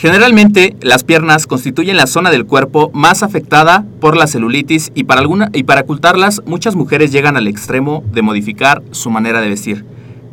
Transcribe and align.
Generalmente, 0.00 0.76
las 0.80 1.04
piernas 1.04 1.46
constituyen 1.46 1.98
la 1.98 2.06
zona 2.06 2.30
del 2.30 2.46
cuerpo 2.46 2.90
más 2.94 3.22
afectada 3.22 3.84
por 4.00 4.16
la 4.16 4.26
celulitis 4.26 4.92
y 4.94 5.04
para, 5.04 5.20
alguna, 5.20 5.50
y 5.52 5.64
para 5.64 5.82
ocultarlas, 5.82 6.40
muchas 6.46 6.74
mujeres 6.74 7.12
llegan 7.12 7.36
al 7.36 7.46
extremo 7.46 8.02
de 8.10 8.22
modificar 8.22 8.82
su 8.92 9.10
manera 9.10 9.42
de 9.42 9.50
vestir. 9.50 9.84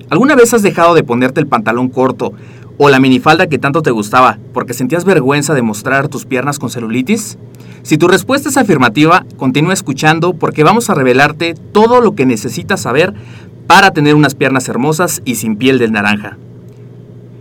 ¿Alguna 0.10 0.36
vez 0.36 0.54
has 0.54 0.62
dejado 0.62 0.94
de 0.94 1.04
ponerte 1.04 1.42
el 1.42 1.48
pantalón 1.48 1.90
corto 1.90 2.32
o 2.78 2.88
la 2.88 3.02
minifalda 3.02 3.48
que 3.48 3.58
tanto 3.58 3.82
te 3.82 3.92
gustaba 3.92 4.39
porque 4.54 4.73
sentías 4.73 5.04
vergüenza 5.04 5.54
de 5.54 5.64
mostrar 5.64 6.08
tus 6.08 6.23
piernas 6.23 6.60
con 6.60 6.70
celulitis? 6.70 7.38
Si 7.84 7.98
tu 7.98 8.08
respuesta 8.08 8.48
es 8.48 8.55
afirmativa, 8.55 9.26
continúa 9.36 9.73
escuchando 9.73 10.32
porque 10.34 10.64
vamos 10.64 10.89
a 10.89 10.94
revelarte 10.94 11.55
todo 11.73 11.99
lo 11.99 12.16
que 12.16 12.26
necesitas 12.26 12.80
saber 12.80 13.14
para 13.67 13.92
tener 13.92 14.16
unas 14.16 14.34
piernas 14.34 14.70
hermosas 14.70 15.22
y 15.26 15.36
sin 15.36 15.58
piel 15.58 15.78
de 15.78 15.89
naranja. 15.89 16.38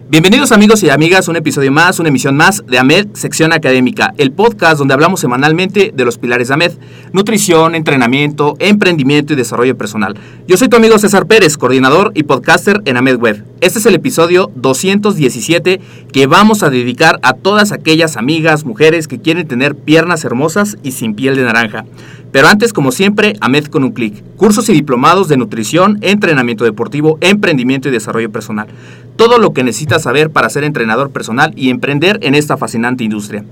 Bienvenidos 0.08 0.52
amigos 0.52 0.84
y 0.84 0.88
amigas, 0.90 1.26
un 1.26 1.34
episodio 1.34 1.72
más, 1.72 1.98
una 1.98 2.10
emisión 2.10 2.36
más 2.36 2.62
de 2.64 2.78
AMED 2.78 3.08
Sección 3.14 3.52
Académica, 3.52 4.14
el 4.18 4.30
podcast 4.30 4.78
donde 4.78 4.94
hablamos 4.94 5.18
semanalmente 5.18 5.92
de 5.92 6.04
los 6.04 6.16
pilares 6.16 6.46
de 6.46 6.54
AMED, 6.54 6.72
nutrición, 7.12 7.74
entrenamiento, 7.74 8.54
emprendimiento 8.60 9.32
y 9.32 9.36
desarrollo 9.36 9.76
personal. 9.76 10.16
Yo 10.46 10.56
soy 10.56 10.68
tu 10.68 10.76
amigo 10.76 10.96
César 11.00 11.26
Pérez, 11.26 11.56
coordinador 11.58 12.12
y 12.14 12.22
podcaster 12.22 12.82
en 12.84 12.96
AMED 12.96 13.18
Web. 13.18 13.44
Este 13.60 13.80
es 13.80 13.86
el 13.86 13.96
episodio 13.96 14.48
217 14.54 15.80
que 16.12 16.26
vamos 16.28 16.62
a 16.62 16.70
dedicar 16.70 17.18
a 17.24 17.32
todas 17.32 17.72
aquellas 17.72 18.16
amigas, 18.16 18.64
mujeres 18.64 19.08
que 19.08 19.18
quieren 19.18 19.48
tener 19.48 19.74
piernas 19.74 20.24
hermosas 20.24 20.76
y 20.84 20.92
sin 20.92 21.16
piel 21.16 21.34
de 21.34 21.42
naranja. 21.42 21.84
Pero 22.30 22.48
antes, 22.48 22.72
como 22.72 22.92
siempre, 22.92 23.34
AMED 23.40 23.66
con 23.66 23.82
un 23.82 23.92
clic. 23.92 24.22
Cursos 24.36 24.68
y 24.68 24.72
diplomados 24.72 25.26
de 25.28 25.38
nutrición, 25.38 25.98
entrenamiento 26.02 26.64
deportivo, 26.64 27.18
emprendimiento 27.22 27.88
y 27.88 27.92
desarrollo 27.92 28.30
personal. 28.30 28.68
Todo 29.16 29.38
lo 29.38 29.54
que 29.54 29.64
necesitas 29.64 30.02
saber 30.02 30.30
para 30.30 30.50
ser 30.50 30.62
entrenador 30.64 31.10
personal 31.10 31.52
y 31.56 31.70
emprender 31.70 32.18
en 32.22 32.34
esta 32.34 32.58
fascinante 32.58 33.02
industria. 33.02 33.44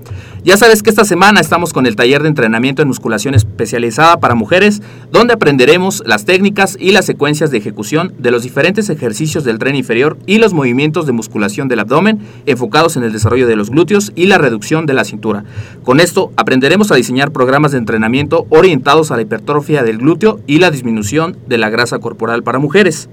Ya 0.43 0.57
sabes 0.57 0.83
que 0.83 0.91
esta 0.91 1.05
semana 1.05 1.41
estamos 1.41 1.73
con 1.73 1.87
el 1.87 1.95
taller 1.95 2.21
de 2.21 2.29
entrenamiento 2.29 2.83
en 2.83 2.87
musculación 2.87 3.33
especializada 3.33 4.19
para 4.19 4.35
mujeres, 4.35 4.83
donde 5.11 5.33
aprenderemos 5.33 6.03
las 6.05 6.25
técnicas 6.25 6.77
y 6.79 6.91
las 6.91 7.05
secuencias 7.05 7.49
de 7.49 7.57
ejecución 7.57 8.13
de 8.19 8.29
los 8.29 8.43
diferentes 8.43 8.89
ejercicios 8.89 9.43
del 9.43 9.57
tren 9.57 9.75
inferior 9.75 10.19
y 10.27 10.37
los 10.37 10.53
movimientos 10.53 11.07
de 11.07 11.13
musculación 11.13 11.67
del 11.67 11.79
abdomen 11.79 12.19
enfocados 12.45 12.95
en 12.95 13.03
el 13.03 13.11
desarrollo 13.11 13.47
de 13.47 13.55
los 13.55 13.71
glúteos 13.71 14.11
y 14.15 14.27
la 14.27 14.37
reducción 14.37 14.85
de 14.85 14.93
la 14.93 15.03
cintura. 15.03 15.45
Con 15.83 15.99
esto 15.99 16.31
aprenderemos 16.37 16.91
a 16.91 16.95
diseñar 16.95 17.31
programas 17.31 17.71
de 17.71 17.79
entrenamiento 17.79 18.45
orientados 18.49 19.09
a 19.09 19.15
la 19.15 19.23
hipertrofia 19.23 19.81
del 19.81 19.97
glúteo 19.97 20.39
y 20.45 20.59
la 20.59 20.69
disminución 20.69 21.37
de 21.47 21.57
la 21.57 21.71
grasa 21.71 21.97
corporal 21.97 22.43
para 22.43 22.59
mujeres. 22.59 23.09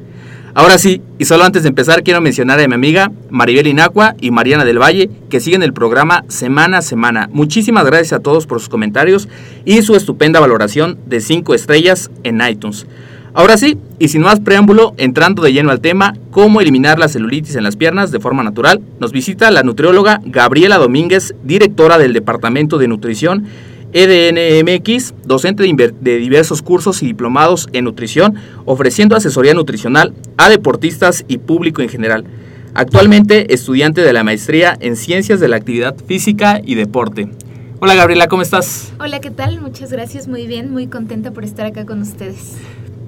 Ahora 0.55 0.77
sí, 0.77 1.01
y 1.19 1.25
solo 1.25 1.45
antes 1.45 1.63
de 1.63 1.71
empezar 1.71 2.03
quiero 2.03 2.21
mencionar 2.21 2.61
a 2.61 2.69
mi 2.69 2.75
amiga 2.75 3.11
Maribel 3.31 3.67
Inacua 3.67 4.15
y 4.21 4.31
Mariana 4.31 4.67
del 4.67 4.79
Valle 4.79 5.09
que 5.31 5.41
siguen 5.41 5.63
el 5.63 5.73
programa 5.73 6.25
semana 6.29 6.79
a 6.79 6.83
semana. 6.83 7.31
Muchísimas 7.33 7.87
gracias 7.87 8.13
a 8.13 8.21
todos 8.21 8.47
por 8.47 8.61
sus 8.61 8.69
comentarios 8.69 9.31
y 9.65 9.81
su 9.81 9.97
estupenda 9.97 10.41
valoración 10.41 10.99
de 11.07 11.21
5 11.21 11.55
estrellas 11.55 12.11
en 12.23 12.43
iTunes. 12.47 12.87
Ahora 13.33 13.57
sí, 13.57 13.79
y 13.99 14.09
sin 14.09 14.21
más 14.21 14.41
preámbulo, 14.41 14.93
entrando 14.99 15.43
de 15.43 15.55
lleno 15.55 15.71
al 15.71 15.81
tema, 15.81 16.13
cómo 16.31 16.61
eliminar 16.61 16.99
la 16.99 17.09
celulitis 17.09 17.57
en 17.57 17.65
las 17.65 17.77
piernas 17.77 18.13
de 18.13 18.21
forma 18.21 18.43
natural, 18.43 18.83
nos 19.01 19.11
visita 19.11 19.51
la 19.51 19.63
nutrióloga 19.63 20.21
Gabriela 20.27 20.77
Domínguez, 20.77 21.35
directora 21.43 21.97
del 21.97 22.13
Departamento 22.13 22.77
de 22.77 22.89
Nutrición 22.89 23.47
EDNMX, 23.93 25.15
docente 25.25 25.65
de 25.65 26.17
diversos 26.19 26.63
cursos 26.63 27.03
y 27.03 27.07
diplomados 27.07 27.69
en 27.73 27.85
nutrición, 27.85 28.37
ofreciendo 28.65 29.17
asesoría 29.17 29.55
nutricional 29.55 30.15
a 30.37 30.49
deportistas 30.49 31.25
y 31.29 31.39
público 31.39 31.83
en 31.83 31.89
general. 31.89 32.25
Actualmente 32.75 33.53
estudiante 33.53 34.01
de 34.01 34.13
la 34.13 34.25
maestría 34.25 34.77
en 34.81 34.97
Ciencias 34.97 35.41
de 35.41 35.49
la 35.49 35.57
Actividad 35.57 35.95
Física 36.07 36.61
y 36.65 36.75
Deporte. 36.75 37.29
Hola 37.81 37.95
Gabriela, 37.95 38.29
¿cómo 38.29 38.43
estás? 38.43 38.93
Hola, 38.99 39.21
¿qué 39.21 39.31
tal? 39.31 39.61
Muchas 39.61 39.93
gracias, 39.93 40.29
muy 40.29 40.47
bien, 40.47 40.71
muy 40.71 40.87
contenta 40.87 41.33
por 41.33 41.45
estar 41.45 41.67
acá 41.67 41.85
con 41.85 42.01
ustedes. 42.01 42.57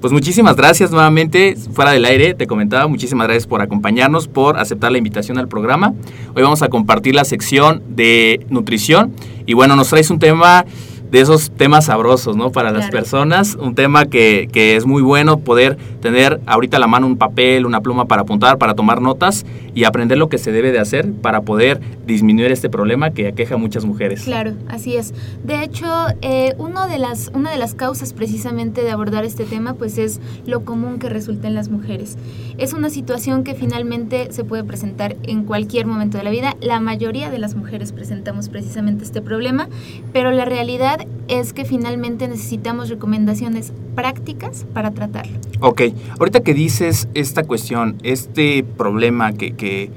Pues 0.01 0.13
muchísimas 0.13 0.55
gracias 0.55 0.91
nuevamente, 0.91 1.55
fuera 1.73 1.91
del 1.91 2.05
aire, 2.05 2.35
te 2.35 2.45
comentaba, 2.45 2.85
muchísimas 2.85 3.25
gracias 3.25 3.47
por 3.47 3.61
acompañarnos, 3.61 4.27
por 4.27 4.59
aceptar 4.59 4.91
la 4.91 4.99
invitación 4.99 5.39
al 5.39 5.47
programa. 5.47 5.93
Hoy 6.35 6.43
vamos 6.43 6.61
a 6.61 6.67
compartir 6.67 7.15
la 7.15 7.25
sección 7.25 7.81
de 7.89 8.45
nutrición 8.49 9.13
y 9.45 9.53
bueno, 9.53 9.75
nos 9.75 9.89
traes 9.89 10.09
un 10.09 10.19
tema 10.19 10.65
de 11.11 11.21
esos 11.21 11.51
temas 11.51 11.85
sabrosos, 11.85 12.35
¿no? 12.35 12.51
Para 12.51 12.71
las 12.71 12.89
personas, 12.89 13.55
un 13.55 13.75
tema 13.75 14.05
que, 14.05 14.49
que, 14.51 14.75
es 14.75 14.85
muy 14.85 15.01
bueno 15.01 15.39
poder 15.39 15.77
tener 16.01 16.41
ahorita 16.45 16.77
a 16.77 16.79
la 16.79 16.87
mano 16.87 17.07
un 17.07 17.17
papel, 17.17 17.65
una 17.65 17.81
pluma 17.81 18.05
para 18.05 18.23
apuntar, 18.23 18.57
para 18.57 18.73
tomar 18.73 19.01
notas 19.01 19.45
y 19.73 19.83
aprender 19.83 20.17
lo 20.17 20.29
que 20.29 20.37
se 20.37 20.51
debe 20.51 20.71
de 20.71 20.79
hacer 20.79 21.11
para 21.13 21.41
poder 21.41 21.79
disminuir 22.05 22.51
este 22.51 22.69
problema 22.69 23.11
que 23.11 23.27
aqueja 23.27 23.55
a 23.55 23.57
muchas 23.57 23.85
mujeres. 23.85 24.23
Claro, 24.23 24.53
así 24.67 24.95
es. 24.95 25.13
De 25.43 25.63
hecho, 25.63 25.85
eh, 26.21 26.53
uno 26.57 26.87
de 26.87 26.97
las, 26.97 27.29
una 27.33 27.51
de 27.51 27.57
las 27.57 27.75
causas 27.75 28.13
precisamente 28.13 28.81
de 28.81 28.91
abordar 28.91 29.25
este 29.25 29.43
tema, 29.45 29.73
pues 29.73 29.97
es 29.97 30.19
lo 30.45 30.65
común 30.65 30.97
que 30.97 31.09
resulta 31.09 31.47
en 31.47 31.55
las 31.55 31.69
mujeres. 31.69 32.17
Es 32.57 32.71
una 32.71 32.89
situación 32.89 33.43
que 33.43 33.53
finalmente 33.53 34.31
se 34.31 34.45
puede 34.45 34.63
presentar 34.63 35.17
en 35.23 35.43
cualquier 35.43 35.87
momento 35.87 36.17
de 36.17 36.23
la 36.23 36.29
vida. 36.29 36.55
La 36.61 36.79
mayoría 36.79 37.29
de 37.29 37.37
las 37.37 37.53
mujeres 37.53 37.91
presentamos 37.91 38.47
precisamente 38.47 39.03
este 39.03 39.21
problema, 39.21 39.67
pero 40.13 40.31
la 40.31 40.45
realidad 40.45 41.05
es 41.27 41.51
que 41.51 41.65
finalmente 41.65 42.29
necesitamos 42.29 42.87
recomendaciones 42.87 43.73
prácticas 43.93 44.65
para 44.73 44.91
tratarlo. 44.91 45.37
Ok, 45.59 45.81
ahorita 46.17 46.41
que 46.41 46.53
dices 46.53 47.09
esta 47.13 47.43
cuestión, 47.43 47.97
este 48.03 48.63
problema 48.63 49.33
que, 49.33 49.53
que, 49.53 49.89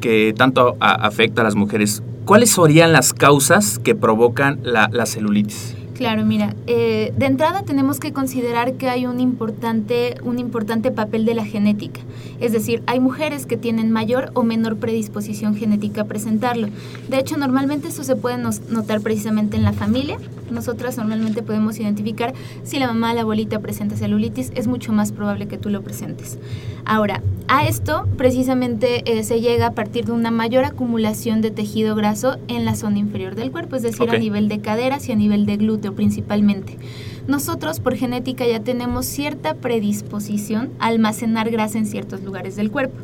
que 0.00 0.34
tanto 0.36 0.76
afecta 0.80 1.42
a 1.42 1.44
las 1.44 1.54
mujeres, 1.54 2.02
¿cuáles 2.24 2.50
serían 2.50 2.92
las 2.92 3.12
causas 3.12 3.78
que 3.78 3.94
provocan 3.94 4.58
la 4.64 5.06
celulitis? 5.06 5.76
Claro, 6.02 6.24
mira, 6.24 6.56
eh, 6.66 7.12
de 7.16 7.26
entrada 7.26 7.62
tenemos 7.62 8.00
que 8.00 8.12
considerar 8.12 8.74
que 8.74 8.88
hay 8.88 9.06
un 9.06 9.20
importante, 9.20 10.16
un 10.24 10.40
importante 10.40 10.90
papel 10.90 11.24
de 11.24 11.34
la 11.34 11.44
genética. 11.44 12.00
Es 12.40 12.50
decir, 12.50 12.82
hay 12.86 12.98
mujeres 12.98 13.46
que 13.46 13.56
tienen 13.56 13.92
mayor 13.92 14.32
o 14.34 14.42
menor 14.42 14.78
predisposición 14.78 15.54
genética 15.54 16.00
a 16.00 16.04
presentarlo. 16.06 16.66
De 17.08 17.20
hecho, 17.20 17.36
normalmente 17.36 17.86
eso 17.86 18.02
se 18.02 18.16
puede 18.16 18.36
notar 18.36 19.00
precisamente 19.00 19.56
en 19.56 19.62
la 19.62 19.72
familia. 19.72 20.18
Nosotras 20.50 20.96
normalmente 20.96 21.44
podemos 21.44 21.78
identificar 21.78 22.34
si 22.64 22.80
la 22.80 22.88
mamá, 22.88 23.14
la 23.14 23.20
abuelita 23.20 23.60
presenta 23.60 23.96
celulitis, 23.96 24.50
es 24.56 24.66
mucho 24.66 24.92
más 24.92 25.12
probable 25.12 25.46
que 25.46 25.56
tú 25.56 25.70
lo 25.70 25.82
presentes. 25.82 26.36
Ahora, 26.84 27.22
a 27.48 27.66
esto 27.66 28.06
precisamente 28.16 29.02
eh, 29.06 29.24
se 29.24 29.40
llega 29.40 29.68
a 29.68 29.70
partir 29.72 30.06
de 30.06 30.12
una 30.12 30.30
mayor 30.30 30.64
acumulación 30.64 31.42
de 31.42 31.50
tejido 31.50 31.94
graso 31.94 32.38
en 32.48 32.64
la 32.64 32.74
zona 32.74 32.98
inferior 32.98 33.34
del 33.34 33.50
cuerpo, 33.50 33.76
es 33.76 33.82
decir, 33.82 34.10
a 34.10 34.18
nivel 34.18 34.48
de 34.48 34.60
caderas 34.60 35.08
y 35.08 35.12
a 35.12 35.16
nivel 35.16 35.46
de 35.46 35.56
glúteo 35.56 35.91
principalmente. 35.92 36.78
Nosotros 37.26 37.78
por 37.78 37.94
genética 37.94 38.46
ya 38.46 38.60
tenemos 38.60 39.06
cierta 39.06 39.54
predisposición 39.54 40.70
a 40.80 40.88
almacenar 40.88 41.50
grasa 41.50 41.78
en 41.78 41.86
ciertos 41.86 42.22
lugares 42.22 42.56
del 42.56 42.70
cuerpo. 42.70 42.96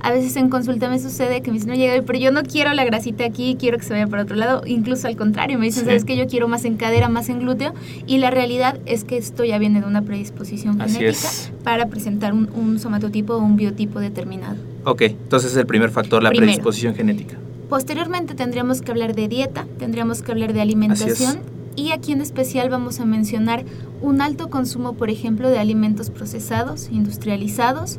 A 0.00 0.12
veces 0.12 0.36
en 0.36 0.48
consulta 0.48 0.88
me 0.88 1.00
sucede 1.00 1.40
que 1.40 1.50
me 1.50 1.54
dicen, 1.54 1.70
no 1.70 1.74
llega, 1.74 2.00
pero 2.02 2.18
yo 2.18 2.30
no 2.30 2.42
quiero 2.42 2.72
la 2.72 2.84
grasita 2.84 3.24
aquí, 3.24 3.56
quiero 3.58 3.78
que 3.78 3.84
se 3.84 3.92
vaya 3.94 4.06
para 4.06 4.22
otro 4.22 4.36
lado. 4.36 4.62
Incluso 4.66 5.08
al 5.08 5.16
contrario, 5.16 5.58
me 5.58 5.64
dicen, 5.64 5.86
sabes 5.86 6.04
que 6.04 6.16
yo 6.16 6.28
quiero 6.28 6.46
más 6.46 6.64
en 6.64 6.76
cadera, 6.76 7.08
más 7.08 7.28
en 7.30 7.40
glúteo. 7.40 7.74
Y 8.06 8.18
la 8.18 8.30
realidad 8.30 8.78
es 8.86 9.02
que 9.02 9.16
esto 9.16 9.44
ya 9.44 9.58
viene 9.58 9.80
de 9.80 9.86
una 9.86 10.02
predisposición 10.02 10.78
genética 10.78 11.28
para 11.64 11.86
presentar 11.86 12.32
un, 12.32 12.78
somatotipo 12.78 13.34
o 13.34 13.38
un 13.38 13.56
biotipo 13.56 13.98
determinado. 13.98 14.56
Ok, 14.84 15.02
entonces 15.02 15.52
es 15.52 15.56
el 15.56 15.66
primer 15.66 15.90
factor, 15.90 16.22
la 16.22 16.30
predisposición 16.30 16.94
genética. 16.94 17.36
Posteriormente 17.68 18.34
tendríamos 18.34 18.82
que 18.82 18.90
hablar 18.92 19.14
de 19.14 19.26
dieta, 19.26 19.66
tendríamos 19.78 20.22
que 20.22 20.30
hablar 20.30 20.52
de 20.52 20.60
alimentación 20.60 21.38
y 21.76 21.92
aquí 21.92 22.12
en 22.12 22.20
especial 22.20 22.70
vamos 22.70 23.00
a 23.00 23.04
mencionar 23.04 23.64
un 24.00 24.20
alto 24.20 24.50
consumo, 24.50 24.94
por 24.94 25.10
ejemplo, 25.10 25.50
de 25.50 25.58
alimentos 25.58 26.10
procesados, 26.10 26.88
industrializados, 26.90 27.98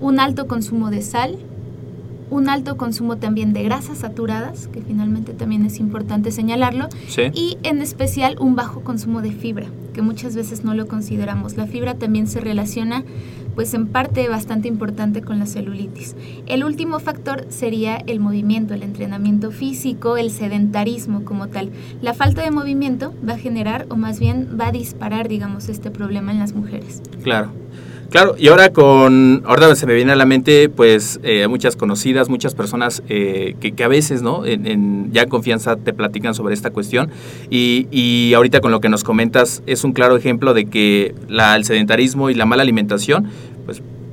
un 0.00 0.20
alto 0.20 0.46
consumo 0.46 0.90
de 0.90 1.02
sal, 1.02 1.38
un 2.30 2.48
alto 2.48 2.76
consumo 2.76 3.16
también 3.16 3.52
de 3.52 3.62
grasas 3.62 3.98
saturadas, 3.98 4.68
que 4.68 4.82
finalmente 4.82 5.32
también 5.32 5.64
es 5.64 5.78
importante 5.78 6.32
señalarlo, 6.32 6.88
y 7.32 7.58
en 7.62 7.80
especial 7.80 8.36
un 8.40 8.56
bajo 8.56 8.80
consumo 8.80 9.22
de 9.22 9.30
fibra, 9.30 9.66
que 9.94 10.02
muchas 10.02 10.34
veces 10.34 10.64
no 10.64 10.74
lo 10.74 10.88
consideramos. 10.88 11.56
La 11.56 11.66
fibra 11.66 11.94
también 11.94 12.26
se 12.26 12.40
relaciona 12.40 13.04
pues 13.56 13.74
en 13.74 13.88
parte 13.88 14.28
bastante 14.28 14.68
importante 14.68 15.22
con 15.22 15.40
la 15.40 15.46
celulitis. 15.46 16.14
El 16.46 16.62
último 16.62 17.00
factor 17.00 17.46
sería 17.48 17.96
el 18.06 18.20
movimiento, 18.20 18.74
el 18.74 18.84
entrenamiento 18.84 19.50
físico, 19.50 20.16
el 20.18 20.30
sedentarismo 20.30 21.24
como 21.24 21.48
tal. 21.48 21.70
La 22.02 22.14
falta 22.14 22.42
de 22.42 22.52
movimiento 22.52 23.14
va 23.28 23.32
a 23.32 23.38
generar 23.38 23.86
o 23.88 23.96
más 23.96 24.20
bien 24.20 24.56
va 24.60 24.68
a 24.68 24.72
disparar, 24.72 25.26
digamos, 25.26 25.68
este 25.68 25.90
problema 25.90 26.30
en 26.30 26.38
las 26.38 26.52
mujeres. 26.52 27.02
Claro. 27.24 27.50
Claro, 28.10 28.36
y 28.38 28.48
ahora 28.48 28.72
con, 28.72 29.42
ahora 29.46 29.74
se 29.74 29.84
me 29.84 29.94
viene 29.94 30.12
a 30.12 30.16
la 30.16 30.26
mente, 30.26 30.68
pues, 30.68 31.18
eh, 31.24 31.48
muchas 31.48 31.74
conocidas, 31.74 32.28
muchas 32.28 32.54
personas 32.54 33.02
eh, 33.08 33.56
que, 33.60 33.82
a 33.82 33.88
veces, 33.88 34.22
¿no? 34.22 34.46
En, 34.46 35.12
ya 35.12 35.22
en 35.22 35.28
confianza 35.28 35.76
te 35.76 35.92
platican 35.92 36.32
sobre 36.32 36.54
esta 36.54 36.70
cuestión 36.70 37.10
y, 37.50 37.88
y, 37.90 38.32
ahorita 38.34 38.60
con 38.60 38.70
lo 38.70 38.80
que 38.80 38.88
nos 38.88 39.02
comentas 39.02 39.62
es 39.66 39.82
un 39.82 39.92
claro 39.92 40.16
ejemplo 40.16 40.54
de 40.54 40.66
que 40.66 41.14
el 41.28 41.64
sedentarismo 41.64 42.30
y 42.30 42.34
la 42.34 42.46
mala 42.46 42.62
alimentación, 42.62 43.26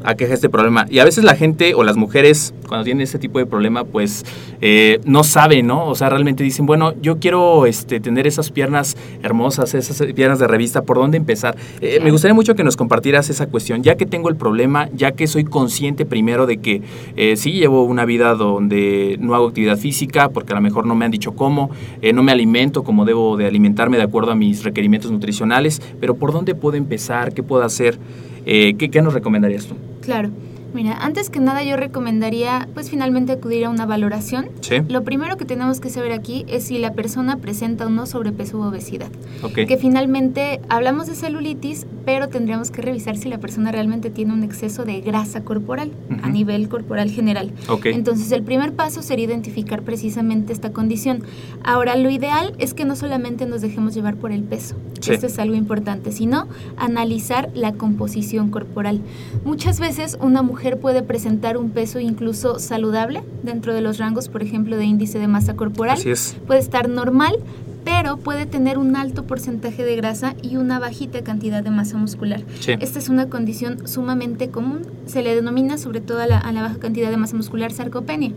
aqueja 0.03 0.33
este 0.33 0.49
problema. 0.49 0.85
Y 0.89 0.99
a 0.99 1.05
veces 1.05 1.23
la 1.23 1.35
gente 1.35 1.73
o 1.75 1.83
las 1.83 1.95
mujeres, 1.95 2.53
cuando 2.67 2.83
tienen 2.83 3.01
este 3.01 3.19
tipo 3.19 3.39
de 3.39 3.45
problema, 3.45 3.83
pues 3.83 4.25
eh, 4.61 4.99
no 5.05 5.23
saben, 5.23 5.67
¿no? 5.67 5.85
O 5.85 5.95
sea, 5.95 6.09
realmente 6.09 6.43
dicen, 6.43 6.65
bueno, 6.65 6.93
yo 7.01 7.19
quiero 7.19 7.65
este, 7.65 7.99
tener 7.99 8.27
esas 8.27 8.51
piernas 8.51 8.97
hermosas, 9.23 9.73
esas 9.73 10.05
piernas 10.13 10.39
de 10.39 10.47
revista, 10.47 10.83
¿por 10.83 10.97
dónde 10.97 11.17
empezar? 11.17 11.55
Eh, 11.81 11.99
me 12.03 12.11
gustaría 12.11 12.33
mucho 12.33 12.55
que 12.55 12.63
nos 12.63 12.75
compartieras 12.75 13.29
esa 13.29 13.47
cuestión, 13.47 13.83
ya 13.83 13.95
que 13.95 14.05
tengo 14.05 14.29
el 14.29 14.35
problema, 14.35 14.89
ya 14.93 15.13
que 15.13 15.27
soy 15.27 15.45
consciente 15.45 16.05
primero 16.05 16.45
de 16.45 16.57
que 16.57 16.81
eh, 17.15 17.35
sí 17.37 17.53
llevo 17.53 17.83
una 17.83 18.05
vida 18.05 18.35
donde 18.35 19.17
no 19.19 19.35
hago 19.35 19.47
actividad 19.47 19.77
física, 19.77 20.29
porque 20.29 20.53
a 20.53 20.55
lo 20.55 20.61
mejor 20.61 20.85
no 20.85 20.95
me 20.95 21.05
han 21.05 21.11
dicho 21.11 21.33
cómo, 21.33 21.69
no 22.13 22.23
me 22.23 22.31
alimento 22.31 22.83
como 22.83 23.05
debo 23.05 23.37
de 23.37 23.47
alimentarme 23.47 23.97
de 23.97 24.03
acuerdo 24.03 24.31
a 24.31 24.35
mis 24.35 24.63
requerimientos 24.63 25.11
nutricionales, 25.11 25.81
pero 25.99 26.15
¿por 26.15 26.31
dónde 26.31 26.55
puedo 26.55 26.75
empezar? 26.77 27.33
¿Qué 27.33 27.43
puedo 27.43 27.63
hacer? 27.63 27.97
¿qué, 28.45 28.89
¿Qué 28.91 29.01
nos 29.01 29.13
recomendarías 29.13 29.65
tú? 29.65 29.75
Claro. 30.03 30.33
Mira, 30.73 30.97
antes 30.97 31.29
que 31.29 31.39
nada 31.39 31.63
yo 31.63 31.77
recomendaría 31.77 32.67
pues 32.73 32.89
finalmente 32.89 33.33
acudir 33.33 33.65
a 33.65 33.69
una 33.69 33.85
valoración. 33.85 34.49
Sí. 34.61 34.77
Lo 34.87 35.03
primero 35.03 35.37
que 35.37 35.45
tenemos 35.45 35.79
que 35.79 35.89
saber 35.89 36.11
aquí 36.11 36.45
es 36.47 36.63
si 36.65 36.79
la 36.79 36.93
persona 36.93 37.37
presenta 37.37 37.85
o 37.85 37.89
no 37.89 38.05
sobrepeso 38.05 38.57
u 38.57 38.63
obesidad. 38.63 39.09
Que 39.53 39.77
finalmente 39.77 40.61
hablamos 40.69 41.07
de 41.07 41.15
celulitis, 41.15 41.85
pero 42.05 42.29
tendríamos 42.29 42.71
que 42.71 42.81
revisar 42.81 43.17
si 43.17 43.29
la 43.29 43.37
persona 43.37 43.71
realmente 43.71 44.09
tiene 44.09 44.33
un 44.33 44.43
exceso 44.43 44.83
de 44.83 45.01
grasa 45.01 45.43
corporal 45.43 45.91
a 46.21 46.29
nivel 46.29 46.69
corporal 46.69 47.09
general. 47.11 47.51
Entonces 47.83 48.31
el 48.31 48.43
primer 48.43 48.73
paso 48.73 49.01
sería 49.01 49.25
identificar 49.25 49.83
precisamente 49.83 50.53
esta 50.53 50.71
condición. 50.71 51.23
Ahora, 51.63 51.95
lo 51.95 52.09
ideal 52.09 52.55
es 52.57 52.73
que 52.73 52.85
no 52.85 52.95
solamente 52.95 53.45
nos 53.45 53.61
dejemos 53.61 53.93
llevar 53.93 54.15
por 54.15 54.31
el 54.31 54.43
peso. 54.43 54.75
Esto 55.07 55.27
es 55.27 55.37
algo 55.37 55.55
importante, 55.55 56.13
sino 56.13 56.47
analizar 56.77 57.51
la 57.53 57.73
composición 57.73 58.49
corporal. 58.49 59.01
Muchas 59.43 59.79
veces 59.79 60.17
una 60.21 60.41
mujer 60.41 60.62
puede 60.71 61.03
presentar 61.03 61.57
un 61.57 61.69
peso 61.69 61.99
incluso 61.99 62.59
saludable 62.59 63.23
dentro 63.43 63.73
de 63.73 63.81
los 63.81 63.97
rangos, 63.97 64.29
por 64.29 64.41
ejemplo, 64.41 64.77
de 64.77 64.85
índice 64.85 65.19
de 65.19 65.27
masa 65.27 65.55
corporal. 65.55 65.99
Puede 66.47 66.59
estar 66.59 66.89
normal, 66.89 67.35
pero 67.83 68.17
puede 68.17 68.45
tener 68.45 68.77
un 68.77 68.95
alto 68.95 69.23
porcentaje 69.23 69.83
de 69.83 69.95
grasa 69.95 70.35
y 70.41 70.55
una 70.55 70.79
bajita 70.79 71.21
cantidad 71.23 71.63
de 71.63 71.69
masa 71.69 71.97
muscular. 71.97 72.41
Esta 72.67 72.99
es 72.99 73.09
una 73.09 73.29
condición 73.29 73.87
sumamente 73.87 74.49
común. 74.49 74.81
Se 75.05 75.21
le 75.21 75.35
denomina 75.35 75.77
sobre 75.77 76.01
todo 76.01 76.19
a 76.19 76.27
la, 76.27 76.39
baja 76.61 76.79
cantidad 76.79 77.09
de 77.09 77.17
masa 77.17 77.35
muscular 77.35 77.71
sarcopenia. 77.71 78.31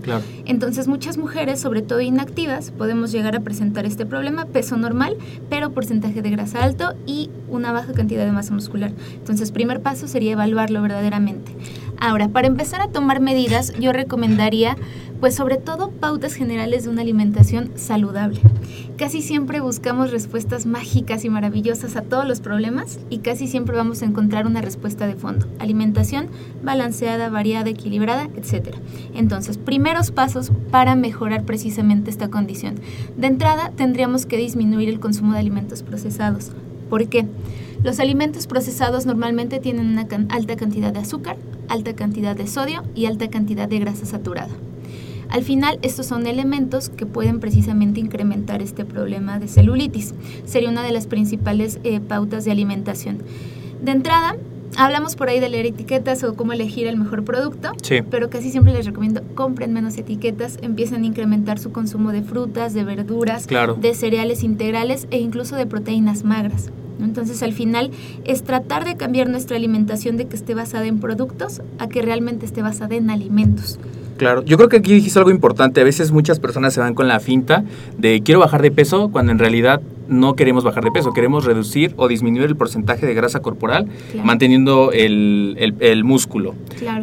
Entonces 0.46 0.88
muchas 0.88 1.16
mujeres, 1.16 1.60
sobre 1.60 1.82
todo 1.82 2.00
inactivas, 2.00 2.70
podemos 2.70 3.12
llegar 3.12 3.36
a 3.36 3.40
presentar 3.40 3.86
este 3.86 4.04
problema, 4.04 4.46
peso 4.46 4.76
normal, 4.76 5.16
pero 5.48 5.70
porcentaje 5.70 6.22
de 6.22 6.30
grasa 6.30 6.64
alto 6.64 6.94
y 7.06 7.30
una 7.48 7.72
baja 7.72 7.92
cantidad 7.92 8.24
de 8.24 8.32
masa 8.32 8.52
muscular. 8.52 8.92
Entonces 9.14 9.52
primer 9.52 9.80
paso 9.80 10.08
sería 10.08 10.32
evaluarlo 10.32 10.82
verdaderamente. 10.82 11.52
Ahora, 11.98 12.28
para 12.28 12.46
empezar 12.46 12.80
a 12.80 12.88
tomar 12.88 13.20
medidas, 13.20 13.72
yo 13.78 13.92
recomendaría, 13.92 14.76
pues 15.20 15.34
sobre 15.34 15.56
todo, 15.56 15.90
pautas 15.90 16.34
generales 16.34 16.84
de 16.84 16.90
una 16.90 17.02
alimentación 17.02 17.70
saludable. 17.74 18.40
Casi 18.98 19.22
siempre 19.22 19.60
buscamos 19.60 20.10
respuestas 20.10 20.66
mágicas 20.66 21.24
y 21.24 21.30
maravillosas 21.30 21.96
a 21.96 22.02
todos 22.02 22.26
los 22.26 22.40
problemas 22.40 22.98
y 23.08 23.18
casi 23.18 23.46
siempre 23.46 23.76
vamos 23.76 24.02
a 24.02 24.06
encontrar 24.06 24.46
una 24.46 24.60
respuesta 24.60 25.06
de 25.06 25.14
fondo. 25.14 25.46
Alimentación 25.58 26.28
balanceada, 26.62 27.30
variada, 27.30 27.70
equilibrada, 27.70 28.28
etc. 28.36 28.74
Entonces, 29.14 29.56
primeros 29.56 30.10
pasos 30.10 30.52
para 30.70 30.96
mejorar 30.96 31.44
precisamente 31.44 32.10
esta 32.10 32.28
condición. 32.28 32.76
De 33.16 33.26
entrada, 33.26 33.72
tendríamos 33.74 34.26
que 34.26 34.36
disminuir 34.36 34.88
el 34.88 35.00
consumo 35.00 35.32
de 35.32 35.40
alimentos 35.40 35.82
procesados. 35.82 36.52
¿Por 36.90 37.08
qué? 37.08 37.26
Los 37.82 38.00
alimentos 38.00 38.46
procesados 38.46 39.06
normalmente 39.06 39.60
tienen 39.60 39.86
una 39.86 40.06
alta 40.30 40.56
cantidad 40.56 40.92
de 40.92 41.00
azúcar, 41.00 41.36
alta 41.68 41.94
cantidad 41.94 42.36
de 42.36 42.46
sodio 42.46 42.82
y 42.94 43.06
alta 43.06 43.28
cantidad 43.28 43.68
de 43.68 43.78
grasa 43.78 44.06
saturada. 44.06 44.50
Al 45.28 45.42
final, 45.42 45.78
estos 45.82 46.06
son 46.06 46.26
elementos 46.26 46.88
que 46.88 47.06
pueden 47.06 47.40
precisamente 47.40 48.00
incrementar 48.00 48.62
este 48.62 48.84
problema 48.84 49.38
de 49.38 49.48
celulitis. 49.48 50.14
Sería 50.44 50.70
una 50.70 50.82
de 50.82 50.92
las 50.92 51.06
principales 51.06 51.80
eh, 51.82 52.00
pautas 52.00 52.44
de 52.44 52.52
alimentación. 52.52 53.18
De 53.82 53.90
entrada, 53.90 54.36
hablamos 54.76 55.16
por 55.16 55.28
ahí 55.28 55.40
de 55.40 55.48
leer 55.48 55.66
etiquetas 55.66 56.22
o 56.22 56.34
cómo 56.34 56.52
elegir 56.52 56.86
el 56.86 56.96
mejor 56.96 57.24
producto, 57.24 57.72
pero 58.10 58.30
casi 58.30 58.50
siempre 58.50 58.72
les 58.72 58.86
recomiendo 58.86 59.22
compren 59.34 59.72
menos 59.72 59.98
etiquetas, 59.98 60.58
empiecen 60.62 61.02
a 61.02 61.06
incrementar 61.06 61.58
su 61.58 61.72
consumo 61.72 62.12
de 62.12 62.22
frutas, 62.22 62.72
de 62.72 62.84
verduras, 62.84 63.46
de 63.46 63.94
cereales 63.94 64.42
integrales 64.42 65.08
e 65.10 65.18
incluso 65.18 65.56
de 65.56 65.66
proteínas 65.66 66.24
magras. 66.24 66.70
Entonces 67.00 67.42
al 67.42 67.52
final 67.52 67.90
es 68.24 68.42
tratar 68.42 68.84
de 68.84 68.96
cambiar 68.96 69.28
nuestra 69.28 69.56
alimentación 69.56 70.16
de 70.16 70.26
que 70.26 70.36
esté 70.36 70.54
basada 70.54 70.86
en 70.86 71.00
productos 71.00 71.62
a 71.78 71.88
que 71.88 72.02
realmente 72.02 72.46
esté 72.46 72.62
basada 72.62 72.94
en 72.94 73.10
alimentos. 73.10 73.78
Claro, 74.16 74.42
yo 74.42 74.56
creo 74.56 74.68
que 74.68 74.78
aquí 74.78 74.94
dijiste 74.94 75.18
algo 75.18 75.30
importante. 75.30 75.80
A 75.80 75.84
veces 75.84 76.10
muchas 76.10 76.40
personas 76.40 76.72
se 76.72 76.80
van 76.80 76.94
con 76.94 77.06
la 77.06 77.20
finta 77.20 77.64
de 77.98 78.22
quiero 78.22 78.40
bajar 78.40 78.62
de 78.62 78.70
peso 78.70 79.10
cuando 79.10 79.32
en 79.32 79.38
realidad 79.38 79.82
no 80.08 80.34
queremos 80.34 80.64
bajar 80.64 80.84
de 80.84 80.90
peso, 80.90 81.12
queremos 81.12 81.44
reducir 81.44 81.94
o 81.96 82.08
disminuir 82.08 82.46
el 82.46 82.56
porcentaje 82.56 83.06
de 83.06 83.14
grasa 83.14 83.40
corporal 83.40 83.86
manteniendo 84.22 84.90
el, 84.92 86.02
músculo. 86.04 86.54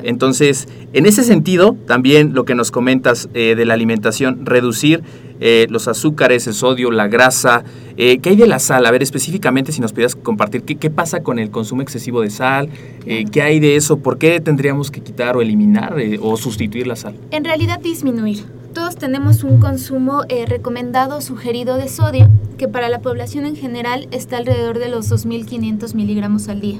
Entonces, 0.03 0.67
en 0.93 1.05
ese 1.05 1.23
sentido, 1.23 1.75
también 1.87 2.33
lo 2.33 2.45
que 2.45 2.55
nos 2.55 2.71
comentas 2.71 3.29
eh, 3.33 3.55
de 3.55 3.65
la 3.65 3.73
alimentación, 3.73 4.45
reducir 4.45 5.03
eh, 5.39 5.67
los 5.69 5.87
azúcares, 5.87 6.47
el 6.47 6.53
sodio, 6.53 6.91
la 6.91 7.07
grasa. 7.07 7.63
Eh, 7.97 8.19
¿Qué 8.19 8.29
hay 8.29 8.35
de 8.35 8.47
la 8.47 8.59
sal? 8.59 8.85
A 8.85 8.91
ver, 8.91 9.03
específicamente, 9.03 9.71
si 9.71 9.81
nos 9.81 9.91
pudieras 9.91 10.15
compartir, 10.15 10.63
¿qué, 10.63 10.89
pasa 10.89 11.21
con 11.21 11.39
el 11.39 11.49
consumo 11.49 11.81
excesivo 11.81 12.21
de 12.21 12.29
sal? 12.29 12.69
¿Qué 13.05 13.41
hay 13.41 13.59
de 13.59 13.75
eso? 13.75 13.97
¿Por 13.97 14.17
qué 14.17 14.39
tendríamos 14.39 14.91
que 14.91 15.01
quitar 15.01 15.35
o 15.35 15.41
eliminar 15.41 15.95
o 16.21 16.37
sustituir 16.37 16.87
la 16.87 16.95
sal? 16.95 17.15
En 17.31 17.43
realidad, 17.43 17.79
disminuir 17.79 18.43
tenemos 18.91 19.43
un 19.45 19.59
consumo 19.59 20.23
eh, 20.27 20.45
recomendado 20.45 21.21
sugerido 21.21 21.77
de 21.77 21.87
sodio 21.87 22.29
que 22.57 22.67
para 22.67 22.89
la 22.89 22.99
población 22.99 23.45
en 23.45 23.55
general 23.55 24.07
está 24.11 24.37
alrededor 24.37 24.77
de 24.77 24.89
los 24.89 25.09
2.500 25.09 25.95
miligramos 25.95 26.49
al 26.49 26.59
día. 26.59 26.79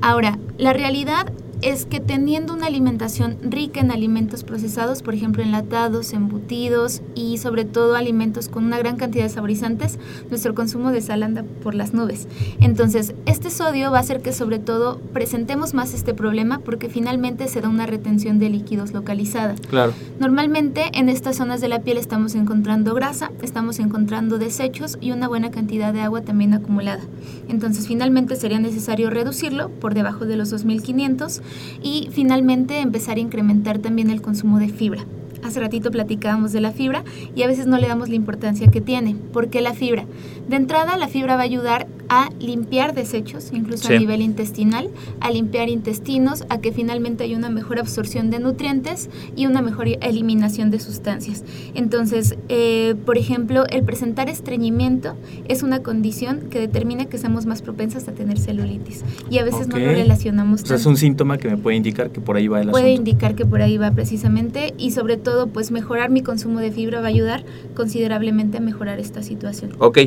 Ahora, 0.00 0.38
la 0.56 0.72
realidad 0.72 1.32
es 1.62 1.84
que 1.84 2.00
teniendo 2.00 2.54
una 2.54 2.66
alimentación 2.66 3.36
rica 3.42 3.80
en 3.80 3.90
alimentos 3.90 4.44
procesados, 4.44 5.02
por 5.02 5.14
ejemplo 5.14 5.42
enlatados, 5.42 6.12
embutidos 6.12 7.02
y 7.14 7.38
sobre 7.38 7.64
todo 7.64 7.96
alimentos 7.96 8.48
con 8.48 8.64
una 8.64 8.78
gran 8.78 8.96
cantidad 8.96 9.24
de 9.24 9.30
saborizantes, 9.30 9.98
nuestro 10.30 10.54
consumo 10.54 10.90
de 10.90 11.00
sal 11.00 11.22
anda 11.22 11.44
por 11.62 11.74
las 11.74 11.92
nubes. 11.92 12.28
Entonces, 12.60 13.14
este 13.26 13.50
sodio 13.50 13.90
va 13.90 13.98
a 13.98 14.00
hacer 14.00 14.22
que 14.22 14.32
sobre 14.32 14.58
todo 14.58 14.98
presentemos 15.12 15.74
más 15.74 15.94
este 15.94 16.14
problema 16.14 16.60
porque 16.60 16.88
finalmente 16.88 17.48
se 17.48 17.60
da 17.60 17.68
una 17.68 17.86
retención 17.86 18.38
de 18.38 18.48
líquidos 18.48 18.92
localizada. 18.92 19.54
Claro. 19.68 19.92
Normalmente 20.18 20.90
en 20.94 21.08
estas 21.08 21.36
zonas 21.36 21.60
de 21.60 21.68
la 21.68 21.80
piel 21.80 21.98
estamos 21.98 22.34
encontrando 22.34 22.94
grasa, 22.94 23.30
estamos 23.42 23.78
encontrando 23.78 24.38
desechos 24.38 24.98
y 25.00 25.12
una 25.12 25.28
buena 25.28 25.50
cantidad 25.50 25.92
de 25.92 26.00
agua 26.00 26.22
también 26.22 26.54
acumulada. 26.54 27.02
Entonces, 27.48 27.86
finalmente 27.86 28.36
sería 28.36 28.58
necesario 28.58 29.10
reducirlo 29.10 29.68
por 29.68 29.94
debajo 29.94 30.24
de 30.24 30.36
los 30.36 30.50
2500 30.50 31.42
y 31.82 32.08
finalmente 32.12 32.80
empezar 32.80 33.16
a 33.16 33.20
incrementar 33.20 33.78
también 33.78 34.10
el 34.10 34.22
consumo 34.22 34.58
de 34.58 34.68
fibra. 34.68 35.04
Hace 35.42 35.60
ratito 35.60 35.90
platicábamos 35.90 36.52
de 36.52 36.60
la 36.60 36.72
fibra 36.72 37.02
y 37.34 37.42
a 37.42 37.46
veces 37.46 37.66
no 37.66 37.78
le 37.78 37.88
damos 37.88 38.08
la 38.08 38.14
importancia 38.14 38.68
que 38.68 38.80
tiene. 38.80 39.16
¿Por 39.32 39.48
qué 39.48 39.62
la 39.62 39.72
fibra? 39.72 40.04
De 40.50 40.56
entrada, 40.56 40.96
la 40.96 41.06
fibra 41.06 41.36
va 41.36 41.42
a 41.42 41.44
ayudar 41.44 41.86
a 42.08 42.28
limpiar 42.40 42.92
desechos, 42.92 43.52
incluso 43.52 43.86
Sí. 43.86 43.94
a 43.94 43.98
nivel 44.00 44.20
intestinal, 44.20 44.90
a 45.20 45.30
limpiar 45.30 45.68
intestinos, 45.68 46.44
a 46.48 46.58
que 46.60 46.72
finalmente 46.72 47.22
haya 47.22 47.36
una 47.36 47.50
mejor 47.50 47.78
absorción 47.78 48.30
de 48.30 48.40
nutrientes 48.40 49.10
y 49.36 49.46
una 49.46 49.62
mejor 49.62 49.86
eliminación 50.00 50.72
de 50.72 50.80
sustancias. 50.80 51.44
Entonces, 51.76 52.34
eh, 52.48 52.96
por 53.06 53.16
ejemplo, 53.16 53.64
el 53.70 53.84
presentar 53.84 54.28
estreñimiento 54.28 55.14
es 55.46 55.62
una 55.62 55.84
condición 55.84 56.48
que 56.50 56.58
determina 56.58 57.04
que 57.04 57.16
somos 57.16 57.46
más 57.46 57.62
propensas 57.62 58.08
a 58.08 58.12
tener 58.12 58.40
celulitis 58.40 59.04
y 59.30 59.38
a 59.38 59.44
veces 59.44 59.68
no 59.68 59.78
lo 59.78 59.86
relacionamos 59.86 60.64
O 60.64 60.66
sea, 60.66 60.76
es 60.78 60.86
un 60.86 60.96
síntoma 60.96 61.38
que 61.38 61.48
me 61.48 61.58
puede 61.58 61.76
indicar 61.76 62.10
que 62.10 62.20
por 62.20 62.34
ahí 62.36 62.48
va 62.48 62.60
el 62.60 62.70
puede 62.70 62.86
asunto. 62.92 63.08
indicar 63.08 63.36
que 63.36 63.46
por 63.46 63.62
ahí 63.62 63.78
va 63.78 63.92
precisamente 63.92 64.74
y 64.76 64.90
sobre 64.90 65.16
todo 65.16 65.46
pues 65.46 65.70
mejorar 65.70 66.10
mi 66.10 66.22
consumo 66.22 66.58
de 66.58 66.72
fibra 66.72 66.98
va 66.98 67.06
a 67.06 67.10
ayudar 67.10 67.44
considerablemente 67.76 68.58
a 68.58 68.60
mejorar 68.60 68.98
esta 68.98 69.22
situación. 69.22 69.70
Ok, 69.78 69.98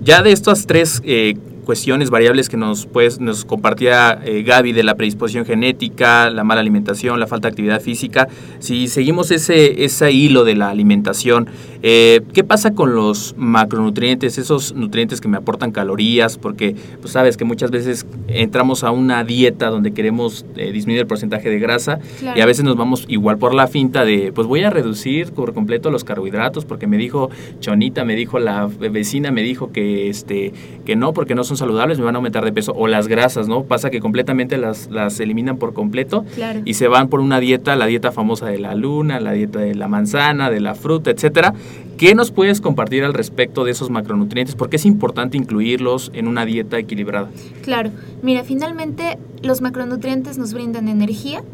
ya 0.00 0.22
de 0.22 0.32
estas 0.32 0.66
tres 0.66 1.00
eh, 1.04 1.34
cuestiones, 1.64 2.10
variables 2.10 2.48
que 2.48 2.56
nos, 2.56 2.86
pues, 2.86 3.20
nos 3.20 3.44
compartía 3.44 4.20
eh, 4.24 4.42
Gaby 4.42 4.72
de 4.72 4.82
la 4.82 4.94
predisposición 4.94 5.44
genética, 5.44 6.30
la 6.30 6.44
mala 6.44 6.60
alimentación, 6.60 7.20
la 7.20 7.26
falta 7.26 7.48
de 7.48 7.52
actividad 7.52 7.80
física, 7.80 8.28
si 8.58 8.88
seguimos 8.88 9.30
ese, 9.30 9.84
ese 9.84 10.10
hilo 10.12 10.44
de 10.44 10.56
la 10.56 10.70
alimentación, 10.70 11.48
eh, 11.82 12.20
¿qué 12.32 12.44
pasa 12.44 12.72
con 12.74 12.94
los 12.94 13.34
macronutrientes, 13.36 14.38
esos 14.38 14.74
nutrientes 14.74 15.20
que 15.20 15.28
me 15.28 15.36
aportan 15.36 15.72
calorías? 15.72 16.38
Porque 16.38 16.76
pues 17.00 17.12
sabes 17.12 17.36
que 17.36 17.44
muchas 17.44 17.70
veces 17.70 18.06
entramos 18.28 18.84
a 18.84 18.90
una 18.90 19.24
dieta 19.24 19.68
donde 19.68 19.92
queremos 19.92 20.44
eh, 20.56 20.70
disminuir 20.72 21.00
el 21.02 21.06
porcentaje 21.06 21.48
de 21.50 21.58
grasa 21.58 21.98
Claro. 22.20 22.38
y 22.38 22.42
a 22.42 22.46
veces 22.46 22.64
nos 22.64 22.76
vamos 22.76 23.04
igual 23.08 23.38
por 23.38 23.54
la 23.54 23.66
finta 23.66 24.04
de, 24.04 24.32
pues 24.32 24.46
voy 24.46 24.62
a 24.62 24.70
reducir 24.70 25.32
por 25.32 25.54
completo 25.54 25.90
los 25.90 26.04
carbohidratos 26.04 26.64
porque 26.64 26.86
me 26.86 26.96
dijo 26.96 27.30
Chonita, 27.60 28.04
me 28.04 28.14
dijo 28.14 28.38
la 28.38 28.66
vecina, 28.66 29.30
me 29.30 29.42
dijo 29.42 29.72
que 29.72 30.08
este 30.08 30.52
que 30.84 30.96
no 30.96 31.12
porque 31.12 31.34
no 31.34 31.44
son 31.44 31.51
saludables, 31.56 31.98
me 31.98 32.04
van 32.04 32.14
a 32.14 32.18
aumentar 32.18 32.44
de 32.44 32.52
peso 32.52 32.72
o 32.76 32.86
las 32.86 33.08
grasas, 33.08 33.48
¿no? 33.48 33.64
Pasa 33.64 33.90
que 33.90 34.00
completamente 34.00 34.56
las 34.58 34.90
las 34.90 35.18
eliminan 35.20 35.56
por 35.56 35.72
completo 35.72 36.24
Claro. 36.34 36.60
y 36.64 36.74
se 36.74 36.88
van 36.88 37.08
por 37.08 37.20
una 37.20 37.40
dieta, 37.40 37.76
la 37.76 37.86
dieta 37.86 38.12
famosa 38.12 38.46
de 38.46 38.58
la 38.58 38.74
luna, 38.74 39.20
la 39.20 39.32
dieta 39.32 39.58
de 39.60 39.74
la 39.74 39.88
manzana, 39.88 40.50
de 40.50 40.60
la 40.60 40.74
fruta, 40.74 41.10
etcétera. 41.10 41.54
¿Qué 41.98 42.14
nos 42.16 42.32
puedes 42.32 42.60
compartir 42.60 43.04
al 43.04 43.14
respecto 43.14 43.64
de 43.64 43.70
esos 43.70 43.88
macronutrientes? 43.90 44.56
Porque 44.56 44.76
es 44.76 44.86
importante 44.86 45.36
incluirlos 45.36 46.10
en 46.14 46.26
una 46.26 46.44
dieta 46.44 46.76
equilibrada. 46.78 47.28
Claro. 47.62 47.90
Mira, 48.22 48.42
finalmente 48.42 49.18
los 49.42 49.60
macronutrientes 49.60 50.36
nos 50.38 50.52
brindan 50.52 50.88
energía, 50.88 51.44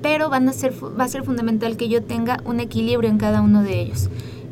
pero 0.00 0.30
van 0.30 0.48
a 0.48 0.52
ser 0.52 0.72
va 0.98 1.04
a 1.04 1.08
ser 1.08 1.24
fundamental 1.24 1.76
que 1.76 1.88
yo 1.88 2.02
tenga 2.02 2.38
un 2.46 2.60
equilibrio 2.60 3.10
en 3.10 3.18
cada 3.18 3.42
uno 3.42 3.62
de 3.62 3.80
ellos. 3.82 4.08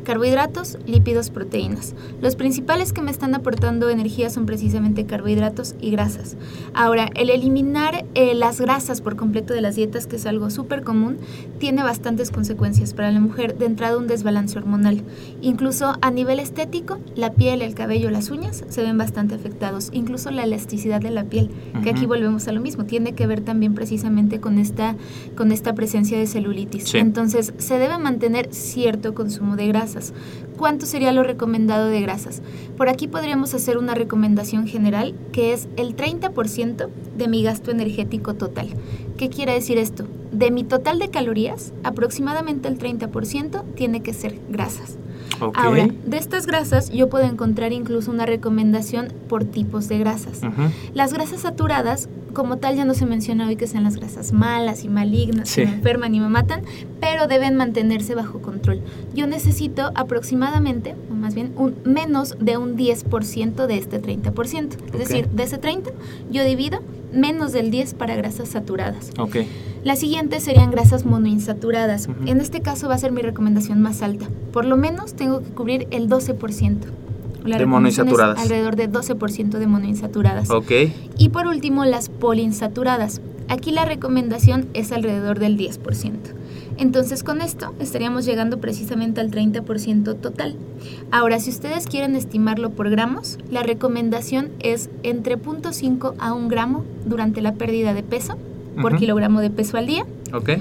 Carbohidratos, 0.07 0.77
lípidos, 0.85 1.31
proteínas. 1.31 1.93
Los 2.21 2.37
principales 2.37 2.93
que 2.93 3.01
me 3.01 3.11
están 3.11 3.35
aportando 3.35 3.89
energía 3.89 4.29
son 4.29 4.45
precisamente 4.45 5.05
carbohidratos 5.05 5.75
y 5.81 5.91
grasas. 5.91 6.37
Ahora, 6.73 7.09
el 7.15 7.29
eliminar 7.29 8.05
eh, 8.15 8.33
las 8.33 8.61
grasas 8.61 9.01
por 9.01 9.17
completo 9.17 9.53
de 9.53 9.59
las 9.59 9.75
dietas, 9.75 10.07
que 10.07 10.15
es 10.15 10.25
algo 10.25 10.49
súper 10.49 10.83
común, 10.85 11.17
tiene 11.59 11.83
bastantes 11.83 12.31
consecuencias 12.31 12.93
para 12.93 13.11
la 13.11 13.19
mujer. 13.19 13.57
De 13.57 13.65
entrada, 13.65 13.97
un 13.97 14.07
desbalance 14.07 14.57
hormonal. 14.57 15.03
Incluso 15.41 15.97
a 15.99 16.09
nivel 16.09 16.39
estético, 16.39 16.99
la 17.15 17.33
piel, 17.33 17.61
el 17.61 17.75
cabello, 17.75 18.09
las 18.09 18.31
uñas 18.31 18.63
se 18.69 18.83
ven 18.83 18.97
bastante 18.97 19.35
afectados. 19.35 19.89
Incluso 19.91 20.31
la 20.31 20.45
elasticidad 20.45 21.01
de 21.01 21.11
la 21.11 21.25
piel, 21.25 21.51
que 21.83 21.89
aquí 21.89 22.05
volvemos 22.05 22.47
a 22.47 22.53
lo 22.53 22.61
mismo. 22.61 22.85
Tiene 22.85 23.11
que 23.11 23.27
ver 23.27 23.41
también 23.41 23.73
precisamente 23.73 24.39
con 24.39 24.57
esta, 24.57 24.95
con 25.35 25.51
esta 25.51 25.75
presencia 25.75 26.17
de 26.17 26.27
celulitis. 26.27 26.85
Sí. 26.85 26.97
Entonces, 26.97 27.53
se 27.57 27.77
debe 27.77 27.97
mantener 27.97 28.53
cierto 28.53 29.13
consumo 29.13 29.57
de 29.57 29.67
grasas. 29.67 29.96
¿Cuánto 30.57 30.85
sería 30.85 31.11
lo 31.11 31.23
recomendado 31.23 31.87
de 31.87 32.01
grasas? 32.01 32.41
Por 32.77 32.89
aquí 32.89 33.07
podríamos 33.07 33.53
hacer 33.53 33.77
una 33.77 33.93
recomendación 33.93 34.67
general 34.67 35.13
que 35.31 35.53
es 35.53 35.67
el 35.77 35.95
30% 35.95 36.89
de 37.17 37.27
mi 37.27 37.43
gasto 37.43 37.71
energético 37.71 38.33
total. 38.35 38.69
¿Qué 39.17 39.29
quiere 39.29 39.53
decir 39.53 39.77
esto? 39.77 40.05
De 40.31 40.51
mi 40.51 40.63
total 40.63 40.99
de 40.99 41.09
calorías, 41.09 41.73
aproximadamente 41.83 42.67
el 42.67 42.77
30% 42.77 43.63
tiene 43.75 44.01
que 44.01 44.13
ser 44.13 44.39
grasas. 44.49 44.97
Ahora, 45.53 45.87
de 46.05 46.17
estas 46.17 46.45
grasas 46.45 46.89
yo 46.89 47.09
puedo 47.09 47.25
encontrar 47.25 47.73
incluso 47.73 48.11
una 48.11 48.25
recomendación 48.25 49.13
por 49.29 49.43
tipos 49.45 49.87
de 49.87 49.99
grasas. 49.99 50.41
Las 50.93 51.13
grasas 51.13 51.41
saturadas, 51.41 52.09
como 52.33 52.57
tal, 52.57 52.75
ya 52.75 52.85
no 52.85 52.93
se 52.93 53.05
menciona 53.05 53.47
hoy 53.47 53.55
que 53.55 53.65
sean 53.67 53.83
las 53.83 53.95
grasas 53.95 54.31
malas 54.31 54.83
y 54.83 54.89
malignas, 54.89 55.49
Sí. 55.49 55.61
que 55.61 55.67
me 55.67 55.73
enferman 55.75 56.13
y 56.15 56.19
me 56.19 56.29
matan, 56.29 56.61
pero 56.99 57.27
deben 57.27 57.55
mantenerse 57.55 58.13
bajo 58.15 58.39
control. 58.41 58.81
Yo 59.15 59.25
necesito 59.27 59.91
aproximadamente, 59.95 60.95
o 61.11 61.13
más 61.15 61.33
bien, 61.35 61.51
un, 61.55 61.75
menos 61.85 62.35
de 62.39 62.57
un 62.57 62.75
10% 62.77 63.67
de 63.67 63.77
este 63.77 63.99
30%. 64.01 64.77
Es 64.93 64.99
decir, 64.99 65.29
de 65.29 65.43
ese 65.43 65.57
30, 65.57 65.91
yo 66.31 66.43
divido 66.43 66.79
menos 67.17 67.51
del 67.51 67.71
10 67.71 67.93
para 67.95 68.15
grasas 68.15 68.49
saturadas. 68.49 69.11
Ok. 69.17 69.37
Las 69.83 69.99
siguientes 69.99 70.43
serían 70.43 70.71
grasas 70.71 71.05
monoinsaturadas. 71.05 72.09
En 72.25 72.41
este 72.41 72.61
caso 72.61 72.87
va 72.87 72.95
a 72.95 72.97
ser 72.97 73.11
mi 73.11 73.21
recomendación 73.21 73.81
más 73.81 74.01
alta. 74.01 74.27
Por 74.51 74.65
lo 74.65 74.77
menos 74.77 75.13
tengo 75.13 75.41
que 75.41 75.49
cubrir 75.49 75.87
el 75.91 76.09
12%. 76.09 76.77
La 77.45 77.57
De 77.57 77.65
monoinsaturadas. 77.65 78.39
Alrededor 78.39 78.75
de 78.75 78.89
12% 78.91 79.57
de 79.57 79.67
monoinsaturadas. 79.67 80.49
Ok. 80.49 80.71
Y 81.17 81.29
por 81.29 81.47
último, 81.47 81.85
las 81.85 82.09
poliinsaturadas. 82.09 83.21
Aquí 83.47 83.71
la 83.71 83.85
recomendación 83.85 84.67
es 84.73 84.91
alrededor 84.91 85.39
del 85.39 85.57
10%. 85.57 86.36
Entonces 86.77 87.23
con 87.23 87.41
esto 87.41 87.73
estaríamos 87.79 88.25
llegando 88.25 88.59
precisamente 88.59 89.21
al 89.21 89.31
30% 89.31 90.19
total. 90.19 90.55
Ahora, 91.11 91.39
si 91.39 91.49
ustedes 91.49 91.87
quieren 91.87 92.15
estimarlo 92.15 92.69
por 92.69 92.89
gramos, 92.89 93.37
la 93.49 93.63
recomendación 93.63 94.49
es 94.59 94.89
entre 95.03 95.37
0.5 95.37 96.15
a 96.19 96.33
1 96.33 96.47
gramo 96.49 96.85
durante 97.05 97.41
la 97.41 97.53
pérdida 97.53 97.93
de 97.93 98.03
peso 98.03 98.37
por 98.81 98.97
kilogramo 98.97 99.41
de 99.41 99.49
peso 99.49 99.77
al 99.77 99.87
día. 99.87 100.05
Ok. 100.33 100.51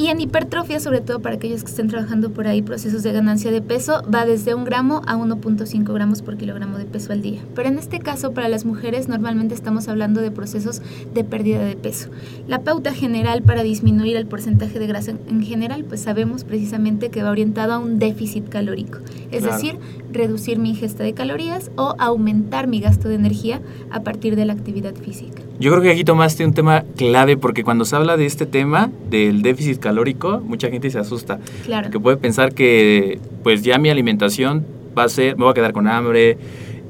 Y 0.00 0.06
en 0.10 0.20
hipertrofia, 0.20 0.78
sobre 0.78 1.00
todo 1.00 1.18
para 1.18 1.34
aquellos 1.34 1.64
que 1.64 1.70
estén 1.70 1.88
trabajando 1.88 2.30
por 2.30 2.46
ahí 2.46 2.62
procesos 2.62 3.02
de 3.02 3.10
ganancia 3.12 3.50
de 3.50 3.60
peso, 3.60 4.00
va 4.14 4.24
desde 4.24 4.54
1 4.54 4.64
gramo 4.64 5.02
a 5.08 5.16
1.5 5.16 5.92
gramos 5.92 6.22
por 6.22 6.36
kilogramo 6.36 6.78
de 6.78 6.84
peso 6.84 7.12
al 7.12 7.20
día. 7.20 7.40
Pero 7.56 7.68
en 7.68 7.78
este 7.80 7.98
caso, 7.98 8.32
para 8.32 8.48
las 8.48 8.64
mujeres, 8.64 9.08
normalmente 9.08 9.56
estamos 9.56 9.88
hablando 9.88 10.20
de 10.20 10.30
procesos 10.30 10.82
de 11.14 11.24
pérdida 11.24 11.58
de 11.64 11.74
peso. 11.74 12.10
La 12.46 12.60
pauta 12.62 12.94
general 12.94 13.42
para 13.42 13.64
disminuir 13.64 14.16
el 14.16 14.26
porcentaje 14.26 14.78
de 14.78 14.86
grasa 14.86 15.10
en- 15.10 15.20
en 15.28 15.42
general, 15.42 15.82
pues 15.82 16.00
sabemos 16.00 16.44
precisamente 16.44 17.08
que 17.10 17.24
va 17.24 17.30
orientado 17.32 17.72
a 17.72 17.78
un 17.78 17.98
déficit 17.98 18.48
calórico. 18.48 18.98
Es 19.32 19.42
Claro. 19.42 19.56
decir, 19.56 19.78
reducir 20.12 20.60
mi 20.60 20.70
ingesta 20.70 21.02
de 21.02 21.12
calorías 21.12 21.72
o 21.76 21.96
aumentar 21.98 22.68
mi 22.68 22.78
gasto 22.78 23.08
de 23.08 23.16
energía 23.16 23.60
a 23.90 24.04
partir 24.04 24.36
de 24.36 24.44
la 24.44 24.52
actividad 24.52 24.94
física. 24.94 25.42
Yo 25.60 25.70
creo 25.72 25.82
que 25.82 25.90
aquí 25.90 26.04
tomaste 26.04 26.44
un 26.44 26.52
tema 26.54 26.84
clave 26.96 27.36
porque 27.36 27.64
cuando 27.64 27.84
se 27.84 27.96
habla 27.96 28.16
de 28.16 28.26
este 28.26 28.46
tema 28.46 28.90
del 29.10 29.42
déficit 29.42 29.78
calórico, 29.80 30.40
mucha 30.44 30.70
gente 30.70 30.88
se 30.90 30.98
asusta. 31.00 31.40
Claro. 31.64 31.90
Que 31.90 31.98
puede 31.98 32.16
pensar 32.16 32.54
que 32.54 33.18
pues 33.42 33.62
ya 33.62 33.78
mi 33.78 33.90
alimentación 33.90 34.64
va 34.96 35.04
a 35.04 35.08
ser, 35.08 35.36
me 35.36 35.42
voy 35.44 35.50
a 35.50 35.54
quedar 35.54 35.72
con 35.72 35.88
hambre, 35.88 36.38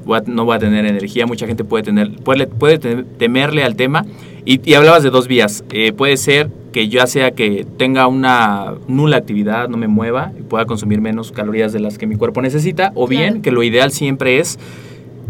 voy 0.05 0.19
a- 0.19 0.23
no 0.27 0.45
voy 0.45 0.55
a 0.55 0.59
tener 0.59 0.85
energía, 0.85 1.25
mucha 1.25 1.47
gente 1.47 1.63
puede 1.63 1.83
tener, 1.83 2.11
puede, 2.17 2.45
puede 2.45 2.77
temerle 2.77 3.63
al 3.63 3.75
tema. 3.75 4.05
Y, 4.45 4.61
y 4.69 4.75
hablabas 4.75 5.01
de 5.03 5.09
dos 5.09 5.27
vías. 5.27 5.63
Eh, 5.71 5.91
puede 5.91 6.15
ser 6.17 6.49
que 6.71 6.87
ya 6.89 7.07
sea 7.07 7.31
que 7.31 7.65
tenga 7.77 8.05
una 8.07 8.75
nula 8.87 9.17
actividad, 9.17 9.67
no 9.67 9.77
me 9.77 9.87
mueva 9.87 10.31
y 10.39 10.43
pueda 10.43 10.65
consumir 10.65 11.01
menos 11.01 11.31
calorías 11.31 11.73
de 11.73 11.79
las 11.79 11.97
que 11.97 12.05
mi 12.05 12.15
cuerpo 12.15 12.41
necesita, 12.43 12.91
o 12.93 13.07
bien 13.07 13.27
Claro. 13.29 13.41
que 13.41 13.51
lo 13.51 13.63
ideal 13.63 13.91
siempre 13.91 14.37
es 14.39 14.59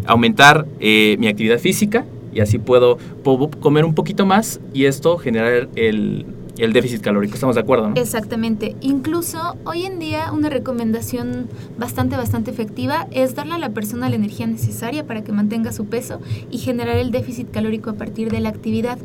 aumentar 0.05 0.65
eh, 0.81 1.15
mi 1.19 1.27
actividad 1.27 1.59
física 1.59 2.05
y 2.33 2.41
así 2.41 2.59
puedo, 2.59 2.97
comer 3.59 3.85
un 3.85 3.95
poquito 3.95 4.25
más 4.25 4.59
y 4.73 4.85
esto 4.85 5.17
generar 5.17 5.69
el, 5.75 6.25
el 6.59 6.73
déficit 6.73 7.01
calórico, 7.01 7.35
estamos 7.35 7.55
de 7.55 7.61
acuerdo, 7.61 7.89
¿no? 7.89 7.95
Exactamente. 7.95 8.75
Incluso 8.81 9.57
hoy 9.65 9.85
en 9.85 9.99
día 9.99 10.31
una 10.31 10.49
recomendación 10.49 11.47
bastante, 11.77 12.15
bastante 12.15 12.51
efectiva 12.51 13.07
es 13.11 13.35
darle 13.35 13.53
a 13.53 13.57
la 13.57 13.69
persona 13.69 14.09
la 14.09 14.15
energía 14.15 14.47
necesaria 14.47 15.05
para 15.05 15.23
que 15.23 15.31
mantenga 15.31 15.71
su 15.71 15.85
peso 15.85 16.19
y 16.51 16.57
generar 16.57 16.97
el 16.97 17.11
déficit 17.11 17.49
calórico 17.51 17.89
a 17.89 17.93
partir 17.93 18.29
de 18.31 18.39
la 18.39 18.49
actividad. 18.49 18.97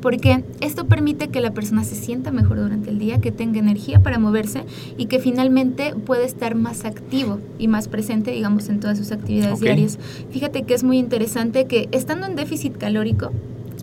Porque 0.00 0.44
esto 0.60 0.86
permite 0.86 1.28
que 1.28 1.40
la 1.40 1.52
persona 1.52 1.84
se 1.84 1.94
sienta 1.94 2.30
mejor 2.30 2.58
durante 2.58 2.90
el 2.90 2.98
día, 2.98 3.20
que 3.20 3.32
tenga 3.32 3.58
energía 3.58 4.00
para 4.00 4.18
moverse 4.18 4.64
y 4.96 5.06
que 5.06 5.18
finalmente 5.18 5.94
pueda 5.94 6.24
estar 6.24 6.54
más 6.54 6.84
activo 6.84 7.38
y 7.58 7.68
más 7.68 7.88
presente, 7.88 8.30
digamos, 8.30 8.68
en 8.68 8.80
todas 8.80 8.98
sus 8.98 9.12
actividades 9.12 9.60
diarias. 9.60 9.98
Fíjate 10.30 10.62
que 10.62 10.74
es 10.74 10.84
muy 10.84 10.98
interesante 10.98 11.66
que 11.66 11.88
estando 11.92 12.26
en 12.26 12.36
déficit 12.36 12.76
calórico, 12.76 13.32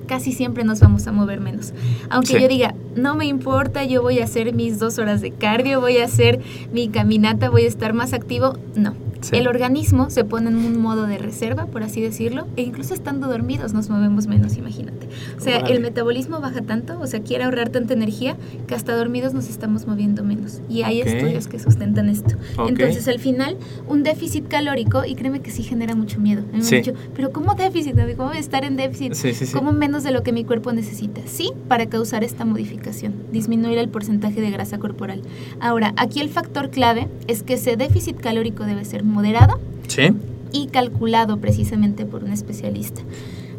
casi 0.10 0.34
siempre 0.34 0.64
nos 0.64 0.80
vamos 0.80 1.06
a 1.06 1.12
mover 1.12 1.40
menos. 1.40 1.72
Aunque 2.10 2.34
Sí. 2.34 2.42
yo 2.42 2.48
diga, 2.48 2.74
no 2.96 3.16
me 3.16 3.28
importa, 3.28 3.86
yo 3.86 4.02
voy 4.02 4.20
a 4.20 4.24
hacer 4.24 4.54
mis 4.56 4.80
dos 4.80 4.98
horas 4.98 5.22
de 5.22 5.30
cardio, 5.32 5.80
voy 5.80 5.98
a 6.00 6.06
hacer 6.06 6.40
mi 6.74 6.90
caminata, 6.90 7.50
voy 7.52 7.64
a 7.66 7.68
estar 7.68 7.94
más 7.94 8.14
activo, 8.14 8.58
no. 8.76 8.96
Sí. 9.22 9.36
El 9.36 9.48
organismo 9.48 10.10
se 10.10 10.24
pone 10.24 10.50
en 10.50 10.58
un 10.58 10.80
modo 10.82 11.06
de 11.06 11.18
reserva, 11.18 11.66
por 11.66 11.84
así 11.84 12.02
decirlo, 12.02 12.48
e 12.56 12.62
incluso 12.62 12.94
estando 12.94 13.28
dormidos 13.28 13.74
nos 13.74 13.90
movemos 13.90 14.28
menos, 14.28 14.56
imagínate. 14.58 15.08
O 15.38 15.42
sea, 15.42 15.58
el 15.58 15.82
metabolismo 15.82 16.40
baja 16.40 16.62
tanto, 16.62 17.00
o 17.00 17.08
sea, 17.08 17.22
quiere 17.22 17.44
ahorrar 17.44 17.70
tanta 17.70 17.94
energía 17.94 18.38
que 18.68 18.76
hasta 18.76 18.96
dormidos 18.96 19.34
nos 19.34 19.50
estamos 19.50 19.88
moviendo 19.88 20.24
menos. 20.24 20.62
Y 20.70 20.84
hay 20.84 21.02
Ok. 21.02 21.08
estudios 21.08 21.48
que 21.48 21.60
sustentan 21.60 22.10
esto. 22.10 22.36
Entonces, 22.68 23.08
al 23.08 23.20
final, 23.20 23.58
un 23.88 24.04
déficit 24.04 24.48
calórico, 24.48 25.04
y 25.06 25.16
créeme 25.16 25.42
que 25.42 25.52
sí 25.52 25.64
genera 25.64 25.96
mucho 25.96 26.20
miedo. 26.20 26.44
Me 26.52 26.58
han 26.60 26.64
Sí. 26.64 26.78
dicho, 26.78 26.94
pero 27.16 27.32
¿cómo 27.32 27.56
déficit? 27.56 27.96
¿Cómo 28.16 28.32
estar 28.34 28.64
en 28.64 28.78
déficit? 28.78 29.14
Sí, 29.14 29.34
sí, 29.34 29.46
sí. 29.46 29.54
¿Cómo 29.54 29.72
menos 29.74 30.04
de 30.04 30.12
lo 30.12 30.24
que 30.24 30.32
mi 30.32 30.44
cuerpo 30.46 30.72
necesita? 30.72 31.22
Sí, 31.26 31.52
para 31.68 31.88
causar 31.88 32.24
esta 32.24 32.46
modificación, 32.46 33.14
disminuir 33.32 33.78
el 33.78 33.90
porcentaje 33.90 34.40
de 34.42 34.50
grasa 34.52 34.78
corporal. 34.78 35.22
Ahora, 35.60 35.94
aquí 35.98 36.20
el 36.22 36.30
factor 36.30 36.70
clave 36.70 37.08
es 37.28 37.44
que 37.44 37.56
ese 37.56 37.76
déficit 37.76 38.18
calórico 38.18 38.64
debe 38.66 38.86
ser 38.86 39.04
moderado 39.10 39.60
Sí. 39.88 40.14
y 40.52 40.68
calculado 40.68 41.38
precisamente 41.38 42.06
por 42.06 42.24
un 42.24 42.32
especialista. 42.32 43.02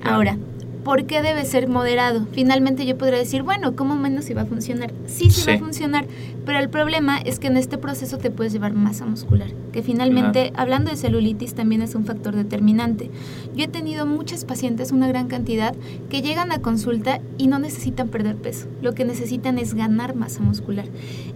Ahora, 0.02 0.38
¿por 0.84 1.04
qué 1.04 1.20
debe 1.20 1.44
ser 1.44 1.68
moderado? 1.68 2.26
Finalmente 2.32 2.86
yo 2.86 2.96
podría 2.96 3.18
decir, 3.18 3.42
bueno, 3.42 3.76
¿cómo 3.76 3.96
menos 3.96 4.24
si 4.24 4.32
va 4.34 4.42
a 4.42 4.46
funcionar? 4.46 4.90
Sí, 5.06 5.30
sí, 5.30 5.44
va 5.46 5.56
a 5.56 5.58
funcionar, 5.58 6.06
pero 6.46 6.58
el 6.58 6.70
problema 6.70 7.18
es 7.18 7.38
que 7.38 7.48
en 7.48 7.58
este 7.58 7.76
proceso 7.76 8.16
te 8.16 8.30
puedes 8.30 8.52
llevar 8.54 8.72
masa 8.72 9.04
muscular, 9.04 9.48
que 9.72 9.82
finalmente, 9.82 10.52
hablando 10.56 10.90
de 10.90 10.96
celulitis, 10.96 11.52
también 11.54 11.82
es 11.82 11.94
un 11.94 12.06
factor 12.06 12.34
determinante. 12.34 13.10
Yo 13.54 13.64
he 13.64 13.68
tenido 13.68 14.06
muchas 14.06 14.46
pacientes, 14.46 14.90
una 14.90 15.06
gran 15.06 15.28
cantidad, 15.28 15.74
que 16.08 16.22
llegan 16.22 16.50
a 16.50 16.60
consulta 16.62 17.20
y 17.36 17.46
no 17.48 17.58
necesitan 17.58 18.08
perder 18.08 18.36
peso, 18.36 18.66
lo 18.80 18.94
que 18.94 19.04
necesitan 19.04 19.58
es 19.58 19.74
ganar 19.74 20.14
masa 20.16 20.40
muscular. 20.40 20.86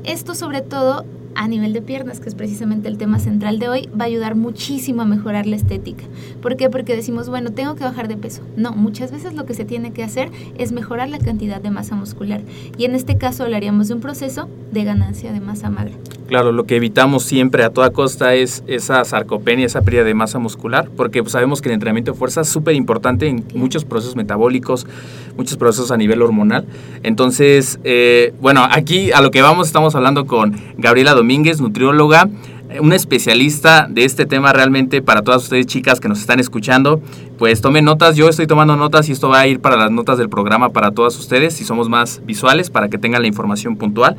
Esto 0.04 0.34
sobre 0.34 0.62
todo 0.62 1.04
a 1.34 1.48
nivel 1.48 1.72
de 1.72 1.82
piernas, 1.82 2.20
que 2.20 2.28
es 2.28 2.34
precisamente 2.34 2.88
el 2.88 2.98
tema 2.98 3.18
central 3.18 3.58
de 3.58 3.68
hoy, 3.68 3.88
va 3.98 4.04
a 4.04 4.08
ayudar 4.08 4.34
muchísimo 4.34 5.02
a 5.02 5.04
mejorar 5.04 5.46
la 5.46 5.56
estética. 5.56 6.04
¿Por 6.40 6.56
qué? 6.56 6.70
Porque 6.70 6.96
decimos, 6.96 7.28
bueno, 7.28 7.52
tengo 7.52 7.74
que 7.74 7.84
bajar 7.84 8.08
de 8.08 8.16
peso. 8.16 8.42
No, 8.56 8.72
muchas 8.72 9.12
veces 9.12 9.34
lo 9.34 9.46
que 9.46 9.54
se 9.54 9.64
tiene 9.64 9.92
que 9.92 10.02
hacer 10.02 10.30
es 10.58 10.72
mejorar 10.72 11.08
la 11.08 11.18
cantidad 11.18 11.60
de 11.60 11.70
masa 11.70 11.94
muscular. 11.94 12.42
Y 12.78 12.84
en 12.84 12.94
este 12.94 13.16
caso 13.18 13.44
hablaríamos 13.44 13.88
de 13.88 13.94
un 13.94 14.00
proceso 14.00 14.48
de 14.72 14.84
ganancia 14.84 15.32
de 15.32 15.40
masa 15.40 15.70
magra. 15.70 15.94
Claro, 16.26 16.52
lo 16.52 16.64
que 16.64 16.76
evitamos 16.76 17.24
siempre 17.24 17.64
a 17.64 17.70
toda 17.70 17.90
costa 17.90 18.34
es 18.34 18.64
esa 18.66 19.04
sarcopenia, 19.04 19.66
esa 19.66 19.82
pérdida 19.82 20.04
de 20.04 20.14
masa 20.14 20.38
muscular, 20.38 20.88
porque 20.96 21.22
sabemos 21.26 21.60
que 21.60 21.68
el 21.68 21.74
entrenamiento 21.74 22.12
de 22.12 22.18
fuerza 22.18 22.40
es 22.40 22.48
súper 22.48 22.74
importante 22.74 23.28
en 23.28 23.44
muchos 23.54 23.84
procesos 23.84 24.16
metabólicos, 24.16 24.86
muchos 25.36 25.58
procesos 25.58 25.90
a 25.90 25.96
nivel 25.96 26.22
hormonal. 26.22 26.64
Entonces, 27.02 27.78
eh, 27.84 28.32
bueno, 28.40 28.66
aquí 28.70 29.12
a 29.12 29.20
lo 29.20 29.30
que 29.30 29.42
vamos 29.42 29.66
estamos 29.66 29.94
hablando 29.94 30.26
con 30.26 30.56
Gabriela 30.78 31.12
Domínguez, 31.12 31.23
nutrióloga, 31.60 32.28
eh, 32.70 32.80
una 32.80 32.96
especialista 32.96 33.86
de 33.88 34.04
este 34.04 34.26
tema 34.26 34.52
realmente 34.52 35.02
para 35.02 35.22
todas 35.22 35.42
ustedes 35.42 35.66
chicas 35.66 36.00
que 36.00 36.08
nos 36.08 36.20
están 36.20 36.40
escuchando. 36.40 37.00
Pues 37.38 37.60
tomen 37.60 37.84
notas, 37.84 38.16
yo 38.16 38.28
estoy 38.28 38.46
tomando 38.46 38.76
notas 38.76 39.08
y 39.08 39.12
esto 39.12 39.28
va 39.28 39.40
a 39.40 39.46
ir 39.46 39.60
para 39.60 39.76
las 39.76 39.90
notas 39.90 40.18
del 40.18 40.28
programa 40.28 40.70
para 40.70 40.92
todas 40.92 41.18
ustedes, 41.18 41.54
si 41.54 41.64
somos 41.64 41.88
más 41.88 42.20
visuales, 42.24 42.70
para 42.70 42.88
que 42.88 42.98
tengan 42.98 43.22
la 43.22 43.28
información 43.28 43.76
puntual. 43.76 44.16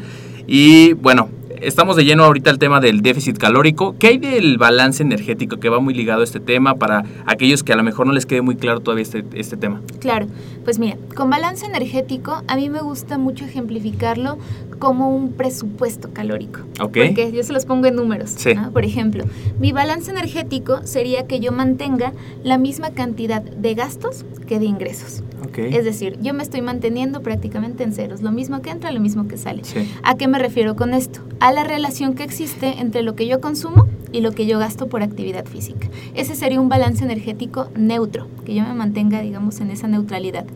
Y 0.47 0.93
bueno, 0.93 1.29
estamos 1.61 1.95
de 1.95 2.05
lleno 2.05 2.23
ahorita 2.23 2.49
el 2.49 2.59
tema 2.59 2.79
del 2.79 3.01
déficit 3.01 3.37
calórico. 3.37 3.95
¿Qué 3.97 4.07
hay 4.07 4.17
del 4.17 4.57
balance 4.57 5.03
energético 5.03 5.57
que 5.57 5.69
va 5.69 5.79
muy 5.79 5.93
ligado 5.93 6.21
a 6.21 6.23
este 6.23 6.39
tema 6.39 6.75
para 6.75 7.03
aquellos 7.25 7.63
que 7.63 7.73
a 7.73 7.75
lo 7.75 7.83
mejor 7.83 8.07
no 8.07 8.13
les 8.13 8.25
quede 8.25 8.41
muy 8.41 8.55
claro 8.55 8.79
todavía 8.79 9.03
este, 9.03 9.23
este 9.33 9.57
tema? 9.57 9.81
Claro, 9.99 10.27
pues 10.63 10.79
mira, 10.79 10.97
con 11.15 11.29
balance 11.29 11.65
energético 11.65 12.41
a 12.47 12.55
mí 12.55 12.69
me 12.69 12.81
gusta 12.81 13.17
mucho 13.17 13.45
ejemplificarlo 13.45 14.37
como 14.79 15.09
un 15.09 15.33
presupuesto 15.33 16.11
calórico. 16.13 16.61
Ok. 16.79 16.97
Porque 17.07 17.31
yo 17.33 17.43
se 17.43 17.53
los 17.53 17.65
pongo 17.65 17.87
en 17.87 17.95
números. 17.95 18.31
Sí. 18.35 18.53
¿no? 18.53 18.71
Por 18.71 18.85
ejemplo, 18.85 19.23
mi 19.59 19.71
balance 19.71 20.11
energético 20.11 20.81
sería 20.83 21.27
que 21.27 21.39
yo 21.39 21.51
mantenga 21.51 22.13
la 22.43 22.57
misma 22.57 22.91
cantidad 22.91 23.41
de 23.41 23.73
gastos 23.73 24.25
que 24.47 24.59
de 24.59 24.65
ingresos. 24.65 25.23
Ok. 25.47 25.59
Es 25.59 25.85
decir, 25.85 26.17
yo 26.21 26.33
me 26.33 26.43
estoy 26.43 26.61
manteniendo 26.61 27.21
prácticamente 27.21 27.83
en 27.83 27.93
ceros. 27.93 28.21
Lo 28.21 28.31
mismo 28.31 28.61
que 28.61 28.69
entra, 28.69 28.91
lo 28.91 28.99
mismo 28.99 29.27
que 29.27 29.37
sale. 29.37 29.63
Sí. 29.63 29.91
¿A 30.03 30.15
qué 30.15 30.27
me 30.27 30.39
refiero 30.39 30.75
con 30.75 30.93
esto? 30.93 31.21
A 31.45 31.51
la 31.51 31.63
relación 31.63 32.15
que 32.15 32.23
existe 32.23 32.79
entre 32.79 33.03
lo 33.03 33.15
que 33.15 33.27
yo 33.27 33.39
consumo 33.39 33.87
y 34.11 34.21
lo 34.21 34.31
que 34.31 34.47
yo 34.47 34.57
gasto 34.57 34.87
por 34.87 35.03
actividad 35.03 35.45
física. 35.45 35.89
Ese 36.15 36.33
sería 36.33 36.59
un 36.59 36.69
balance 36.69 37.03
energético 37.03 37.69
neutro, 37.75 38.29
que 38.47 38.55
yo 38.55 38.63
me 38.63 38.73
mantenga, 38.73 39.21
digamos, 39.21 39.59
en 39.59 39.69
esa 39.69 39.87
neutralidad. 39.87 40.47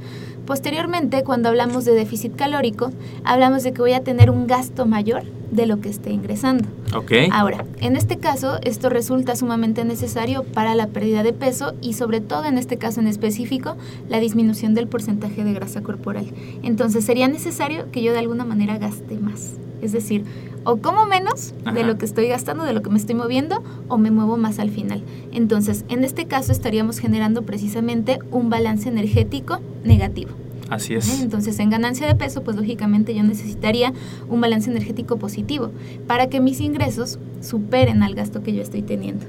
Posteriormente, 0.48 1.24
cuando 1.24 1.50
hablamos 1.50 1.86
de 1.86 1.94
déficit 1.94 2.36
calórico, 2.36 2.90
hablamos 3.24 3.62
de 3.62 3.72
que 3.72 3.84
voy 3.84 3.94
a 3.94 4.04
tener 4.04 4.32
un 4.32 4.48
gasto 4.48 4.88
mayor 4.88 5.26
de 5.52 5.66
lo 5.66 5.80
que 5.82 5.90
esté 5.90 6.12
ingresando. 6.12 6.68
Ok. 6.96 7.12
Ahora, 7.32 7.66
en 7.80 7.96
este 7.96 8.18
caso, 8.18 8.60
esto 8.64 8.90
resulta 8.90 9.36
sumamente 9.36 9.86
necesario 9.86 10.44
para 10.44 10.76
la 10.76 10.88
pérdida 10.88 11.24
de 11.24 11.34
peso 11.34 11.74
y 11.82 11.94
sobre 11.94 12.22
todo 12.22 12.46
en 12.46 12.58
este 12.58 12.78
caso 12.78 13.00
en 13.00 13.08
específico, 13.08 13.78
la 14.08 14.20
disminución 14.20 14.74
del 14.74 14.88
porcentaje 14.88 15.44
de 15.44 15.54
grasa 15.54 15.82
corporal. 15.82 16.28
Entonces 16.64 17.06
sería 17.06 17.28
necesario 17.28 17.92
que 17.92 18.02
yo 18.02 18.14
de 18.14 18.20
alguna 18.20 18.46
manera 18.46 18.78
gaste 18.78 19.18
más. 19.18 19.54
Es 19.82 19.94
decir, 19.94 20.26
o 20.66 20.78
como 20.78 21.06
menos 21.06 21.54
Ajá. 21.64 21.74
de 21.74 21.84
lo 21.84 21.98
que 21.98 22.06
estoy 22.06 22.28
gastando, 22.28 22.64
de 22.66 22.74
lo 22.74 22.82
que 22.82 22.90
me 22.90 22.98
estoy 22.98 23.16
moviendo, 23.16 23.64
o 23.88 23.98
me 23.98 24.12
muevo 24.12 24.38
más 24.38 24.60
al 24.60 24.70
final. 24.70 25.04
Entonces, 25.32 25.86
en 25.90 26.04
este 26.04 26.26
caso 26.26 26.52
estaríamos 26.52 27.00
generando 27.00 27.44
precisamente 27.44 28.20
un 28.32 28.50
balance 28.50 28.90
energético 28.90 29.60
negativo. 29.84 30.32
Así 30.70 30.94
es. 30.94 31.22
Entonces, 31.22 31.60
en 31.60 31.70
ganancia 31.70 32.06
de 32.08 32.16
peso, 32.16 32.44
pues 32.44 32.56
lógicamente 32.58 33.14
yo 33.16 33.24
necesitaría 33.24 33.94
un 34.30 34.40
balance 34.42 34.70
energético 34.70 35.18
positivo 35.18 35.72
para 36.08 36.28
que 36.28 36.40
mis 36.40 36.60
ingresos 36.62 37.20
superen 37.42 38.04
al 38.04 38.16
gasto 38.16 38.44
que 38.44 38.54
yo 38.54 38.62
estoy 38.62 38.82
teniendo. 38.82 39.26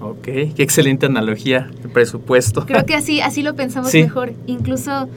Ok. 0.00 0.24
Qué 0.24 0.52
excelente 0.58 1.06
analogía. 1.06 1.70
El 1.82 1.90
presupuesto. 1.90 2.66
Creo 2.66 2.84
que 2.84 2.94
así, 2.94 3.20
así 3.20 3.42
lo 3.42 3.54
pensamos 3.54 3.90
Sí. 3.90 4.02
mejor. 4.02 4.32
Incluso 4.46 5.08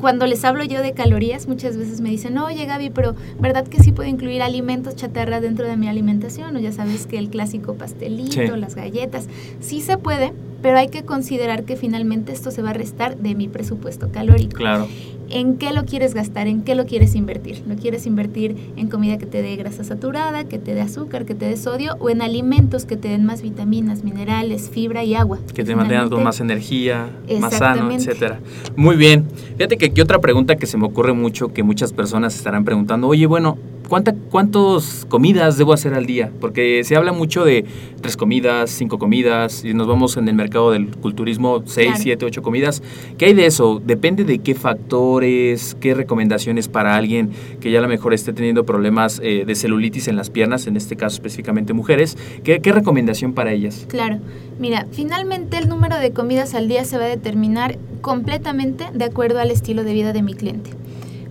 cuando 0.00 0.26
les 0.26 0.44
hablo 0.44 0.62
yo 0.64 0.80
de 0.82 0.92
calorías, 0.92 1.48
muchas 1.48 1.76
veces 1.76 2.00
me 2.00 2.10
dicen, 2.10 2.38
oye 2.38 2.64
Gaby, 2.66 2.90
pero 2.90 3.16
¿verdad 3.40 3.66
que 3.66 3.82
sí 3.82 3.90
puedo 3.90 4.08
incluir 4.08 4.42
alimentos 4.42 4.94
chatarra 4.94 5.40
dentro 5.40 5.66
de 5.66 5.76
mi 5.76 5.88
alimentación? 5.88 6.54
O 6.54 6.60
ya 6.60 6.70
sabes 6.72 7.06
que 7.06 7.18
el 7.18 7.30
clásico 7.30 7.74
pastelito, 7.74 8.30
Sí. 8.32 8.46
las 8.56 8.76
galletas, 8.76 9.26
sí 9.60 9.80
se 9.80 9.96
puede, 9.98 10.32
pero 10.62 10.78
hay 10.78 10.88
que 10.88 11.04
considerar 11.04 11.64
que 11.64 11.76
finalmente 11.76 12.32
esto 12.32 12.50
se 12.50 12.62
va 12.62 12.70
a 12.70 12.74
restar 12.74 13.16
de 13.16 13.34
mi 13.34 13.48
presupuesto 13.48 14.10
calórico. 14.10 14.56
Claro. 14.56 14.88
¿En 15.30 15.58
qué 15.58 15.72
lo 15.72 15.84
quieres 15.84 16.14
gastar? 16.14 16.46
¿En 16.46 16.62
qué 16.62 16.74
lo 16.74 16.86
quieres 16.86 17.14
invertir? 17.14 17.62
¿Lo 17.68 17.76
quieres 17.76 18.06
invertir 18.06 18.56
en 18.76 18.88
comida 18.88 19.18
que 19.18 19.26
te 19.26 19.42
dé 19.42 19.56
grasa 19.56 19.84
saturada, 19.84 20.44
que 20.44 20.58
te 20.58 20.74
dé 20.74 20.80
azúcar, 20.80 21.26
que 21.26 21.34
te 21.34 21.44
dé 21.44 21.56
sodio 21.58 21.96
o 22.00 22.08
en 22.08 22.22
alimentos 22.22 22.86
que 22.86 22.96
te 22.96 23.08
den 23.08 23.26
más 23.26 23.42
vitaminas, 23.42 24.04
minerales, 24.04 24.70
fibra 24.70 25.04
y 25.04 25.14
agua? 25.14 25.38
Que 25.54 25.64
te 25.64 25.76
mantengan 25.76 26.08
con 26.08 26.22
más 26.22 26.40
energía, 26.40 27.10
más 27.40 27.58
sano, 27.58 27.90
etcétera. 27.92 28.40
Muy 28.74 28.96
bien. 28.96 29.26
Fíjate 29.58 29.76
que 29.76 29.86
aquí 29.86 30.00
otra 30.00 30.18
pregunta 30.18 30.56
que 30.56 30.66
se 30.66 30.78
me 30.78 30.86
ocurre 30.86 31.12
mucho, 31.12 31.52
que 31.52 31.62
muchas 31.62 31.92
personas 31.92 32.34
estarán 32.34 32.64
preguntando, 32.64 33.06
oye, 33.06 33.26
bueno, 33.26 33.58
¿cuánta, 33.88 34.14
¿cuántas 34.30 35.06
comidas 35.08 35.56
debo 35.58 35.72
hacer 35.72 35.94
al 35.94 36.06
día? 36.06 36.30
Porque 36.40 36.82
se 36.84 36.94
habla 36.96 37.12
mucho 37.12 37.44
de 37.44 37.64
tres 38.00 38.16
comidas, 38.16 38.70
cinco 38.70 38.98
comidas, 38.98 39.64
y 39.64 39.74
nos 39.74 39.86
vamos 39.86 40.16
en 40.16 40.28
el 40.28 40.34
mercado 40.34 40.70
del 40.70 40.88
culturismo, 40.96 41.62
seis, 41.66 41.88
Claro. 41.88 42.02
siete, 42.02 42.24
ocho 42.26 42.42
comidas. 42.42 42.82
¿Qué 43.16 43.26
hay 43.26 43.34
de 43.34 43.46
eso? 43.46 43.80
Depende 43.84 44.24
de 44.24 44.38
qué 44.38 44.54
factores, 44.54 45.76
qué 45.80 45.94
recomendaciones 45.94 46.68
para 46.68 46.96
alguien 46.96 47.30
que 47.60 47.70
ya 47.70 47.78
a 47.78 47.82
lo 47.82 47.88
mejor 47.88 48.14
esté 48.14 48.32
teniendo 48.32 48.64
problemas 48.64 49.20
eh, 49.22 49.44
de 49.46 49.54
celulitis 49.54 50.08
en 50.08 50.16
las 50.16 50.30
piernas, 50.30 50.66
en 50.66 50.76
este 50.76 50.96
caso 50.96 51.16
específicamente 51.16 51.72
mujeres. 51.72 52.16
¿Qué, 52.44 52.60
qué 52.60 52.72
recomendación 52.72 53.32
para 53.32 53.52
ellas? 53.52 53.86
Claro, 53.88 54.18
mira, 54.58 54.86
finalmente 54.92 55.58
el 55.58 55.68
número 55.68 55.96
de 55.98 56.12
comidas 56.12 56.54
al 56.54 56.68
día 56.68 56.84
se 56.84 56.98
va 56.98 57.04
a 57.04 57.08
determinar 57.08 57.78
completamente 58.00 58.84
de 58.94 59.04
acuerdo 59.04 59.40
al 59.40 59.50
estilo 59.50 59.84
de 59.84 59.92
vida 59.92 60.12
de 60.12 60.22
mi 60.22 60.34
cliente. 60.34 60.70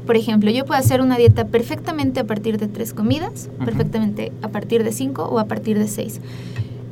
Por 0.07 0.15
ejemplo, 0.15 0.49
yo 0.49 0.65
puedo 0.65 0.79
hacer 0.79 1.01
una 1.01 1.17
dieta 1.17 1.47
perfectamente 1.47 2.21
a 2.21 2.23
partir 2.23 2.57
de 2.57 2.69
tres 2.69 2.93
comidas, 2.93 3.49
perfectamente 3.63 4.31
a 4.41 4.47
partir 4.47 4.85
de 4.85 4.93
cinco 4.93 5.25
o 5.25 5.37
a 5.37 5.45
partir 5.45 5.77
de 5.77 5.89
seis. 5.89 6.21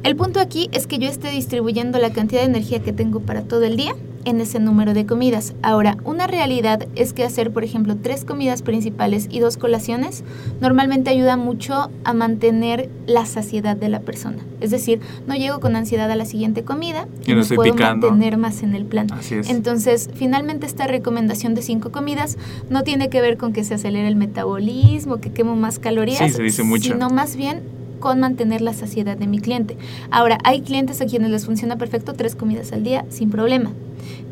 El 0.03 0.17
punto 0.17 0.41
aquí 0.41 0.69
es 0.73 0.85
que 0.85 0.99
yo 0.99 1.07
esté 1.07 1.31
distribuyendo 1.31 1.97
la 1.97 2.11
cantidad 2.11 2.41
de 2.41 2.47
energía 2.47 2.83
que 2.83 2.91
tengo 2.91 3.21
para 3.21 3.43
todo 3.43 3.63
el 3.63 3.77
día 3.77 3.95
en 4.25 4.41
ese 4.41 4.59
número 4.59 4.93
de 4.93 5.05
comidas. 5.05 5.53
Ahora, 5.61 5.97
una 6.03 6.27
realidad 6.27 6.87
es 6.95 7.13
que 7.13 7.23
hacer, 7.23 7.51
por 7.51 7.63
ejemplo, 7.63 7.95
tres 7.95 8.25
comidas 8.25 8.61
principales 8.61 9.27
y 9.31 9.39
dos 9.39 9.57
colaciones 9.57 10.23
normalmente 10.61 11.09
ayuda 11.11 11.37
mucho 11.37 11.89
a 12.03 12.13
mantener 12.13 12.89
la 13.07 13.25
saciedad 13.25 13.77
de 13.77 13.89
la 13.89 13.99
persona. 14.01 14.37
Es 14.61 14.71
decir, 14.71 14.99
no 15.27 15.35
llego 15.35 15.59
con 15.59 15.75
ansiedad 15.75 16.09
a 16.09 16.15
la 16.15 16.25
siguiente 16.25 16.63
comida 16.63 17.07
Y 17.25 17.33
no 17.33 17.43
puedo 17.43 17.73
picando. 17.73 18.09
mantener 18.09 18.37
más 18.37 18.63
en 18.63 18.73
el 18.75 18.85
plan. 18.85 19.07
Así 19.11 19.35
es. 19.35 19.49
Entonces, 19.49 20.09
finalmente 20.15 20.65
esta 20.65 20.87
recomendación 20.87 21.53
de 21.55 21.61
cinco 21.61 21.91
comidas 21.91 22.37
no 22.69 22.83
tiene 22.83 23.09
que 23.09 23.21
ver 23.21 23.37
con 23.37 23.53
que 23.53 23.63
se 23.63 23.75
acelere 23.75 24.07
el 24.07 24.15
metabolismo, 24.15 25.17
que 25.17 25.31
quemo 25.31 25.55
más 25.55 25.79
calorías, 25.79 26.17
Sí, 26.19 26.29
se 26.29 26.41
dice 26.43 26.63
mucho. 26.63 26.93
sino 26.93 27.09
más 27.09 27.35
bien 27.35 27.61
con 27.99 28.19
mantener 28.19 28.61
la 28.61 28.73
saciedad 28.73 29.17
de 29.17 29.25
mi 29.27 29.39
cliente. 29.39 29.77
Ahora, 30.11 30.37
hay 30.43 30.61
clientes 30.61 31.01
a 31.01 31.05
quienes 31.05 31.31
les 31.31 31.45
funciona 31.45 31.77
perfecto 31.77 32.13
tres 32.13 32.35
comidas 32.35 32.71
al 32.71 32.83
día 32.83 33.05
sin 33.09 33.29
problema. 33.31 33.71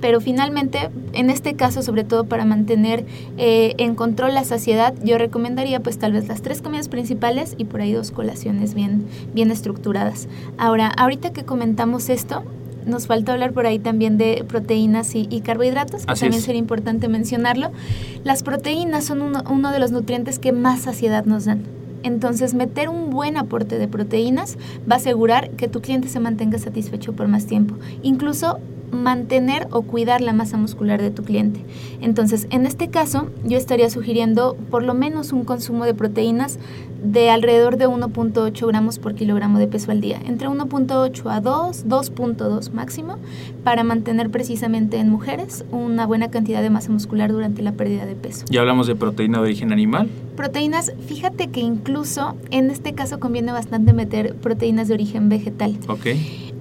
Pero 0.01 0.21
finalmente, 0.21 0.89
en 1.13 1.29
este 1.29 1.55
caso, 1.55 1.81
sobre 1.81 2.03
todo 2.03 2.25
para 2.25 2.45
mantener 2.45 3.05
eh, 3.37 3.73
en 3.77 3.95
control 3.95 4.33
la 4.33 4.43
saciedad, 4.43 4.93
yo 5.03 5.17
recomendaría 5.17 5.79
pues 5.81 5.97
tal 5.97 6.13
vez 6.13 6.27
las 6.27 6.41
tres 6.41 6.61
comidas 6.61 6.89
principales 6.89 7.55
y 7.57 7.65
por 7.65 7.81
ahí 7.81 7.93
dos 7.93 8.11
colaciones 8.11 8.73
bien, 8.73 9.05
bien 9.33 9.51
estructuradas. 9.51 10.27
Ahora, 10.57 10.87
ahorita 10.87 11.31
que 11.31 11.43
comentamos 11.43 12.09
esto, 12.09 12.43
nos 12.85 13.07
falta 13.07 13.31
hablar 13.31 13.53
por 13.53 13.65
ahí 13.65 13.79
también 13.79 14.17
de 14.17 14.43
proteínas 14.47 15.15
y, 15.15 15.27
y 15.29 15.41
carbohidratos, 15.41 16.05
que 16.05 16.11
Así 16.11 16.21
también 16.21 16.39
es. 16.39 16.45
sería 16.45 16.59
importante 16.59 17.07
mencionarlo. 17.07 17.71
Las 18.25 18.43
proteínas 18.43 19.05
son 19.05 19.21
uno, 19.21 19.43
uno 19.49 19.71
de 19.71 19.79
los 19.79 19.91
nutrientes 19.91 20.37
que 20.37 20.51
más 20.51 20.81
saciedad 20.81 21.23
nos 21.25 21.45
dan. 21.45 21.63
Entonces, 22.03 22.53
meter 22.53 22.89
un 22.89 23.09
buen 23.09 23.37
aporte 23.37 23.77
de 23.77 23.87
proteínas 23.87 24.57
va 24.89 24.95
a 24.95 24.97
asegurar 24.97 25.51
que 25.51 25.69
tu 25.69 25.79
cliente 25.81 26.09
se 26.09 26.19
mantenga 26.19 26.59
satisfecho 26.59 27.13
por 27.13 27.29
más 27.29 27.45
tiempo. 27.45 27.75
Incluso 28.01 28.59
mantener 28.93 29.67
o 29.71 29.81
cuidar 29.81 30.21
la 30.21 30.33
masa 30.33 30.57
muscular 30.57 31.01
de 31.01 31.11
tu 31.11 31.23
cliente. 31.23 31.61
Entonces, 32.01 32.47
en 32.49 32.65
este 32.65 32.89
caso, 32.89 33.29
yo 33.43 33.57
estaría 33.57 33.89
sugiriendo 33.89 34.55
por 34.69 34.83
lo 34.83 34.93
menos 34.93 35.31
un 35.31 35.43
consumo 35.43 35.85
de 35.85 35.93
proteínas 35.93 36.59
de 37.03 37.29
alrededor 37.29 37.77
de 37.77 37.87
1.8 37.87 38.67
gramos 38.67 38.97
por 38.97 39.13
kilogramo 39.13 39.59
de 39.59 39.67
peso 39.67 39.91
al 39.91 39.99
día, 39.99 40.21
entre 40.25 40.47
1.8 40.47 41.31
a 41.31 41.41
2, 41.41 41.85
2.2 41.85 42.71
máximo, 42.71 43.17
para 43.63 43.83
mantener 43.83 44.29
precisamente 44.29 44.97
en 44.97 45.09
mujeres 45.09 45.65
una 45.71 46.05
buena 46.05 46.31
cantidad 46.31 46.61
de 46.61 46.69
masa 46.69 46.91
muscular 46.91 47.31
durante 47.31 47.61
la 47.61 47.73
pérdida 47.73 48.05
de 48.05 48.15
peso. 48.15 48.45
Ya 48.49 48.61
hablamos 48.61 48.87
de 48.87 48.95
proteína 48.95 49.39
de 49.39 49.43
origen 49.43 49.73
animal. 49.73 50.09
Proteínas, 50.37 50.93
fíjate 51.05 51.49
que 51.49 51.59
incluso 51.59 52.35
en 52.51 52.71
este 52.71 52.93
caso 52.93 53.19
conviene 53.19 53.51
bastante 53.51 53.91
meter 53.93 54.35
proteínas 54.35 54.87
de 54.87 54.93
origen 54.93 55.27
vegetal. 55.29 55.77
Ok. 55.87 56.07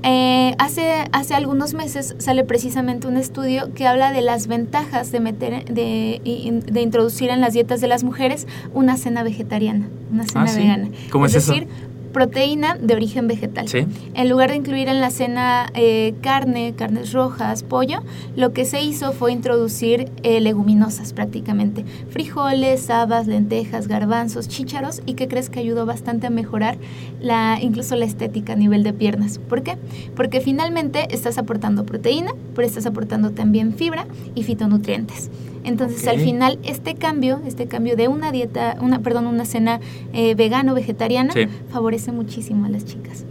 Eh, 0.04 0.54
hace, 0.58 1.04
hace 1.12 1.34
algunos 1.34 1.74
meses 1.74 2.16
sale 2.18 2.42
precisamente 2.44 3.06
un 3.06 3.16
estudio 3.16 3.72
que 3.72 3.86
habla 3.86 4.12
de 4.12 4.20
las 4.20 4.48
ventajas 4.48 5.12
de 5.12 5.20
meter, 5.20 5.64
de, 5.66 6.20
de 6.66 6.80
introducir 6.82 7.30
en 7.30 7.40
las 7.40 7.52
dietas 7.52 7.80
de 7.80 7.86
las 7.86 8.02
mujeres 8.02 8.48
una 8.74 8.96
cena 8.96 9.22
vegetariana, 9.22 9.88
una 10.10 10.24
cena 10.26 10.44
Ah, 10.44 10.48
¿sí? 10.48 10.58
vegana. 10.60 10.88
¿Cómo 11.10 11.26
es 11.26 11.34
eso? 11.36 11.52
decir, 11.52 11.68
proteína 12.12 12.76
de 12.80 12.94
origen 12.94 13.26
vegetal. 13.26 13.68
Sí. 13.68 13.86
En 14.14 14.28
lugar 14.28 14.50
de 14.50 14.56
incluir 14.56 14.88
en 14.88 15.00
la 15.00 15.10
cena 15.10 15.66
eh, 15.74 16.14
carne, 16.20 16.74
carnes 16.76 17.12
rojas, 17.12 17.62
pollo, 17.62 18.02
lo 18.36 18.52
que 18.52 18.64
se 18.64 18.82
hizo 18.82 19.12
fue 19.12 19.32
introducir 19.32 20.10
eh, 20.22 20.40
leguminosas 20.40 21.12
prácticamente. 21.12 21.84
Frijoles, 22.10 22.90
habas, 22.90 23.26
lentejas, 23.26 23.88
garbanzos, 23.88 24.48
chícharos 24.48 25.02
y 25.06 25.14
que 25.14 25.28
crees 25.28 25.50
que 25.50 25.60
ayudó 25.60 25.86
bastante 25.86 26.26
a 26.26 26.30
mejorar 26.30 26.78
la, 27.20 27.58
incluso 27.60 27.96
la 27.96 28.04
estética 28.04 28.52
a 28.52 28.56
nivel 28.56 28.82
de 28.82 28.92
piernas. 28.92 29.38
¿Por 29.38 29.62
qué? 29.62 29.78
Porque 30.14 30.40
finalmente 30.40 31.08
estás 31.10 31.38
aportando 31.38 31.84
proteína, 31.84 32.32
pero 32.54 32.66
estás 32.66 32.86
aportando 32.86 33.30
también 33.30 33.74
fibra 33.74 34.06
y 34.34 34.42
fitonutrientes. 34.42 35.30
Entonces, 35.64 36.06
al 36.08 36.18
final, 36.18 36.58
este 36.64 36.94
cambio, 36.94 37.40
este 37.46 37.66
cambio 37.66 37.94
de 37.96 38.08
una 38.08 38.32
dieta, 38.32 38.76
una, 38.80 38.98
perdón, 39.00 39.26
una 39.26 39.44
cena 39.44 39.78
eh, 40.12 40.34
vegano 40.34 40.74
vegetariana, 40.74 41.32
Sí. 41.32 41.46
favorece 41.70 42.10
muchísimo 42.12 42.66
a 42.66 42.68
las 42.68 42.84
chicas. 42.84 43.24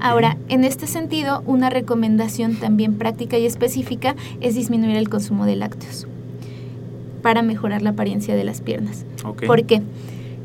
Ahora, 0.00 0.36
en 0.48 0.64
este 0.64 0.86
sentido, 0.86 1.42
una 1.46 1.70
recomendación 1.70 2.56
también 2.56 2.94
práctica 2.98 3.38
y 3.38 3.46
específica 3.46 4.16
es 4.42 4.54
disminuir 4.54 4.96
el 4.96 5.08
consumo 5.08 5.46
de 5.46 5.56
lácteos 5.56 6.06
para 7.22 7.42
mejorar 7.42 7.82
la 7.82 7.90
apariencia 7.90 8.36
de 8.36 8.44
las 8.44 8.60
piernas. 8.60 9.04
Ok. 9.24 9.46
¿Por 9.46 9.64
qué? 9.64 9.82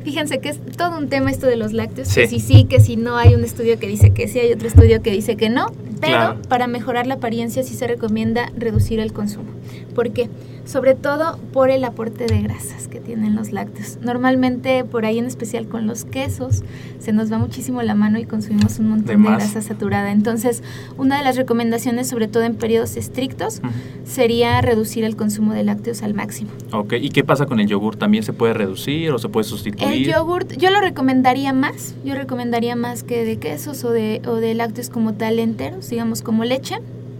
Fíjense 0.02 0.38
que 0.38 0.50
es 0.50 0.60
todo 0.76 0.98
un 0.98 1.08
tema 1.08 1.30
esto 1.30 1.46
de 1.46 1.56
los 1.56 1.72
lácteos, 1.72 2.08
Sí. 2.08 2.20
que 2.22 2.28
si 2.28 2.40
sí, 2.40 2.64
que 2.64 2.80
si 2.80 2.96
no, 2.96 3.16
hay 3.16 3.34
un 3.34 3.44
estudio 3.44 3.78
que 3.78 3.86
dice 3.86 4.10
que 4.10 4.28
sí, 4.28 4.38
hay 4.38 4.52
otro 4.52 4.68
estudio 4.68 5.00
que 5.02 5.10
dice 5.10 5.36
que 5.36 5.48
no, 5.48 5.66
pero 6.04 6.16
Claro. 6.16 6.42
para 6.48 6.66
mejorar 6.66 7.06
la 7.06 7.14
apariencia 7.14 7.62
sí 7.62 7.74
se 7.74 7.86
recomienda 7.86 8.50
reducir 8.56 9.00
el 9.00 9.12
consumo. 9.12 9.50
¿Por 9.94 10.10
qué? 10.10 10.28
Sobre 10.64 10.94
todo 10.94 11.38
por 11.52 11.70
el 11.70 11.84
aporte 11.84 12.26
de 12.26 12.40
grasas 12.42 12.88
que 12.88 12.98
tienen 13.00 13.34
los 13.36 13.52
lácteos. 13.52 13.98
Normalmente 14.02 14.84
por 14.84 15.04
ahí 15.04 15.18
en 15.18 15.26
especial 15.26 15.68
con 15.68 15.86
los 15.86 16.04
quesos 16.04 16.62
se 16.98 17.12
nos 17.12 17.30
va 17.30 17.38
muchísimo 17.38 17.82
la 17.82 17.94
mano 17.94 18.18
y 18.18 18.24
consumimos 18.24 18.78
un 18.78 18.88
montón 18.88 19.22
de, 19.22 19.28
grasa 19.30 19.60
saturada. 19.60 20.10
Entonces, 20.10 20.62
una 20.96 21.18
de 21.18 21.24
las 21.24 21.36
recomendaciones, 21.36 22.08
sobre 22.08 22.28
todo 22.28 22.44
en 22.44 22.54
periodos 22.54 22.96
estrictos, 22.96 23.60
sería 24.04 24.60
reducir 24.62 25.04
el 25.04 25.16
consumo 25.16 25.52
de 25.52 25.64
lácteos 25.64 26.02
al 26.02 26.14
máximo. 26.14 26.50
Ok. 26.72 26.94
¿Y 27.00 27.10
qué 27.10 27.24
pasa 27.24 27.46
con 27.46 27.60
el 27.60 27.66
yogur? 27.66 27.96
¿También 27.96 28.24
se 28.24 28.32
puede 28.32 28.54
reducir 28.54 29.10
o 29.12 29.18
se 29.18 29.28
puede 29.28 29.44
sustituir? 29.44 29.92
El 29.92 30.12
yogurt, 30.14 30.52
yo 30.56 30.70
lo 30.70 30.80
recomendaría 30.80 31.52
más. 31.52 31.94
Yo 32.04 32.14
recomendaría 32.14 32.74
más 32.74 33.02
que 33.02 33.24
de 33.24 33.36
quesos 33.38 33.84
o 33.84 33.90
de, 33.90 34.22
o 34.26 34.36
de 34.36 34.54
lácteos 34.54 34.88
como 34.88 35.14
tal 35.14 35.38
enteros, 35.38 35.92
digamos 35.94 36.22
como 36.22 36.44
leche. 36.44 36.76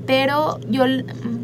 Pero 0.07 0.61
yo 0.69 0.85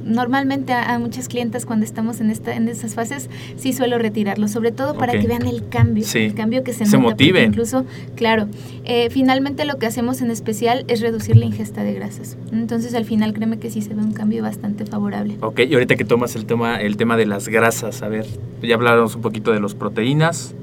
normalmente 0.05 0.75
a, 0.75 0.93
a 0.95 0.99
muchas 0.99 1.29
clientas 1.29 1.65
cuando 1.65 1.87
estamos 1.87 2.21
en 2.21 2.29
esta 2.29 2.55
en 2.55 2.69
esas 2.69 2.95
fases 2.95 3.31
sí 3.57 3.73
suelo 3.73 3.97
retirarlo, 3.99 4.49
sobre 4.49 4.71
todo 4.71 4.97
para 4.99 5.19
que 5.19 5.27
vean 5.27 5.47
el 5.47 5.67
cambio, 5.71 6.05
Sí. 6.05 6.19
el 6.19 6.35
cambio 6.35 6.63
que 6.63 6.75
se, 6.75 6.85
Se 6.85 6.99
nota, 6.99 7.09
motiven. 7.11 7.47
Incluso, 7.47 7.87
claro, 8.17 8.49
eh, 8.85 9.09
finalmente 9.11 9.65
lo 9.65 9.79
que 9.79 9.87
hacemos 9.87 10.21
en 10.21 10.31
especial 10.31 10.85
es 10.89 11.01
reducir 11.01 11.37
la 11.39 11.47
ingesta 11.47 11.83
de 11.85 11.95
grasas. 11.95 12.37
Entonces 12.53 12.93
al 12.95 13.07
final 13.07 13.33
créeme 13.33 13.59
que 13.59 13.71
sí 13.71 13.81
se 13.81 13.95
ve 13.95 14.03
un 14.03 14.13
cambio 14.13 14.43
bastante 14.43 14.85
favorable. 14.85 15.39
Ok, 15.41 15.61
y 15.61 15.73
ahorita 15.73 15.97
que 15.97 16.05
tomas 16.05 16.37
el 16.37 16.45
tema, 16.45 16.83
el 16.83 16.99
tema 16.99 17.17
de 17.17 17.25
las 17.25 17.49
grasas, 17.49 18.03
a 18.03 18.09
ver, 18.09 18.27
ya 18.63 18.75
hablamos 18.75 19.15
un 19.17 19.23
poquito 19.23 19.53
de 19.53 19.61
las 19.61 19.75
proteínas, 19.75 20.55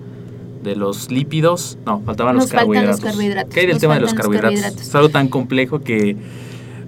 de 0.64 0.76
los 0.76 1.10
lípidos, 1.10 1.80
no, 1.84 2.02
faltaban 2.02 2.36
Nos 2.36 2.44
los 2.44 2.52
faltan 2.52 2.68
los 2.68 2.76
carbohidratos. 2.76 3.04
carbohidratos, 3.04 3.54
¿Qué 3.56 3.60
hay 3.62 3.66
del 3.66 3.74
nos 3.76 3.82
tema 3.82 3.96
de 3.96 4.02
los 4.02 4.14
carbohidratos? 4.14 4.54
carbohidratos. 4.62 4.88
Es 4.88 4.94
algo 4.96 5.10
tan 5.10 5.30
complejo 5.30 5.80
que, 5.82 6.16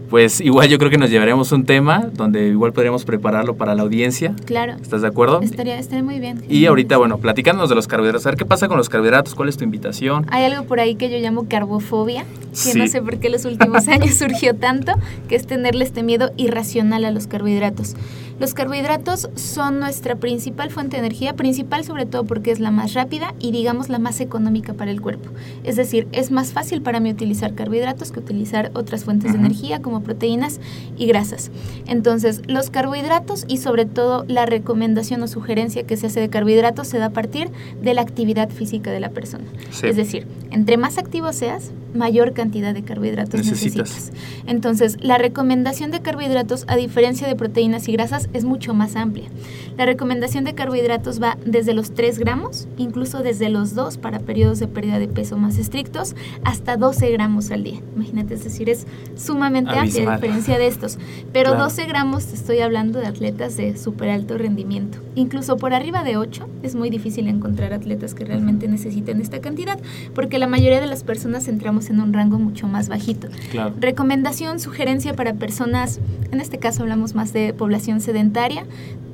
pues 0.10 0.42
igual 0.42 0.68
yo 0.70 0.78
creo 0.78 0.90
que 0.90 0.98
nos 0.98 1.10
llevaremos 1.10 1.52
un 1.52 1.66
tema 1.66 2.10
donde 2.14 2.48
igual 2.48 2.74
podríamos 2.74 3.06
prepararlo 3.06 3.56
para 3.56 3.76
la 3.76 3.84
audiencia. 3.84 4.34
Claro, 4.46 4.74
¿Estás 4.82 5.02
de 5.02 5.08
acuerdo? 5.08 5.40
estaría, 5.42 5.78
estaría 5.78 6.04
muy 6.04 6.20
bien. 6.20 6.42
Y 6.50 6.66
ahorita, 6.66 6.98
bueno, 6.98 7.18
platicándonos 7.20 7.70
de 7.70 7.76
los 7.76 7.88
carbohidratos, 7.88 8.26
a 8.26 8.30
ver 8.30 8.38
qué 8.38 8.46
pasa 8.46 8.68
con 8.68 8.78
los 8.78 8.90
carbohidratos, 8.90 9.36
cuál 9.36 9.50
es 9.50 9.58
tu 9.58 9.64
invitación. 9.64 10.26
Hay 10.30 10.44
algo 10.46 10.64
por 10.66 10.80
ahí 10.80 10.96
que 10.96 11.10
yo 11.10 11.18
llamo 11.20 11.48
carbofobia, 11.48 12.24
que 12.52 12.56
Sí. 12.56 12.78
no 12.80 12.88
sé 12.88 13.02
por 13.02 13.20
qué 13.20 13.30
los 13.30 13.46
últimos 13.46 13.88
años 13.88 14.16
surgió 14.16 14.56
tanto, 14.56 14.94
que 15.28 15.36
es 15.36 15.46
tenerle 15.46 15.84
este 15.86 16.04
miedo 16.04 16.32
irracional 16.38 17.06
a 17.06 17.12
los 17.12 17.28
carbohidratos. 17.28 17.96
Los 18.40 18.54
carbohidratos 18.54 19.30
son 19.36 19.82
nuestra 19.82 20.16
principal 20.16 20.70
fuente 20.72 20.96
de 20.96 21.00
energía, 21.06 21.34
principal 21.36 21.84
sobre 21.84 22.06
todo 22.06 22.24
porque 22.24 22.52
es 22.52 22.62
la 22.62 22.72
más 22.72 22.94
rápida 22.94 23.34
y 23.38 23.52
digamos 23.52 23.90
la 23.90 24.00
más 24.00 24.22
económica 24.22 24.74
para 24.74 24.92
el 24.92 25.02
cuerpo. 25.02 25.30
Es 25.66 25.76
decir, 25.76 26.08
es 26.14 26.32
más 26.32 26.54
fácil 26.54 26.82
para 26.82 27.02
mí 27.02 27.12
utilizar 27.12 27.54
carbohidratos 27.54 28.14
que 28.14 28.20
utilizar 28.20 28.72
otras 28.76 29.04
fuentes 29.04 29.34
de 29.34 29.40
energía 29.40 29.82
como 29.82 29.99
proteínas 30.02 30.60
y 30.98 31.08
grasas. 31.08 31.52
Entonces, 31.88 32.42
los 32.48 32.70
carbohidratos 32.70 33.46
y 33.48 33.58
sobre 33.58 33.86
todo 33.86 34.26
la 34.28 34.46
recomendación 34.46 35.22
o 35.24 35.28
sugerencia 35.28 35.84
que 35.84 35.98
se 35.98 36.08
hace 36.08 36.20
de 36.20 36.30
carbohidratos 36.30 36.88
se 36.88 36.98
da 36.98 37.08
a 37.08 37.10
partir 37.12 37.50
de 37.82 37.94
la 37.94 38.02
actividad 38.02 38.50
física 38.50 38.92
de 38.92 39.00
la 39.00 39.10
persona. 39.10 39.46
Sí. 39.72 39.88
Es 39.88 39.96
decir, 39.96 40.28
entre 40.52 40.78
más 40.78 40.98
activo 40.98 41.32
seas, 41.34 41.72
mayor 41.94 42.34
cantidad 42.34 42.74
de 42.74 42.84
carbohidratos 42.84 43.40
Necesitas. 43.46 43.90
necesitas. 43.90 44.20
Entonces, 44.46 44.98
la 45.02 45.18
recomendación 45.18 45.92
de 45.92 46.02
carbohidratos, 46.02 46.66
a 46.68 46.76
diferencia 46.76 47.28
de 47.28 47.36
proteínas 47.36 47.88
y 47.88 47.94
grasas, 47.94 48.30
es 48.34 48.44
mucho 48.44 48.74
más 48.74 48.96
amplia. 48.96 49.26
La 49.78 49.86
recomendación 49.86 50.44
de 50.44 50.54
carbohidratos 50.56 51.22
va 51.22 51.38
desde 51.46 51.74
los 51.74 51.94
3 51.94 52.20
gramos, 52.20 52.68
incluso 52.78 53.24
desde 53.24 53.50
los 53.50 53.76
2 53.76 53.98
para 53.98 54.20
periodos 54.20 54.60
de 54.60 54.68
pérdida 54.68 55.00
de 55.00 55.08
peso 55.08 55.38
más 55.38 55.58
estrictos, 55.58 56.16
hasta 56.44 56.76
12 56.78 57.10
gramos 57.12 57.50
al 57.52 57.64
día. 57.64 57.80
Imagínate, 57.96 58.34
es 58.34 58.44
decir, 58.44 58.70
es 58.70 58.86
sumamente 59.16 59.72
amplia 59.72 59.82
Abismal. 59.84 60.14
a 60.14 60.16
diferencia 60.18 60.58
de 60.58 60.68
estos. 60.68 60.98
Pero 61.32 61.52
Claro. 61.52 61.64
12 61.64 61.86
gramos, 61.86 62.26
te 62.26 62.36
estoy 62.36 62.60
hablando 62.60 63.00
de 63.00 63.08
atletas 63.08 63.56
de 63.58 63.78
súper 63.78 64.10
alto 64.10 64.38
rendimiento. 64.38 65.00
Incluso 65.16 65.56
por 65.58 65.74
arriba 65.74 66.04
de 66.04 66.18
8 66.18 66.48
es 66.64 66.76
muy 66.76 66.90
difícil 66.90 67.28
encontrar 67.28 67.74
atletas 67.74 68.14
que 68.14 68.26
realmente 68.26 68.68
necesiten 68.68 69.22
esta 69.22 69.40
cantidad, 69.40 69.80
porque 70.14 70.40
la 70.40 70.48
mayoría 70.48 70.82
de 70.82 70.88
las 70.88 71.04
personas 71.04 71.48
entramos 71.48 71.79
en 71.90 72.02
un 72.02 72.14
rango 72.14 72.40
mucho 72.40 72.68
más 72.68 72.90
bajito. 72.90 73.30
Claro. 73.52 73.74
Recomendación, 73.80 74.60
sugerencia 74.60 75.14
para 75.16 75.34
personas, 75.34 76.00
en 76.32 76.42
este 76.42 76.58
caso 76.58 76.84
hablamos 76.84 77.16
más 77.16 77.32
de 77.34 77.54
población 77.54 78.02
sedentaria, 78.02 78.66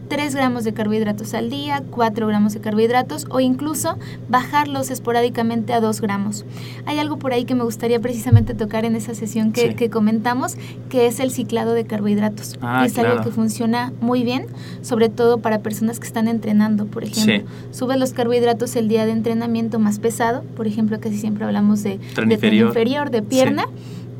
3 0.07 0.35
gramos 0.35 0.63
de 0.63 0.73
carbohidratos 0.73 1.33
al 1.33 1.49
día, 1.49 1.83
4 1.89 2.27
gramos 2.27 2.53
de 2.53 2.59
carbohidratos 2.61 3.25
o 3.29 3.39
incluso 3.39 3.97
bajarlos 4.29 4.91
esporádicamente 4.91 5.73
a 5.73 5.79
2 5.81 6.01
gramos. 6.01 6.45
Hay 6.85 6.99
algo 6.99 7.17
por 7.17 7.33
ahí 7.33 7.45
que 7.45 7.55
me 7.55 7.63
gustaría 7.63 7.99
precisamente 7.99 8.53
tocar 8.53 8.85
en 8.85 8.95
esa 8.95 9.13
sesión 9.15 9.51
que, 9.51 9.69
Sí. 9.69 9.73
que 9.75 9.89
comentamos, 9.89 10.57
que 10.89 11.07
es 11.07 11.19
el 11.19 11.31
ciclado 11.31 11.73
de 11.73 11.85
carbohidratos. 11.85 12.57
Ah, 12.61 12.85
es 12.85 12.93
claro. 12.93 13.11
algo 13.13 13.23
que 13.23 13.31
funciona 13.31 13.93
muy 14.01 14.23
bien, 14.23 14.45
sobre 14.81 15.09
todo 15.09 15.39
para 15.39 15.59
personas 15.59 15.99
que 15.99 16.07
están 16.07 16.27
entrenando, 16.27 16.85
por 16.85 17.03
ejemplo. 17.03 17.49
Subes 17.71 17.97
los 17.97 18.13
carbohidratos 18.13 18.75
el 18.75 18.87
día 18.87 19.05
de 19.05 19.11
entrenamiento 19.11 19.79
más 19.79 19.99
pesado, 19.99 20.43
por 20.55 20.67
ejemplo, 20.67 20.99
casi 20.99 21.17
siempre 21.17 21.45
hablamos 21.45 21.81
de 21.83 21.97
Tren 22.13 22.29
de 22.29 22.37
tren 22.37 22.53
inferior. 22.53 22.67
inferior, 22.69 23.09
de 23.11 23.21
pierna. 23.21 23.65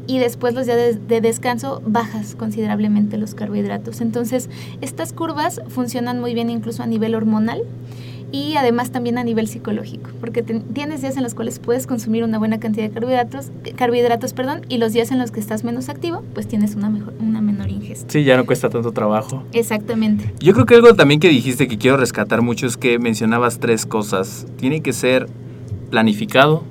Y 0.08 0.20
después 0.20 0.54
los 0.54 0.66
días 0.68 0.78
de, 0.78 0.96
de 0.96 1.22
descanso 1.22 1.82
bajas 1.86 2.36
considerablemente 2.36 3.18
los 3.18 3.34
carbohidratos. 3.34 4.02
Entonces, 4.02 4.50
estas 4.82 5.14
curvas 5.14 5.62
funcionan 5.70 6.20
muy 6.22 6.34
bien 6.34 6.50
incluso 6.50 6.84
a 6.84 6.86
nivel 6.88 7.16
hormonal 7.16 7.62
y 8.32 8.56
además 8.56 8.92
también 8.92 9.18
a 9.18 9.24
nivel 9.24 9.48
psicológico, 9.48 10.10
porque 10.20 10.42
te- 10.44 10.60
tienes 10.60 11.02
días 11.02 11.16
en 11.16 11.24
los 11.24 11.36
cuales 11.36 11.60
puedes 11.60 11.88
consumir 11.88 12.24
una 12.24 12.38
buena 12.38 12.60
cantidad 12.60 12.86
de 12.86 12.92
carbohidratos, 12.92 13.52
carbohidratos 13.78 14.34
perdón, 14.34 14.62
y 14.68 14.78
los 14.78 14.92
días 14.94 15.12
en 15.12 15.20
los 15.20 15.32
que 15.32 15.40
estás 15.40 15.64
menos 15.64 15.88
activo, 15.90 16.24
pues 16.34 16.46
tienes 16.48 16.76
una, 16.76 16.90
mejor, 16.90 17.14
una 17.20 17.40
menor 17.40 17.70
ingesta. 17.70 18.12
Sí, 18.12 18.24
ya 18.26 18.36
no 18.36 18.46
cuesta 18.46 18.70
tanto 18.70 18.92
trabajo. 18.92 19.44
Exactamente. 19.54 20.34
Yo 20.40 20.54
creo 20.54 20.66
que 20.66 20.76
algo 20.76 20.94
también 20.96 21.20
que 21.20 21.30
dijiste 21.30 21.68
que 21.68 21.78
quiero 21.78 21.98
rescatar 21.98 22.42
mucho 22.42 22.68
es 22.68 22.78
que 22.78 23.00
mencionabas 23.00 23.60
tres 23.60 23.86
cosas. 23.86 24.48
Tiene 24.58 24.82
que 24.82 24.92
ser 24.92 25.28
planificado, 25.90 26.64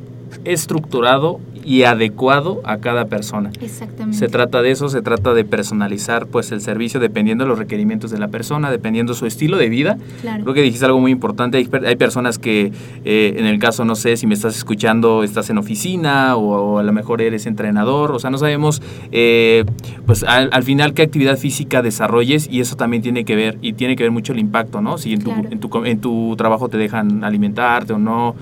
estructurado 0.45 1.41
y 1.65 1.85
adecuado 1.85 2.61
a 2.65 2.79
cada 2.79 3.07
persona. 3.07 3.51
Exactamente. 3.61 4.19
Se 4.19 4.29
trata 4.29 4.63
de 4.63 4.71
eso, 4.71 4.89
se 4.89 5.03
trata 5.03 5.33
de 5.35 5.45
personalizar 5.45 6.27
pues 6.27 6.53
el 6.53 6.61
servicio 6.61 7.01
dependiendo 7.01 7.45
de 7.45 7.49
los 7.49 7.59
requerimientos 7.59 8.11
de 8.11 8.19
la 8.19 8.29
persona, 8.29 8.71
dependiendo 8.71 9.15
su 9.15 9.27
estilo 9.27 9.57
de 9.57 9.69
vida. 9.69 9.99
Claro. 10.21 10.43
Creo 10.45 10.55
que 10.55 10.63
dijiste 10.63 10.85
algo 10.87 11.01
muy 11.01 11.11
importante. 11.11 11.57
Hay, 11.59 11.65
per- 11.65 11.87
hay 11.87 11.97
personas 11.97 12.39
que, 12.39 12.73
eh, 13.05 13.35
en 13.39 13.47
el 13.47 13.59
caso, 13.59 13.85
no 13.85 13.95
sé, 13.95 14.17
si 14.17 14.27
me 14.27 14.35
estás 14.35 14.57
escuchando, 14.57 15.23
estás 15.23 15.49
en 15.51 15.59
oficina 15.59 16.37
o, 16.37 16.75
o 16.75 16.79
a 16.79 16.83
lo 16.83 16.93
mejor 16.93 17.23
eres 17.23 17.47
entrenador. 17.47 18.13
O 18.13 18.19
sea, 18.19 18.31
no 18.31 18.39
sabemos, 18.39 18.83
eh, 19.13 19.65
pues 20.07 20.23
al, 20.25 20.51
al 20.53 20.63
final, 20.63 20.93
qué 20.95 21.03
actividad 21.03 21.37
física 21.39 21.81
desarrolles 21.83 22.49
y 22.51 22.61
eso 22.61 22.77
también 22.77 23.03
tiene 23.03 23.25
que 23.25 23.37
ver 23.37 23.59
y 23.63 23.73
tiene 23.73 23.97
que 23.97 24.03
ver 24.03 24.13
mucho 24.13 24.33
el 24.33 24.39
impacto, 24.39 24.81
¿no? 24.81 24.99
Si 24.99 25.13
en 25.15 25.21
tu, 25.23 25.31
Claro. 25.33 25.49
en 25.51 25.61
tu, 25.61 25.85
en 25.85 26.01
tu 26.01 26.35
trabajo 26.37 26.69
te 26.69 26.77
dejan 26.79 27.25
alimentarte 27.25 27.93
o 27.95 27.99
no, 27.99 28.35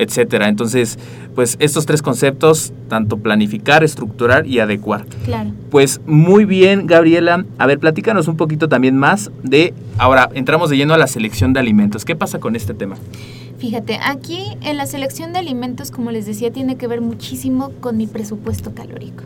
etcétera. 0.00 0.48
Entonces, 0.48 0.98
pues 1.34 1.56
estos 1.60 1.86
tres 1.86 2.02
conceptos, 2.02 2.72
tanto 2.88 3.18
planificar, 3.18 3.84
estructurar 3.84 4.46
y 4.46 4.58
adecuar. 4.58 5.06
Claro. 5.24 5.50
Pues 5.70 6.00
muy 6.06 6.44
bien, 6.44 6.86
Gabriela. 6.86 7.44
A 7.58 7.66
ver, 7.66 7.78
platícanos 7.78 8.28
un 8.28 8.36
poquito 8.36 8.68
también 8.68 8.96
más 8.96 9.30
de... 9.42 9.74
Ahora, 9.98 10.30
entramos 10.34 10.70
de 10.70 10.76
lleno 10.76 10.94
a 10.94 10.98
la 10.98 11.06
selección 11.06 11.52
de 11.52 11.60
alimentos. 11.60 12.04
¿Qué 12.04 12.16
pasa 12.16 12.40
con 12.40 12.56
este 12.56 12.74
tema? 12.74 12.96
Fíjate, 13.58 13.98
aquí 14.02 14.56
en 14.62 14.78
la 14.78 14.86
selección 14.86 15.34
de 15.34 15.38
alimentos, 15.38 15.90
como 15.90 16.10
les 16.10 16.24
decía, 16.24 16.50
tiene 16.50 16.76
que 16.76 16.86
ver 16.86 17.02
muchísimo 17.02 17.72
con 17.80 17.98
mi 17.98 18.06
presupuesto 18.06 18.74
calórico. 18.74 19.24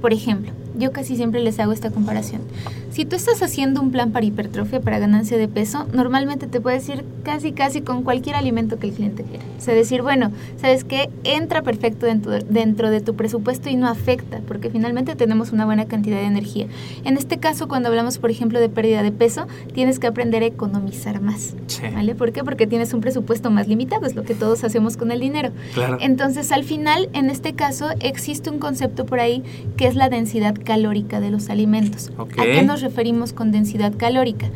Por 0.00 0.12
ejemplo, 0.12 0.50
yo 0.78 0.92
casi 0.92 1.16
siempre 1.16 1.40
les 1.40 1.58
hago 1.58 1.72
esta 1.72 1.90
comparación. 1.90 2.42
Si 2.90 3.04
tú 3.04 3.14
estás 3.16 3.42
haciendo 3.42 3.82
un 3.82 3.90
plan 3.90 4.10
para 4.10 4.24
hipertrofia, 4.24 4.80
para 4.80 4.98
ganancia 4.98 5.36
de 5.36 5.48
peso, 5.48 5.86
normalmente 5.92 6.46
te 6.46 6.60
puedes 6.60 6.88
ir 6.88 7.04
casi 7.24 7.52
casi 7.52 7.82
con 7.82 8.02
cualquier 8.02 8.36
alimento 8.36 8.78
que 8.78 8.88
el 8.88 8.94
cliente 8.94 9.22
quiera. 9.22 9.44
O 9.58 9.60
sea, 9.60 9.74
decir, 9.74 10.00
bueno, 10.00 10.30
¿sabes 10.56 10.84
qué? 10.84 11.10
Entra 11.24 11.60
perfecto 11.60 12.06
dentro, 12.06 12.38
dentro 12.38 12.88
de 12.88 13.00
tu 13.02 13.14
presupuesto 13.14 13.68
y 13.68 13.76
no 13.76 13.86
afecta, 13.86 14.40
porque 14.48 14.70
finalmente 14.70 15.14
tenemos 15.14 15.52
una 15.52 15.66
buena 15.66 15.84
cantidad 15.84 16.16
de 16.16 16.24
energía. 16.24 16.68
En 17.04 17.18
este 17.18 17.38
caso, 17.38 17.68
cuando 17.68 17.88
hablamos, 17.88 18.18
por 18.18 18.30
ejemplo, 18.30 18.60
de 18.60 18.68
pérdida 18.68 19.02
de 19.02 19.12
peso, 19.12 19.46
tienes 19.74 19.98
que 19.98 20.06
aprender 20.06 20.42
a 20.42 20.46
economizar 20.46 21.20
más. 21.20 21.54
Sí. 21.66 21.82
¿Vale? 21.92 22.14
¿Por 22.14 22.32
qué? 22.32 22.44
Porque 22.44 22.66
tienes 22.66 22.94
un 22.94 23.02
presupuesto 23.02 23.50
más 23.50 23.68
limitado, 23.68 24.06
es 24.06 24.14
lo 24.14 24.22
que 24.22 24.34
todos 24.34 24.64
hacemos 24.64 24.96
con 24.96 25.10
el 25.10 25.20
dinero. 25.20 25.50
Claro. 25.74 25.98
Entonces, 26.00 26.50
al 26.50 26.64
final, 26.64 27.10
en 27.12 27.28
este 27.28 27.52
caso, 27.52 27.88
existe 28.00 28.48
un 28.48 28.58
concepto 28.58 29.04
por 29.04 29.20
ahí 29.20 29.42
que 29.76 29.86
es 29.86 29.96
la 29.96 30.08
densidad 30.08 30.54
calórica 30.66 31.20
de 31.20 31.30
los 31.30 31.48
alimentos. 31.48 32.12
¿A 32.18 32.42
qué 32.42 32.62
nos 32.62 32.82
referimos 32.82 33.32
con 33.32 33.52
densidad 33.52 33.94
calórica? 33.96 34.50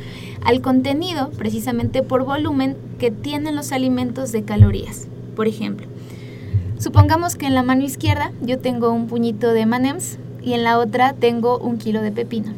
Al 0.44 0.60
contenido, 0.60 1.30
precisamente 1.30 2.02
por 2.02 2.24
volumen, 2.24 2.76
que 2.98 3.10
tienen 3.10 3.56
los 3.56 3.72
alimentos 3.72 4.32
de 4.32 4.42
calorías. 4.42 5.08
Por 5.34 5.46
ejemplo, 5.46 5.86
supongamos 6.78 7.36
que 7.36 7.46
en 7.46 7.54
la 7.54 7.62
mano 7.62 7.84
izquierda 7.84 8.32
yo 8.42 8.58
tengo 8.58 8.90
un 8.90 9.06
puñito 9.06 9.54
de 9.54 9.60
M&M's 9.62 10.18
y 10.42 10.52
en 10.52 10.64
la 10.64 10.78
otra 10.78 11.14
tengo 11.14 11.58
un 11.58 11.78
kilo 11.78 12.02
de 12.02 12.12
pepino. 12.12 12.52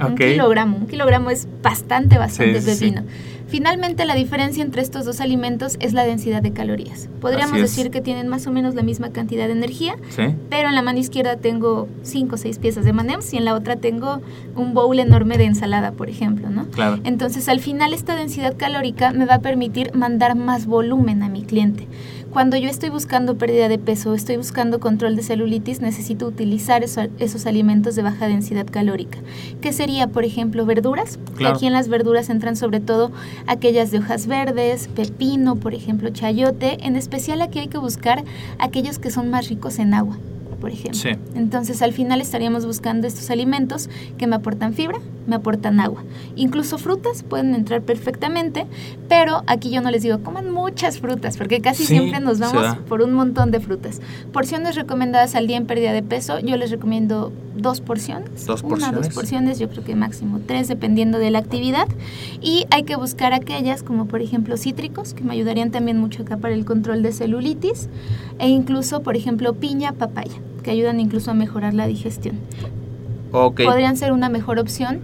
Un 0.00 0.16
kilogramo. 0.16 0.76
Un 0.78 0.86
kilogramo 0.86 1.30
es 1.30 1.48
bastante, 1.62 2.18
bastante 2.18 2.60
Sí, 2.60 2.74
sí. 2.74 2.94
Finalmente, 3.48 4.04
la 4.06 4.14
diferencia 4.14 4.62
entre 4.62 4.82
estos 4.82 5.04
dos 5.04 5.20
alimentos 5.20 5.76
es 5.80 5.92
la 5.92 6.04
densidad 6.04 6.42
de 6.42 6.52
calorías. 6.52 7.08
Podríamos 7.20 7.58
decir 7.60 7.90
que 7.90 8.00
tienen 8.00 8.26
más 8.26 8.46
o 8.46 8.50
menos 8.50 8.74
la 8.74 8.82
misma 8.82 9.10
cantidad 9.10 9.46
de 9.46 9.52
energía, 9.52 9.94
Sí. 10.08 10.22
pero 10.50 10.68
en 10.68 10.74
la 10.74 10.82
mano 10.82 10.98
izquierda 10.98 11.36
tengo 11.36 11.88
5 12.02 12.34
o 12.34 12.38
6 12.38 12.58
piezas 12.58 12.84
de 12.84 12.90
M&M's 12.90 13.32
y 13.32 13.36
en 13.36 13.44
la 13.44 13.54
otra 13.54 13.76
tengo 13.76 14.20
un 14.56 14.74
bowl 14.74 14.98
enorme 14.98 15.38
de 15.38 15.44
ensalada, 15.44 15.92
por 15.92 16.08
ejemplo, 16.08 16.50
¿no? 16.50 16.66
Claro. 16.70 16.98
Entonces, 17.04 17.48
al 17.48 17.60
final, 17.60 17.92
esta 17.92 18.16
densidad 18.16 18.56
calórica 18.56 19.12
me 19.12 19.26
va 19.26 19.34
a 19.36 19.40
permitir 19.40 19.94
mandar 19.94 20.34
más 20.34 20.66
volumen 20.66 21.22
a 21.22 21.28
mi 21.28 21.42
cliente. 21.42 21.86
Cuando 22.32 22.56
yo 22.58 22.68
estoy 22.68 22.90
buscando 22.90 23.36
pérdida 23.38 23.68
de 23.68 23.78
peso, 23.78 24.12
estoy 24.12 24.36
buscando 24.36 24.78
control 24.78 25.16
de 25.16 25.22
celulitis, 25.22 25.80
necesito 25.80 26.26
utilizar 26.26 26.84
eso- 26.84 27.06
esos 27.18 27.46
alimentos 27.46 27.94
de 27.96 28.02
baja 28.02 28.26
densidad 28.26 28.66
calórica. 28.70 29.18
¿Qué 29.62 29.72
sería, 29.72 30.06
por 30.08 30.24
ejemplo, 30.24 30.66
verduras? 30.66 31.18
Claro. 31.36 31.56
Aquí 31.56 31.66
en 31.66 31.72
las 31.72 31.88
verduras 31.88 32.28
entran 32.28 32.56
sobre 32.56 32.80
todo 32.80 33.10
aquellas 33.46 33.90
de 33.90 33.98
hojas 34.00 34.26
verdes, 34.26 34.88
pepino, 34.88 35.56
por 35.56 35.72
ejemplo, 35.72 36.10
chayote. 36.10 36.76
En 36.84 36.96
especial 36.96 37.40
aquí 37.40 37.58
hay 37.60 37.68
que 37.68 37.78
buscar 37.78 38.22
aquellos 38.58 38.98
que 38.98 39.10
son 39.10 39.30
más 39.30 39.48
ricos 39.48 39.78
en 39.78 39.94
agua, 39.94 40.18
por 40.60 40.70
ejemplo. 40.70 41.00
Sí. 41.00 41.10
Entonces 41.34 41.80
al 41.80 41.92
final 41.94 42.20
estaríamos 42.20 42.66
buscando 42.66 43.06
estos 43.06 43.30
alimentos 43.30 43.88
que 44.18 44.26
me 44.26 44.36
aportan 44.36 44.74
fibra, 44.74 44.98
me 45.26 45.36
aportan 45.36 45.80
agua. 45.80 46.02
Incluso 46.34 46.78
frutas 46.78 47.22
pueden 47.22 47.54
entrar 47.54 47.82
perfectamente, 47.82 48.66
pero 49.08 49.42
aquí 49.46 49.70
yo 49.70 49.80
no 49.80 49.90
les 49.90 50.02
digo 50.02 50.18
coman 50.20 50.50
muchas 50.50 50.98
frutas, 50.98 51.36
porque 51.36 51.60
casi 51.60 51.84
Sí, 51.84 51.98
siempre 51.98 52.20
nos 52.20 52.38
vamos 52.38 52.76
por 52.88 53.02
un 53.02 53.12
montón 53.12 53.50
de 53.50 53.60
frutas. 53.60 54.00
Porciones 54.32 54.74
recomendadas 54.76 55.34
al 55.34 55.46
día 55.46 55.56
en 55.56 55.66
pérdida 55.66 55.92
de 55.92 56.02
peso, 56.02 56.38
yo 56.40 56.56
les 56.56 56.70
recomiendo 56.70 57.32
dos 57.56 57.80
porciones. 57.80 58.46
Dos 58.46 58.62
Una, 58.62 58.74
dos 58.74 59.06
porciones. 59.08 59.14
porciones, 59.14 59.58
yo 59.58 59.68
creo 59.68 59.84
que 59.84 59.94
máximo 59.94 60.40
tres, 60.46 60.68
dependiendo 60.68 61.18
de 61.18 61.30
la 61.30 61.38
actividad. 61.38 61.88
Y 62.42 62.66
hay 62.70 62.82
que 62.82 62.96
buscar 62.96 63.32
aquellas 63.32 63.82
como 63.82 64.06
por 64.06 64.20
ejemplo 64.22 64.56
cítricos, 64.56 65.14
que 65.14 65.24
me 65.24 65.32
ayudarían 65.32 65.70
también 65.70 65.98
mucho 65.98 66.22
acá 66.22 66.36
para 66.36 66.54
el 66.54 66.64
control 66.64 67.02
de 67.02 67.12
celulitis, 67.12 67.88
e 68.38 68.48
incluso 68.48 69.02
por 69.02 69.16
ejemplo 69.16 69.54
piña, 69.54 69.92
papaya, 69.92 70.34
que 70.62 70.70
ayudan 70.70 71.00
incluso 71.00 71.30
a 71.30 71.34
mejorar 71.34 71.74
la 71.74 71.86
digestión. 71.86 72.36
Podrían 73.64 73.96
ser 73.96 74.12
una 74.12 74.28
mejor 74.28 74.58
opción 74.58 75.00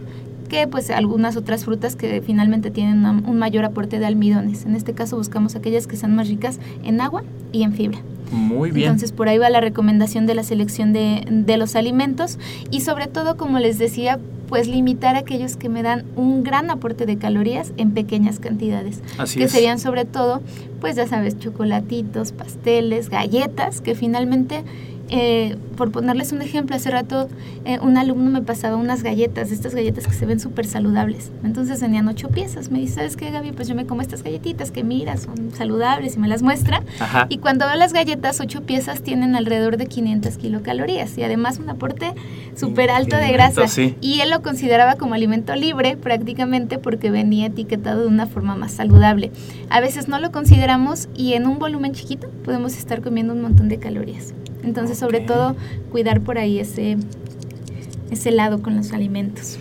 que 0.48 0.66
pues 0.66 0.90
algunas 0.90 1.36
otras 1.36 1.64
frutas 1.64 1.96
que 1.96 2.20
finalmente 2.20 2.70
tienen 2.70 2.98
una- 2.98 3.10
un 3.26 3.38
mayor 3.38 3.64
aporte 3.64 3.98
de 3.98 4.04
almidones. 4.06 4.66
En 4.66 4.74
este 4.76 4.92
caso 4.92 5.16
buscamos 5.16 5.56
aquellas 5.56 5.86
que 5.86 5.96
sean 5.96 6.14
más 6.14 6.28
ricas 6.28 6.58
en 6.84 7.00
agua 7.00 7.22
y 7.52 7.62
en 7.62 7.72
fibra. 7.72 7.98
Muy 8.30 8.70
bien. 8.70 8.88
Entonces 8.88 9.12
por 9.12 9.28
ahí 9.28 9.38
va 9.38 9.48
la 9.50 9.60
recomendación 9.60 10.26
de 10.26 10.34
la 10.34 10.42
selección 10.42 10.92
de, 10.92 11.24
de 11.30 11.56
los 11.56 11.74
alimentos 11.76 12.38
y 12.70 12.80
sobre 12.80 13.06
todo, 13.06 13.36
como 13.38 13.58
les 13.60 13.78
decía, 13.78 14.18
pues 14.48 14.68
limitar 14.68 15.16
aquellos 15.16 15.56
que 15.56 15.70
me 15.70 15.82
dan 15.82 16.04
un 16.16 16.42
gran 16.44 16.70
aporte 16.70 17.06
de 17.06 17.16
calorías 17.16 17.72
en 17.78 17.92
pequeñas 17.92 18.38
cantidades, 18.38 19.00
Así 19.16 19.38
que 19.38 19.44
es. 19.46 19.52
serían 19.52 19.78
sobre 19.78 20.04
todo, 20.04 20.42
pues 20.80 20.96
ya 20.96 21.06
sabes, 21.06 21.38
chocolatitos, 21.38 22.32
pasteles, 22.32 23.08
galletas, 23.08 23.80
que 23.80 23.94
finalmente, 23.94 24.62
eh, 25.14 25.56
por 25.76 25.92
ponerles 25.92 26.32
un 26.32 26.40
ejemplo, 26.40 26.74
hace 26.74 26.90
rato 26.90 27.28
eh, 27.66 27.78
un 27.80 27.98
alumno 27.98 28.30
me 28.30 28.40
pasaba 28.40 28.76
unas 28.76 29.02
galletas, 29.02 29.52
estas 29.52 29.74
galletas 29.74 30.06
que 30.06 30.14
se 30.14 30.24
ven 30.24 30.40
súper 30.40 30.64
saludables. 30.64 31.30
Entonces 31.44 31.82
venían 31.82 32.08
ocho 32.08 32.28
piezas. 32.28 32.70
Me 32.70 32.78
dice, 32.78 32.94
¿sabes 32.94 33.16
qué, 33.16 33.30
Gaby? 33.30 33.52
Pues 33.52 33.68
yo 33.68 33.74
me 33.74 33.84
como 33.84 34.00
estas 34.00 34.22
galletitas 34.22 34.70
que 34.70 34.82
mira, 34.82 35.18
son 35.18 35.50
saludables 35.52 36.16
y 36.16 36.18
me 36.18 36.28
las 36.28 36.42
muestra. 36.42 36.82
Ajá. 36.98 37.26
Y 37.28 37.38
cuando 37.38 37.66
veo 37.66 37.76
las 37.76 37.92
galletas, 37.92 38.40
ocho 38.40 38.62
piezas 38.62 39.02
tienen 39.02 39.36
alrededor 39.36 39.76
de 39.76 39.86
500 39.86 40.38
kilocalorías 40.38 41.18
y 41.18 41.22
además 41.22 41.58
un 41.58 41.68
aporte 41.68 42.14
súper 42.56 42.88
alto 42.90 43.16
de 43.16 43.32
grasa. 43.32 43.68
sí. 43.68 43.96
Y 44.00 44.20
él 44.20 44.30
lo 44.30 44.40
consideraba 44.40 44.94
como 44.96 45.12
alimento 45.12 45.54
libre 45.54 45.98
prácticamente 45.98 46.78
porque 46.78 47.10
venía 47.10 47.46
etiquetado 47.46 48.00
de 48.00 48.06
una 48.06 48.26
forma 48.26 48.56
más 48.56 48.72
saludable. 48.72 49.30
A 49.68 49.80
veces 49.80 50.08
no 50.08 50.18
lo 50.18 50.32
consideramos 50.32 51.10
y 51.14 51.34
en 51.34 51.46
un 51.46 51.58
volumen 51.58 51.92
chiquito 51.92 52.30
podemos 52.44 52.78
estar 52.78 53.02
comiendo 53.02 53.34
un 53.34 53.42
montón 53.42 53.68
de 53.68 53.78
calorías. 53.78 54.32
Entonces, 54.62 54.98
sobre 54.98 55.20
todo, 55.20 55.56
cuidar 55.90 56.20
por 56.20 56.38
ahí 56.38 56.58
ese, 56.58 56.96
ese 58.10 58.30
lado 58.30 58.62
con 58.62 58.76
los 58.76 58.92
alimentos. 58.92 59.58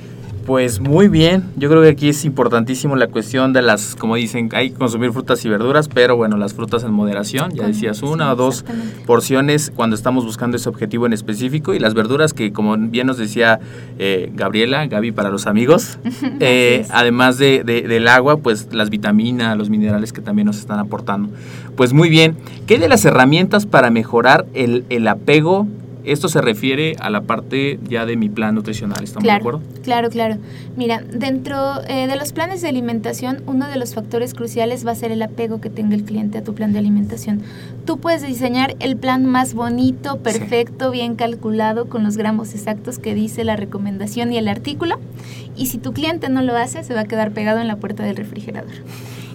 Pues 0.51 0.81
muy 0.81 1.07
bien, 1.07 1.45
yo 1.55 1.69
creo 1.69 1.81
que 1.81 1.87
aquí 1.87 2.09
es 2.09 2.25
importantísimo 2.25 2.97
la 2.97 3.07
cuestión 3.07 3.53
de 3.53 3.61
las, 3.61 3.95
como 3.95 4.17
dicen, 4.17 4.49
hay 4.51 4.71
que 4.71 4.75
consumir 4.75 5.13
frutas 5.13 5.45
y 5.45 5.47
verduras, 5.47 5.87
pero 5.87 6.17
bueno, 6.17 6.35
las 6.35 6.53
frutas 6.53 6.83
en 6.83 6.91
moderación, 6.91 7.51
ya 7.51 7.65
decías 7.65 8.03
una 8.03 8.29
o 8.33 8.35
dos 8.35 8.65
porciones 9.05 9.71
cuando 9.73 9.95
estamos 9.95 10.25
buscando 10.25 10.57
ese 10.57 10.67
objetivo 10.67 11.05
en 11.05 11.13
específico 11.13 11.73
y 11.73 11.79
las 11.79 11.93
verduras 11.93 12.33
que 12.33 12.51
como 12.51 12.75
bien 12.75 13.07
nos 13.07 13.17
decía 13.17 13.61
eh, 13.97 14.29
Gabriela, 14.35 14.85
Gaby 14.87 15.13
para 15.13 15.29
los 15.29 15.47
amigos, 15.47 15.99
eh, 16.41 16.85
además 16.89 17.37
de, 17.37 17.63
del 17.63 18.09
agua, 18.09 18.35
pues 18.35 18.73
las 18.73 18.89
vitaminas, 18.89 19.57
los 19.57 19.69
minerales 19.69 20.11
que 20.11 20.19
también 20.19 20.47
nos 20.47 20.57
están 20.57 20.79
aportando. 20.79 21.29
Pues 21.77 21.93
muy 21.93 22.09
bien, 22.09 22.35
¿qué 22.67 22.77
de 22.77 22.89
las 22.89 23.05
herramientas 23.05 23.65
para 23.65 23.89
mejorar 23.89 24.45
el, 24.53 24.83
el 24.89 25.07
apego 25.07 25.65
esto 26.03 26.29
se 26.29 26.41
refiere 26.41 26.95
a 26.99 27.09
la 27.09 27.21
parte 27.21 27.79
ya 27.87 28.05
de 28.05 28.15
mi 28.15 28.29
plan 28.29 28.55
nutricional, 28.55 29.03
¿estamos 29.03 29.23
claro, 29.23 29.43
de 29.43 29.49
acuerdo? 29.49 29.81
Claro, 29.83 30.09
claro. 30.09 30.37
Mira, 30.75 31.01
dentro 31.01 31.81
eh, 31.87 32.07
de 32.07 32.15
los 32.15 32.33
planes 32.33 32.61
de 32.61 32.69
alimentación, 32.69 33.43
uno 33.45 33.67
de 33.67 33.77
los 33.77 33.93
factores 33.93 34.33
cruciales 34.33 34.85
va 34.85 34.91
a 34.91 34.95
ser 34.95 35.11
el 35.11 35.21
apego 35.21 35.61
que 35.61 35.69
tenga 35.69 35.95
el 35.95 36.03
cliente 36.03 36.37
a 36.37 36.43
tu 36.43 36.53
plan 36.53 36.73
de 36.73 36.79
alimentación. 36.79 37.41
Tú 37.85 37.97
puedes 37.97 38.21
diseñar 38.21 38.75
el 38.79 38.97
plan 38.97 39.25
más 39.25 39.53
bonito, 39.53 40.17
perfecto, 40.17 40.91
sí. 40.91 40.97
bien 40.97 41.15
calculado, 41.15 41.87
con 41.87 42.03
los 42.03 42.17
gramos 42.17 42.53
exactos 42.53 42.99
que 42.99 43.13
dice 43.15 43.43
la 43.43 43.55
recomendación 43.55 44.31
y 44.33 44.37
el 44.37 44.47
artículo, 44.47 44.99
y 45.55 45.67
si 45.67 45.77
tu 45.77 45.93
cliente 45.93 46.29
no 46.29 46.41
lo 46.41 46.55
hace, 46.55 46.83
se 46.83 46.93
va 46.93 47.01
a 47.01 47.05
quedar 47.05 47.31
pegado 47.31 47.59
en 47.59 47.67
la 47.67 47.75
puerta 47.75 48.03
del 48.03 48.15
refrigerador. 48.15 48.71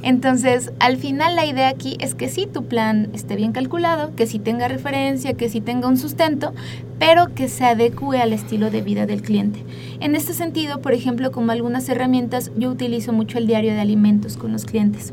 Entonces, 0.02 0.72
al 0.78 0.96
final 0.96 1.36
la 1.36 1.46
idea 1.46 1.68
aquí 1.68 1.96
es 2.00 2.14
que 2.14 2.28
sí 2.28 2.46
tu 2.46 2.64
plan 2.64 3.08
esté 3.12 3.36
bien 3.36 3.52
calculado, 3.52 4.14
que 4.14 4.26
sí 4.26 4.38
tenga 4.38 4.68
referencia, 4.68 5.34
que 5.34 5.48
sí 5.48 5.60
tenga 5.60 5.88
un 5.88 5.96
sustento, 5.96 6.52
pero 6.98 7.34
que 7.34 7.48
se 7.48 7.64
adecue 7.64 8.20
al 8.20 8.32
estilo 8.32 8.70
de 8.70 8.82
vida 8.82 9.06
del 9.06 9.22
cliente. 9.22 9.64
En 10.00 10.14
este 10.14 10.34
sentido, 10.34 10.80
por 10.80 10.92
ejemplo, 10.92 11.32
como 11.32 11.52
algunas 11.52 11.88
herramientas, 11.88 12.50
yo 12.56 12.70
utilizo 12.70 13.12
mucho 13.12 13.38
el 13.38 13.46
diario 13.46 13.72
de 13.72 13.80
alimentos 13.80 14.36
con 14.36 14.52
los 14.52 14.64
clientes. 14.64 15.12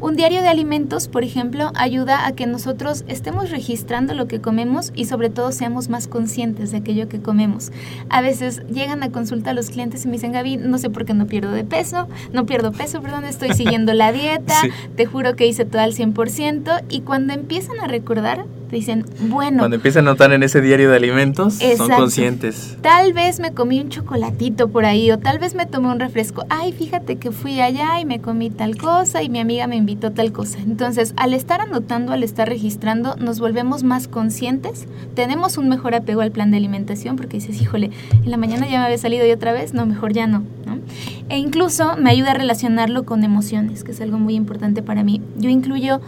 Un 0.00 0.16
diario 0.16 0.40
de 0.40 0.48
alimentos, 0.48 1.08
por 1.08 1.24
ejemplo, 1.24 1.72
ayuda 1.74 2.26
a 2.26 2.32
que 2.32 2.46
nosotros 2.46 3.04
estemos 3.06 3.50
registrando 3.50 4.14
lo 4.14 4.26
que 4.26 4.40
comemos 4.40 4.92
y 4.94 5.04
sobre 5.04 5.28
todo 5.28 5.52
seamos 5.52 5.90
más 5.90 6.08
conscientes 6.08 6.70
de 6.70 6.78
aquello 6.78 7.06
que 7.06 7.20
comemos. 7.20 7.70
A 8.08 8.22
veces 8.22 8.62
llegan 8.72 9.02
a 9.02 9.12
consulta 9.12 9.50
a 9.50 9.52
los 9.52 9.68
clientes 9.68 10.06
y 10.06 10.08
me 10.08 10.14
dicen, 10.14 10.32
Gaby, 10.32 10.56
no 10.56 10.78
sé 10.78 10.88
por 10.88 11.04
qué 11.04 11.12
no 11.12 11.26
pierdo 11.26 11.52
de 11.52 11.64
peso, 11.64 12.08
no 12.32 12.46
pierdo 12.46 12.72
peso, 12.72 13.02
perdón, 13.02 13.26
estoy 13.26 13.52
siguiendo 13.52 13.92
la 13.92 14.10
dieta, 14.12 14.54
sí. 14.62 14.70
te 14.96 15.04
juro 15.04 15.36
que 15.36 15.46
hice 15.46 15.66
todo 15.66 15.82
al 15.82 15.92
100% 15.92 16.84
y 16.88 17.02
cuando 17.02 17.34
empiezan 17.34 17.78
a 17.80 17.86
recordar, 17.86 18.46
dicen, 18.76 19.04
bueno. 19.28 19.58
Cuando 19.58 19.76
empiezan 19.76 20.06
a 20.06 20.12
notar 20.12 20.32
en 20.32 20.42
ese 20.42 20.60
diario 20.60 20.90
de 20.90 20.96
alimentos, 20.96 21.60
exacto. 21.60 21.86
son 21.86 21.96
conscientes. 21.96 22.76
Tal 22.80 23.12
vez 23.12 23.40
me 23.40 23.52
comí 23.52 23.80
un 23.80 23.88
chocolatito 23.88 24.68
por 24.68 24.84
ahí 24.84 25.10
o 25.10 25.18
tal 25.18 25.38
vez 25.38 25.54
me 25.54 25.66
tomé 25.66 25.88
un 25.88 26.00
refresco. 26.00 26.44
Ay, 26.48 26.72
fíjate 26.72 27.16
que 27.16 27.30
fui 27.30 27.60
allá 27.60 28.00
y 28.00 28.04
me 28.04 28.20
comí 28.20 28.50
tal 28.50 28.76
cosa 28.76 29.22
y 29.22 29.28
mi 29.28 29.40
amiga 29.40 29.66
me 29.66 29.76
invitó 29.76 30.12
tal 30.12 30.32
cosa. 30.32 30.58
Entonces, 30.58 31.14
al 31.16 31.34
estar 31.34 31.60
anotando, 31.60 32.12
al 32.12 32.22
estar 32.22 32.48
registrando, 32.48 33.16
nos 33.16 33.40
volvemos 33.40 33.82
más 33.82 34.08
conscientes, 34.08 34.86
tenemos 35.14 35.58
un 35.58 35.68
mejor 35.68 35.94
apego 35.94 36.20
al 36.20 36.30
plan 36.30 36.50
de 36.50 36.56
alimentación 36.56 37.16
porque 37.16 37.38
dices, 37.38 37.60
híjole, 37.60 37.90
en 38.12 38.30
la 38.30 38.36
mañana 38.36 38.66
ya 38.68 38.78
me 38.78 38.86
había 38.86 38.98
salido 38.98 39.26
y 39.26 39.30
otra 39.30 39.52
vez, 39.52 39.74
no, 39.74 39.86
mejor 39.86 40.12
ya 40.12 40.26
no. 40.26 40.44
¿no? 40.66 40.78
E 41.28 41.38
incluso 41.38 41.96
me 41.96 42.10
ayuda 42.10 42.32
a 42.32 42.34
relacionarlo 42.34 43.04
con 43.04 43.24
emociones, 43.24 43.84
que 43.84 43.92
es 43.92 44.00
algo 44.00 44.18
muy 44.18 44.34
importante 44.34 44.82
para 44.82 45.04
mí. 45.04 45.22
Yo 45.36 45.48
incluyo 45.48 46.00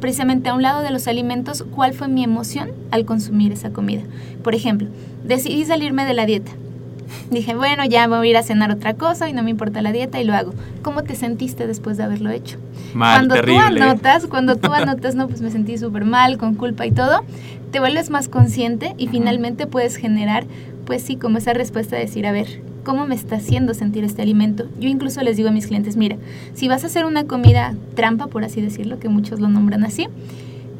precisamente 0.00 0.48
a 0.48 0.54
un 0.54 0.62
lado 0.62 0.82
de 0.82 0.90
los 0.90 1.06
alimentos 1.08 1.64
cuál 1.74 1.94
fue 1.94 2.08
mi 2.08 2.24
emoción 2.24 2.70
al 2.90 3.04
consumir 3.04 3.52
esa 3.52 3.70
comida. 3.70 4.02
Por 4.42 4.54
ejemplo, 4.54 4.88
decidí 5.24 5.64
salirme 5.64 6.04
de 6.04 6.14
la 6.14 6.26
dieta. 6.26 6.52
Dije, 7.30 7.54
bueno, 7.54 7.84
ya 7.84 8.06
voy 8.06 8.26
a 8.26 8.30
ir 8.30 8.36
a 8.36 8.42
cenar 8.42 8.70
otra 8.70 8.94
cosa 8.94 9.28
y 9.28 9.32
no 9.32 9.42
me 9.42 9.50
importa 9.50 9.82
la 9.82 9.92
dieta 9.92 10.20
y 10.20 10.24
lo 10.24 10.34
hago. 10.34 10.52
¿Cómo 10.82 11.02
te 11.02 11.14
sentiste 11.14 11.66
después 11.66 11.96
de 11.96 12.04
haberlo 12.04 12.30
hecho? 12.30 12.58
Mal, 12.94 13.18
cuando 13.18 13.34
terrible. 13.36 13.60
tú 13.60 13.82
anotas, 13.82 14.26
cuando 14.26 14.56
tú 14.56 14.72
anotas, 14.72 15.14
no, 15.14 15.28
pues 15.28 15.40
me 15.40 15.50
sentí 15.50 15.78
súper 15.78 16.04
mal, 16.04 16.38
con 16.38 16.54
culpa 16.54 16.86
y 16.86 16.92
todo, 16.92 17.24
te 17.70 17.80
vuelves 17.80 18.10
más 18.10 18.28
consciente 18.28 18.94
y 18.98 19.08
finalmente 19.08 19.66
puedes 19.66 19.96
generar, 19.96 20.44
pues 20.88 21.02
sí, 21.02 21.16
como 21.16 21.36
esa 21.36 21.52
respuesta 21.52 21.96
de 21.96 22.06
decir, 22.06 22.26
a 22.26 22.32
ver, 22.32 22.62
cómo 22.82 23.06
me 23.06 23.14
está 23.14 23.36
haciendo 23.36 23.74
sentir 23.74 24.04
este 24.04 24.22
alimento. 24.22 24.64
Yo 24.80 24.88
incluso 24.88 25.20
les 25.20 25.36
digo 25.36 25.50
a 25.50 25.52
mis 25.52 25.66
clientes, 25.66 25.98
mira, 25.98 26.16
si 26.54 26.66
vas 26.66 26.82
a 26.82 26.86
hacer 26.86 27.04
una 27.04 27.24
comida 27.24 27.74
trampa, 27.94 28.28
por 28.28 28.42
así 28.42 28.62
decirlo, 28.62 28.98
que 28.98 29.10
muchos 29.10 29.38
lo 29.38 29.48
nombran 29.48 29.84
así, 29.84 30.08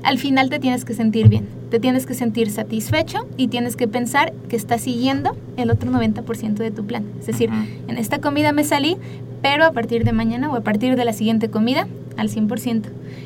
al 0.02 0.18
final 0.18 0.50
te 0.50 0.58
tienes 0.58 0.84
que 0.84 0.94
sentir 0.94 1.28
bien, 1.28 1.46
te 1.70 1.80
tienes 1.80 2.06
que 2.06 2.14
sentir 2.14 2.50
satisfecho 2.50 3.26
y 3.36 3.48
tienes 3.48 3.76
que 3.76 3.88
pensar 3.88 4.32
que 4.48 4.56
estás 4.56 4.82
siguiendo 4.82 5.36
el 5.56 5.70
otro 5.70 5.90
90% 5.90 6.54
de 6.54 6.70
tu 6.70 6.86
plan. 6.86 7.04
Es 7.20 7.26
decir, 7.26 7.50
uh 7.50 7.54
-huh. 7.54 7.90
en 7.90 7.98
esta 7.98 8.20
comida 8.20 8.52
me 8.52 8.64
salí, 8.64 8.96
pero 9.42 9.64
a 9.64 9.72
partir 9.72 10.04
de 10.04 10.12
mañana 10.12 10.50
o 10.50 10.56
a 10.56 10.60
partir 10.60 10.96
de 10.96 11.04
la 11.04 11.12
siguiente 11.12 11.48
comida, 11.50 11.86
al 12.18 12.28
100%. 12.28 12.82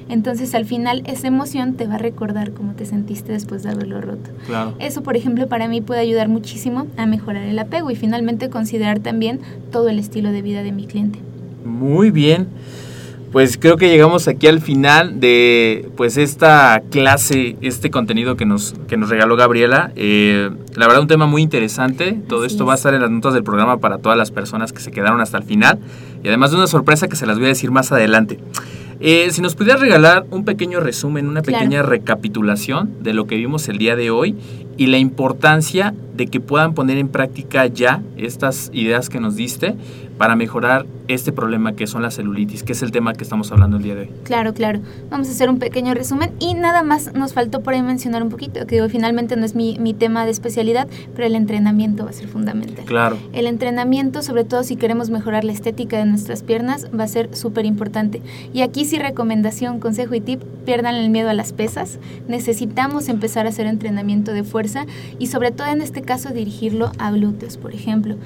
Entonces 0.09 0.55
al 0.55 0.67
final 0.67 1.03
esa 1.07 1.27
emoción 1.27 1.75
te 1.75 1.87
va 1.87 1.95
a 1.95 1.99
recordar 1.99 2.53
cómo 2.53 2.75
te 2.75 2.85
sentiste 2.85 3.33
después 3.33 3.63
de 3.63 3.71
haberlo 3.71 4.01
roto. 4.01 4.31
Claro. 4.47 4.75
Eso, 4.79 5.03
por 5.03 5.17
ejemplo, 5.17 5.49
para 5.49 5.67
mí 5.67 5.81
puede 5.81 6.01
ayudar 6.01 6.29
muchísimo 6.29 6.87
a 6.97 7.07
mejorar 7.07 7.45
el 7.45 7.59
apego 7.59 7.91
y 7.91 7.97
finalmente 7.97 8.51
considerar 8.51 9.01
también 9.01 9.41
todo 9.73 9.89
el 9.89 9.99
estilo 9.99 10.31
de 10.31 10.43
vida 10.43 10.63
de 10.63 10.73
mi 10.73 10.87
cliente. 10.87 11.19
Muy 11.65 12.11
bien. 12.11 12.49
Pues 13.33 13.57
creo 13.57 13.79
que 13.79 13.89
llegamos 13.89 14.29
aquí 14.29 14.47
al 14.47 14.61
final 14.61 15.19
de 15.19 15.89
pues 15.97 16.19
esta 16.19 16.83
clase, 16.91 17.57
este 17.63 17.91
contenido 17.91 18.37
que 18.37 18.45
nos, 18.45 18.75
que 18.89 18.99
nos 18.99 19.09
regaló 19.09 19.37
Gabriela. 19.37 19.91
Eh, 19.97 20.51
la 20.77 20.87
verdad 20.87 21.01
un 21.01 21.09
tema 21.09 21.27
muy 21.27 21.41
interesante. 21.41 22.21
Todo 22.29 22.41
Así 22.45 22.53
esto 22.53 22.65
es. 22.65 22.69
va 22.69 22.73
a 22.73 22.77
estar 22.77 22.93
en 22.93 23.01
las 23.01 23.11
notas 23.11 23.33
del 23.33 23.43
programa 23.43 23.79
para 23.79 23.97
todas 23.97 24.19
las 24.19 24.31
personas 24.31 24.75
que 24.75 24.81
se 24.81 24.91
quedaron 24.91 25.23
hasta 25.23 25.39
el 25.39 25.45
final. 25.45 25.79
Y 26.23 26.29
además 26.29 26.51
de 26.51 26.59
una 26.59 26.67
sorpresa 26.67 27.09
que 27.09 27.17
se 27.17 27.25
las 27.25 27.37
voy 27.39 27.47
a 27.47 27.49
decir 27.49 27.71
más 27.71 27.91
adelante. 27.91 28.39
Eh, 29.01 29.29
si 29.33 29.41
nos 29.41 29.57
pudieras 29.57 29.81
regalar 29.81 30.27
un 30.31 30.45
pequeño 30.45 30.81
resumen, 30.81 31.27
una 31.27 31.41
Claro. 31.41 31.59
pequeña 31.59 31.83
recapitulación 31.83 33.03
de 33.03 33.15
lo 33.15 33.27
que 33.27 33.37
vimos 33.37 33.67
el 33.69 33.79
día 33.79 33.97
de 33.97 34.11
hoy 34.11 34.37
y 34.77 34.87
la 34.87 34.99
importancia 34.99 35.95
de 36.15 36.27
que 36.27 36.41
puedan 36.41 36.75
poner 36.75 36.99
en 36.99 37.09
práctica 37.09 37.67
ya 37.67 38.03
estas 38.17 38.71
ideas 38.73 39.09
que 39.09 39.21
nos 39.21 39.37
diste 39.37 39.75
para 40.19 40.37
mejorar 40.37 40.87
este 41.09 41.33
problema 41.33 41.75
que 41.75 41.87
son 41.87 42.03
las 42.03 42.15
celulitis, 42.15 42.63
que 42.63 42.73
es 42.73 42.83
el 42.83 42.93
tema 42.93 43.13
que 43.13 43.25
estamos 43.25 43.51
hablando 43.51 43.79
el 43.79 43.83
día 43.83 43.95
de 43.95 44.03
hoy. 44.03 44.11
Claro, 44.25 44.55
claro. 44.55 44.81
Vamos 45.11 45.29
a 45.29 45.33
hacer 45.33 45.51
un 45.51 45.59
pequeño 45.59 45.95
resumen 45.95 46.33
y 46.39 46.55
nada 46.55 46.83
más 46.83 47.13
nos 47.15 47.33
faltó 47.33 47.63
por 47.63 47.75
ahí 47.75 47.83
mencionar 47.83 48.23
un 48.23 48.29
poquito, 48.29 48.67
que 48.67 48.89
finalmente 48.89 49.37
no 49.37 49.45
es 49.45 49.55
mi, 49.55 49.79
mi 49.79 49.95
tema 49.95 50.25
de 50.25 50.31
especialidad, 50.31 50.87
pero 51.15 51.27
el 51.27 51.35
entrenamiento 51.35 52.05
va 52.05 52.11
a 52.11 52.13
ser 52.13 52.29
fundamental. 52.29 52.85
Claro. 52.85 53.19
El 53.33 53.47
entrenamiento, 53.47 54.23
sobre 54.23 54.45
todo 54.45 54.63
si 54.63 54.77
queremos 54.77 55.11
mejorar 55.11 55.45
la 55.45 55.53
estética 55.53 55.99
de 55.99 56.05
nuestras 56.05 56.43
piernas, 56.43 56.89
va 56.97 57.05
a 57.05 57.09
ser 57.09 57.35
súper 57.35 57.65
importante. 57.65 58.23
Y 58.53 58.61
aquí 58.61 58.85
sí 58.85 58.99
recomendación, 58.99 59.81
consejo 59.81 60.15
y 60.15 60.21
tip, 60.21 60.43
pierdan 60.65 60.95
el 60.95 61.11
miedo 61.11 61.31
a 61.31 61.35
las 61.35 61.53
pesas. 61.53 61.99
Necesitamos 62.29 63.09
empezar 63.09 63.47
a 63.47 63.49
hacer 63.49 63.67
entrenamiento 63.67 64.33
de 64.33 64.45
fuerza 64.45 64.62
y 65.19 65.27
sobre 65.27 65.51
todo 65.51 65.69
en 65.69 65.81
este 65.81 66.03
caso 66.03 66.31
dirigirlo 66.31 66.93
a 66.99 67.11
glúteos, 67.11 67.57
por 67.57 67.75
ejemplo. 67.75 68.17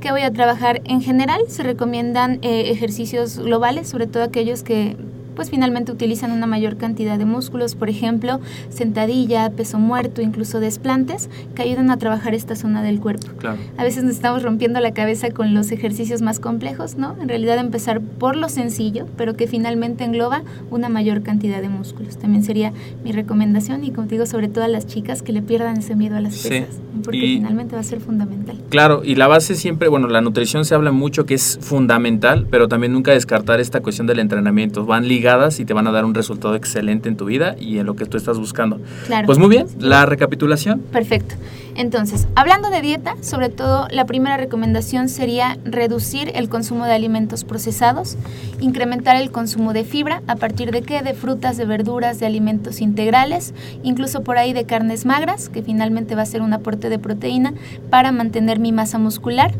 ¿Qué 0.00 0.10
voy 0.10 0.22
a 0.22 0.32
trabajar? 0.32 0.82
En 0.84 1.00
general 1.00 1.42
se 1.48 1.62
recomiendan 1.62 2.38
eh, 2.42 2.70
ejercicios 2.70 3.38
globales, 3.38 3.88
sobre 3.88 4.06
todo 4.06 4.22
aquellos 4.22 4.62
que 4.62 4.96
pues 5.34 5.50
finalmente 5.50 5.92
utilizan 5.92 6.32
una 6.32 6.46
mayor 6.46 6.76
cantidad 6.76 7.18
de 7.18 7.24
músculos, 7.24 7.74
por 7.74 7.88
ejemplo, 7.88 8.40
sentadilla, 8.70 9.50
peso 9.50 9.78
muerto, 9.78 10.20
incluso 10.22 10.60
desplantes, 10.60 11.30
que 11.54 11.62
ayudan 11.62 11.90
a 11.90 11.96
trabajar 11.96 12.34
esta 12.34 12.56
zona 12.56 12.82
del 12.82 13.00
cuerpo. 13.00 13.28
Claro. 13.38 13.58
A 13.76 13.84
veces 13.84 14.04
nos 14.04 14.12
estamos 14.14 14.42
rompiendo 14.42 14.80
la 14.80 14.92
cabeza 14.92 15.30
con 15.30 15.54
los 15.54 15.70
ejercicios 15.72 16.22
más 16.22 16.40
complejos, 16.40 16.96
¿no? 16.96 17.16
En 17.20 17.28
realidad 17.28 17.58
empezar 17.58 18.00
por 18.00 18.36
lo 18.36 18.48
sencillo, 18.48 19.06
pero 19.16 19.36
que 19.36 19.46
finalmente 19.46 20.04
engloba 20.04 20.42
una 20.70 20.88
mayor 20.88 21.22
cantidad 21.22 21.60
de 21.62 21.68
músculos. 21.68 22.16
También 22.18 22.42
sería 22.42 22.72
mi 23.04 23.12
recomendación 23.12 23.84
y 23.84 23.92
digo, 24.08 24.26
sobre 24.26 24.48
todo 24.48 24.64
a 24.64 24.68
las 24.68 24.86
chicas 24.86 25.22
que 25.22 25.32
le 25.32 25.42
pierdan 25.42 25.78
ese 25.78 25.94
miedo 25.96 26.16
a 26.16 26.20
las 26.20 26.34
Sí. 26.34 26.48
pesas, 26.48 26.80
porque 27.02 27.18
Y- 27.18 27.36
finalmente 27.36 27.74
va 27.74 27.80
a 27.80 27.84
ser 27.84 28.00
fundamental. 28.00 28.56
Claro, 28.68 29.02
y 29.04 29.14
la 29.14 29.26
base 29.28 29.54
siempre, 29.54 29.88
bueno, 29.88 30.08
la 30.08 30.20
nutrición 30.20 30.64
se 30.64 30.74
habla 30.74 30.90
mucho 30.92 31.26
que 31.26 31.34
es 31.34 31.58
fundamental, 31.60 32.46
pero 32.50 32.68
también 32.68 32.92
nunca 32.92 33.12
descartar 33.12 33.60
esta 33.60 33.80
cuestión 33.80 34.06
del 34.06 34.18
entrenamiento. 34.18 34.84
Van 34.84 35.06
ligadas 35.24 35.58
y 35.58 35.64
te 35.64 35.72
van 35.72 35.86
a 35.86 35.90
dar 35.90 36.04
un 36.04 36.14
resultado 36.14 36.54
excelente 36.54 37.08
en 37.08 37.16
tu 37.16 37.24
vida 37.24 37.56
y 37.58 37.78
en 37.78 37.86
lo 37.86 37.96
que 37.96 38.04
tú 38.04 38.18
estás 38.18 38.38
buscando. 38.38 38.78
Claro. 39.06 39.24
Pues 39.24 39.38
muy 39.38 39.48
bien, 39.48 39.66
la 39.78 40.04
recapitulación. 40.04 40.80
Perfecto. 40.80 41.34
Entonces, 41.76 42.28
hablando 42.36 42.68
de 42.68 42.82
dieta, 42.82 43.16
sobre 43.22 43.48
todo 43.48 43.88
la 43.90 44.04
primera 44.04 44.36
recomendación 44.36 45.08
sería 45.08 45.56
reducir 45.64 46.30
el 46.34 46.50
consumo 46.50 46.84
de 46.84 46.92
alimentos 46.92 47.42
procesados, 47.44 48.18
incrementar 48.60 49.16
el 49.16 49.30
consumo 49.30 49.72
de 49.72 49.84
fibra, 49.84 50.22
a 50.26 50.36
partir 50.36 50.70
de 50.72 50.82
qué? 50.82 51.00
De 51.00 51.14
frutas, 51.14 51.56
de 51.56 51.64
verduras, 51.64 52.20
de 52.20 52.26
alimentos 52.26 52.82
integrales, 52.82 53.54
incluso 53.82 54.22
por 54.22 54.36
ahí 54.36 54.52
de 54.52 54.66
carnes 54.66 55.06
magras, 55.06 55.48
que 55.48 55.62
finalmente 55.62 56.14
va 56.14 56.22
a 56.22 56.26
ser 56.26 56.42
un 56.42 56.52
aporte 56.52 56.90
de 56.90 56.98
proteína 56.98 57.54
para 57.88 58.12
mantener 58.12 58.58
mi 58.58 58.72
masa 58.72 58.98
muscular. 58.98 59.54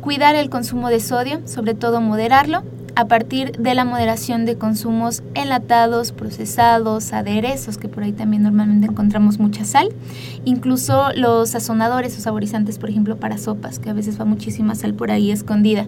Cuidar 0.00 0.34
el 0.34 0.50
consumo 0.50 0.88
de 0.88 0.98
sodio, 0.98 1.40
sobre 1.46 1.74
todo 1.74 2.00
moderarlo. 2.00 2.64
A 2.98 3.06
partir 3.06 3.52
de 3.52 3.76
la 3.76 3.84
moderación 3.84 4.44
de 4.44 4.58
consumos 4.58 5.22
enlatados, 5.34 6.10
procesados, 6.10 7.12
aderezos, 7.12 7.78
que 7.78 7.86
por 7.86 8.02
ahí 8.02 8.10
también 8.10 8.42
normalmente 8.42 8.88
encontramos 8.88 9.38
mucha 9.38 9.64
sal, 9.64 9.90
incluso 10.44 11.12
los 11.14 11.50
sazonadores 11.50 12.18
o 12.18 12.20
saborizantes, 12.20 12.76
por 12.76 12.90
ejemplo, 12.90 13.16
para 13.16 13.38
sopas, 13.38 13.78
que 13.78 13.88
a 13.88 13.92
veces 13.92 14.20
va 14.20 14.24
muchísima 14.24 14.74
sal 14.74 14.94
por 14.94 15.12
ahí 15.12 15.30
escondida. 15.30 15.86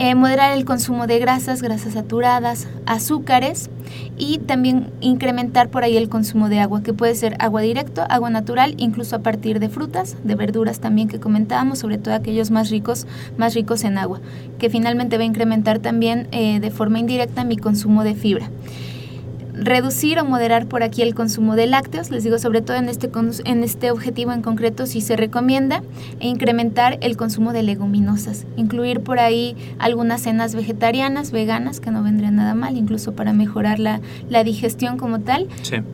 Eh, 0.00 0.14
moderar 0.14 0.56
el 0.56 0.64
consumo 0.64 1.08
de 1.08 1.18
grasas, 1.18 1.60
grasas 1.60 1.94
saturadas, 1.94 2.68
azúcares 2.86 3.68
y 4.16 4.38
también 4.38 4.92
incrementar 5.00 5.70
por 5.70 5.82
ahí 5.82 5.96
el 5.96 6.08
consumo 6.08 6.48
de 6.48 6.60
agua, 6.60 6.84
que 6.84 6.92
puede 6.92 7.16
ser 7.16 7.34
agua 7.40 7.62
directo, 7.62 8.04
agua 8.08 8.30
natural, 8.30 8.76
incluso 8.76 9.16
a 9.16 9.18
partir 9.18 9.58
de 9.58 9.68
frutas, 9.68 10.16
de 10.22 10.36
verduras 10.36 10.78
también 10.78 11.08
que 11.08 11.18
comentábamos, 11.18 11.80
sobre 11.80 11.98
todo 11.98 12.14
aquellos 12.14 12.52
más 12.52 12.70
ricos, 12.70 13.08
más 13.38 13.54
ricos 13.54 13.82
en 13.82 13.98
agua, 13.98 14.20
que 14.60 14.70
finalmente 14.70 15.16
va 15.16 15.24
a 15.24 15.26
incrementar 15.26 15.80
también 15.80 16.28
eh, 16.30 16.60
de 16.60 16.70
forma 16.70 17.00
indirecta 17.00 17.42
mi 17.42 17.56
consumo 17.56 18.04
de 18.04 18.14
fibra 18.14 18.50
reducir 19.60 20.18
o 20.18 20.24
moderar 20.24 20.66
por 20.66 20.82
aquí 20.82 21.02
el 21.02 21.14
consumo 21.14 21.56
de 21.56 21.66
lácteos, 21.66 22.10
les 22.10 22.24
digo 22.24 22.38
sobre 22.38 22.62
todo 22.62 22.76
en 22.76 22.88
este, 22.88 23.10
en 23.44 23.64
este 23.64 23.90
objetivo 23.90 24.32
en 24.32 24.42
concreto 24.42 24.86
si 24.86 25.00
se 25.00 25.16
recomienda, 25.16 25.82
e 26.20 26.28
incrementar 26.28 26.98
el 27.00 27.16
consumo 27.16 27.52
de 27.52 27.62
leguminosas, 27.62 28.46
incluir 28.56 29.00
por 29.00 29.18
ahí 29.18 29.56
algunas 29.78 30.22
cenas 30.22 30.54
vegetarianas, 30.54 31.32
veganas, 31.32 31.80
que 31.80 31.90
no 31.90 32.02
vendrían 32.02 32.36
nada 32.36 32.54
mal, 32.54 32.76
incluso 32.76 33.12
para 33.12 33.32
mejorar 33.32 33.78
la, 33.78 34.00
la 34.28 34.44
digestión 34.44 34.98
como 34.98 35.20
tal, 35.20 35.48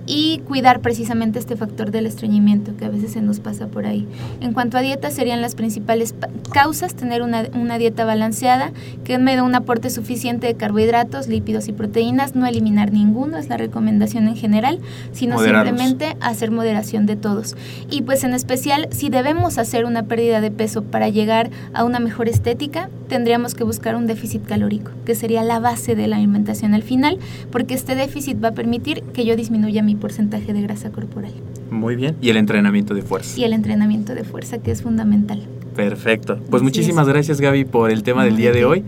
y 0.06 0.40
cuidar 0.46 0.80
precisamente 0.80 1.38
este 1.38 1.56
factor 1.56 1.90
del 1.90 2.06
estreñimiento 2.06 2.76
que 2.76 2.84
a 2.84 2.88
veces 2.88 3.12
se 3.12 3.20
nos 3.20 3.40
pasa 3.40 3.66
por 3.68 3.86
ahí. 3.86 4.06
En 4.40 4.52
cuanto 4.52 4.78
a 4.78 4.80
dieta, 4.80 5.10
serían 5.10 5.40
las 5.40 5.54
principales 5.54 6.14
causas, 6.52 6.94
tener 6.94 7.22
una, 7.22 7.44
una 7.54 7.78
dieta 7.78 8.04
balanceada, 8.04 8.72
que 9.04 9.18
me 9.18 9.36
dé 9.36 9.42
un 9.42 9.54
aporte 9.54 9.90
suficiente 9.90 10.46
de 10.46 10.54
carbohidratos, 10.54 11.28
lípidos 11.28 11.68
y 11.68 11.72
proteínas, 11.72 12.34
no 12.34 12.46
eliminar 12.46 12.92
ninguno, 12.92 13.36
es 13.38 13.48
la 13.48 13.53
recomendación 13.56 14.28
en 14.28 14.36
general, 14.36 14.78
sino 15.12 15.38
simplemente 15.38 16.16
hacer 16.20 16.50
moderación 16.50 17.06
de 17.06 17.16
todos. 17.16 17.56
Y 17.90 18.02
pues 18.02 18.24
en 18.24 18.34
especial, 18.34 18.88
si 18.90 19.08
debemos 19.08 19.58
hacer 19.58 19.84
una 19.84 20.04
pérdida 20.04 20.40
de 20.40 20.50
peso 20.50 20.82
para 20.82 21.08
llegar 21.08 21.50
a 21.72 21.84
una 21.84 22.00
mejor 22.00 22.28
estética, 22.28 22.88
tendríamos 23.08 23.54
que 23.54 23.64
buscar 23.64 23.96
un 23.96 24.06
déficit 24.06 24.44
calórico, 24.44 24.90
que 25.04 25.14
sería 25.14 25.42
la 25.42 25.58
base 25.58 25.94
de 25.94 26.08
la 26.08 26.16
alimentación 26.16 26.74
al 26.74 26.82
final, 26.82 27.18
porque 27.50 27.74
este 27.74 27.94
déficit 27.94 28.42
va 28.42 28.48
a 28.48 28.52
permitir 28.52 29.02
que 29.12 29.24
yo 29.24 29.36
disminuya 29.36 29.82
mi 29.82 29.94
porcentaje 29.94 30.52
de 30.52 30.62
grasa 30.62 30.90
corporal. 30.90 31.32
Muy 31.70 31.96
bien. 31.96 32.16
Y 32.20 32.30
el 32.30 32.36
entrenamiento 32.36 32.94
de 32.94 33.02
fuerza. 33.02 33.38
Y 33.38 33.44
el 33.44 33.52
entrenamiento 33.52 34.14
de 34.14 34.24
fuerza, 34.24 34.58
que 34.58 34.70
es 34.70 34.82
fundamental. 34.82 35.42
Perfecto. 35.74 36.38
Pues 36.50 36.62
muchísimas 36.62 37.08
gracias 37.08 37.40
Gaby 37.40 37.64
por 37.64 37.90
el 37.90 38.02
tema 38.02 38.24
del 38.24 38.36
día 38.36 38.52
de 38.52 38.64
hoy. 38.64 38.84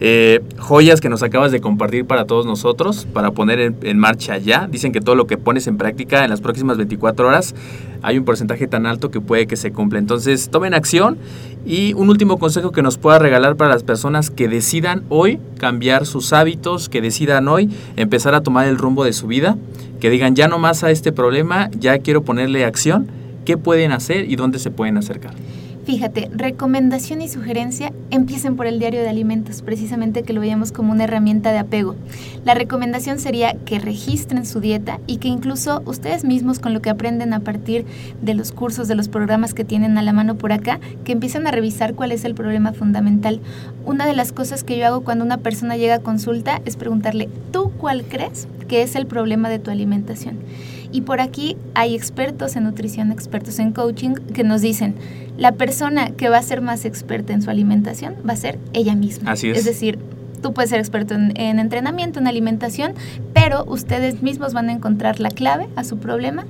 Eh, 0.00 0.42
joyas 0.58 1.00
que 1.00 1.08
nos 1.08 1.22
acabas 1.22 1.52
de 1.52 1.60
compartir 1.60 2.04
para 2.04 2.26
todos 2.26 2.44
nosotros, 2.44 3.06
para 3.12 3.30
poner 3.30 3.74
en, 3.80 3.98
marcha 3.98 4.36
ya. 4.38 4.68
Dicen 4.70 4.92
que 4.92 5.00
todo 5.00 5.14
lo 5.14 5.26
que 5.26 5.38
pones 5.38 5.66
en 5.66 5.78
práctica 5.78 6.24
en 6.24 6.30
las 6.30 6.40
próximas 6.40 6.76
24 6.76 7.26
horas 7.26 7.54
hay 8.02 8.18
un 8.18 8.24
porcentaje 8.24 8.66
tan 8.66 8.86
alto 8.86 9.10
que 9.10 9.20
puede 9.20 9.46
que 9.46 9.56
se 9.56 9.72
cumpla. 9.72 9.98
Entonces, 9.98 10.50
tomen 10.50 10.74
acción 10.74 11.18
y 11.64 11.94
un 11.94 12.08
último 12.10 12.38
consejo 12.38 12.70
que 12.70 12.82
nos 12.82 12.98
pueda 12.98 13.18
regalar 13.18 13.56
para 13.56 13.70
las 13.70 13.82
personas 13.82 14.30
que 14.30 14.48
decidan 14.48 15.02
hoy 15.08 15.40
cambiar 15.58 16.06
sus 16.06 16.32
hábitos, 16.32 16.88
que 16.88 17.00
decidan 17.00 17.48
hoy 17.48 17.70
empezar 17.96 18.34
a 18.34 18.42
tomar 18.42 18.68
el 18.68 18.78
rumbo 18.78 19.04
de 19.04 19.12
su 19.12 19.26
vida, 19.26 19.56
que 19.98 20.10
digan 20.10 20.36
ya 20.36 20.46
no 20.46 20.58
más 20.58 20.84
a 20.84 20.90
este 20.90 21.10
problema, 21.10 21.70
ya 21.78 21.98
quiero 21.98 22.22
ponerle 22.22 22.64
acción, 22.64 23.08
¿qué 23.44 23.56
pueden 23.56 23.92
hacer 23.92 24.30
y 24.30 24.36
dónde 24.36 24.58
se 24.58 24.70
pueden 24.70 24.98
acercar? 24.98 25.32
Fíjate, 25.86 26.28
recomendación 26.32 27.22
y 27.22 27.28
sugerencia 27.28 27.92
empiecen 28.10 28.56
por 28.56 28.66
el 28.66 28.80
diario 28.80 29.02
de 29.02 29.08
alimentos, 29.08 29.62
precisamente 29.62 30.24
que 30.24 30.32
lo 30.32 30.40
veíamos 30.40 30.72
como 30.72 30.90
una 30.90 31.04
herramienta 31.04 31.52
de 31.52 31.58
apego. 31.58 31.94
La 32.44 32.54
recomendación 32.54 33.20
sería 33.20 33.54
que 33.64 33.78
registren 33.78 34.46
su 34.46 34.58
dieta 34.58 34.98
y 35.06 35.18
que 35.18 35.28
incluso 35.28 35.84
ustedes 35.86 36.24
mismos 36.24 36.58
con 36.58 36.74
lo 36.74 36.82
que 36.82 36.90
aprenden 36.90 37.32
a 37.32 37.38
partir 37.38 37.86
de 38.20 38.34
los 38.34 38.50
cursos, 38.50 38.88
de 38.88 38.96
los 38.96 39.08
programas 39.08 39.54
que 39.54 39.64
tienen 39.64 39.96
a 39.96 40.02
la 40.02 40.12
mano 40.12 40.34
por 40.34 40.50
acá, 40.50 40.80
que 41.04 41.12
empiecen 41.12 41.46
a 41.46 41.52
revisar 41.52 41.94
cuál 41.94 42.10
es 42.10 42.24
el 42.24 42.34
problema 42.34 42.72
fundamental. 42.72 43.38
Una 43.84 44.06
de 44.06 44.16
las 44.16 44.32
cosas 44.32 44.64
que 44.64 44.76
yo 44.76 44.86
hago 44.88 45.04
cuando 45.04 45.24
una 45.24 45.38
persona 45.38 45.76
llega 45.76 45.94
a 45.94 46.00
consulta 46.00 46.60
es 46.64 46.74
preguntarle, 46.74 47.28
¿tú 47.52 47.70
cuál 47.78 48.02
crees 48.02 48.48
que 48.66 48.82
es 48.82 48.96
el 48.96 49.06
problema 49.06 49.48
de 49.48 49.60
tu 49.60 49.70
alimentación? 49.70 50.38
Y 50.90 51.02
por 51.02 51.20
aquí 51.20 51.56
hay 51.74 51.94
expertos 51.94 52.56
en 52.56 52.64
nutrición, 52.64 53.12
expertos 53.12 53.58
en 53.58 53.72
coaching 53.72 54.14
que 54.14 54.44
nos 54.44 54.62
dicen, 54.62 54.94
la 55.38 55.52
persona 55.52 56.10
que 56.10 56.28
va 56.28 56.38
a 56.38 56.42
ser 56.42 56.60
más 56.60 56.84
experta 56.84 57.32
en 57.32 57.42
su 57.42 57.50
alimentación 57.50 58.14
va 58.28 58.32
a 58.32 58.36
ser 58.36 58.58
ella 58.72 58.94
misma. 58.94 59.32
Así 59.32 59.50
es. 59.50 59.58
Es 59.58 59.64
decir, 59.64 59.98
tú 60.42 60.52
puedes 60.52 60.70
ser 60.70 60.78
experto 60.78 61.14
en, 61.14 61.58
entrenamiento, 61.58 62.18
en 62.18 62.26
alimentación, 62.26 62.94
pero 63.34 63.64
ustedes 63.64 64.22
mismos 64.22 64.54
van 64.54 64.68
a 64.68 64.72
encontrar 64.72 65.20
la 65.20 65.30
clave 65.30 65.68
a 65.76 65.84
su 65.84 65.98
problema 65.98 66.46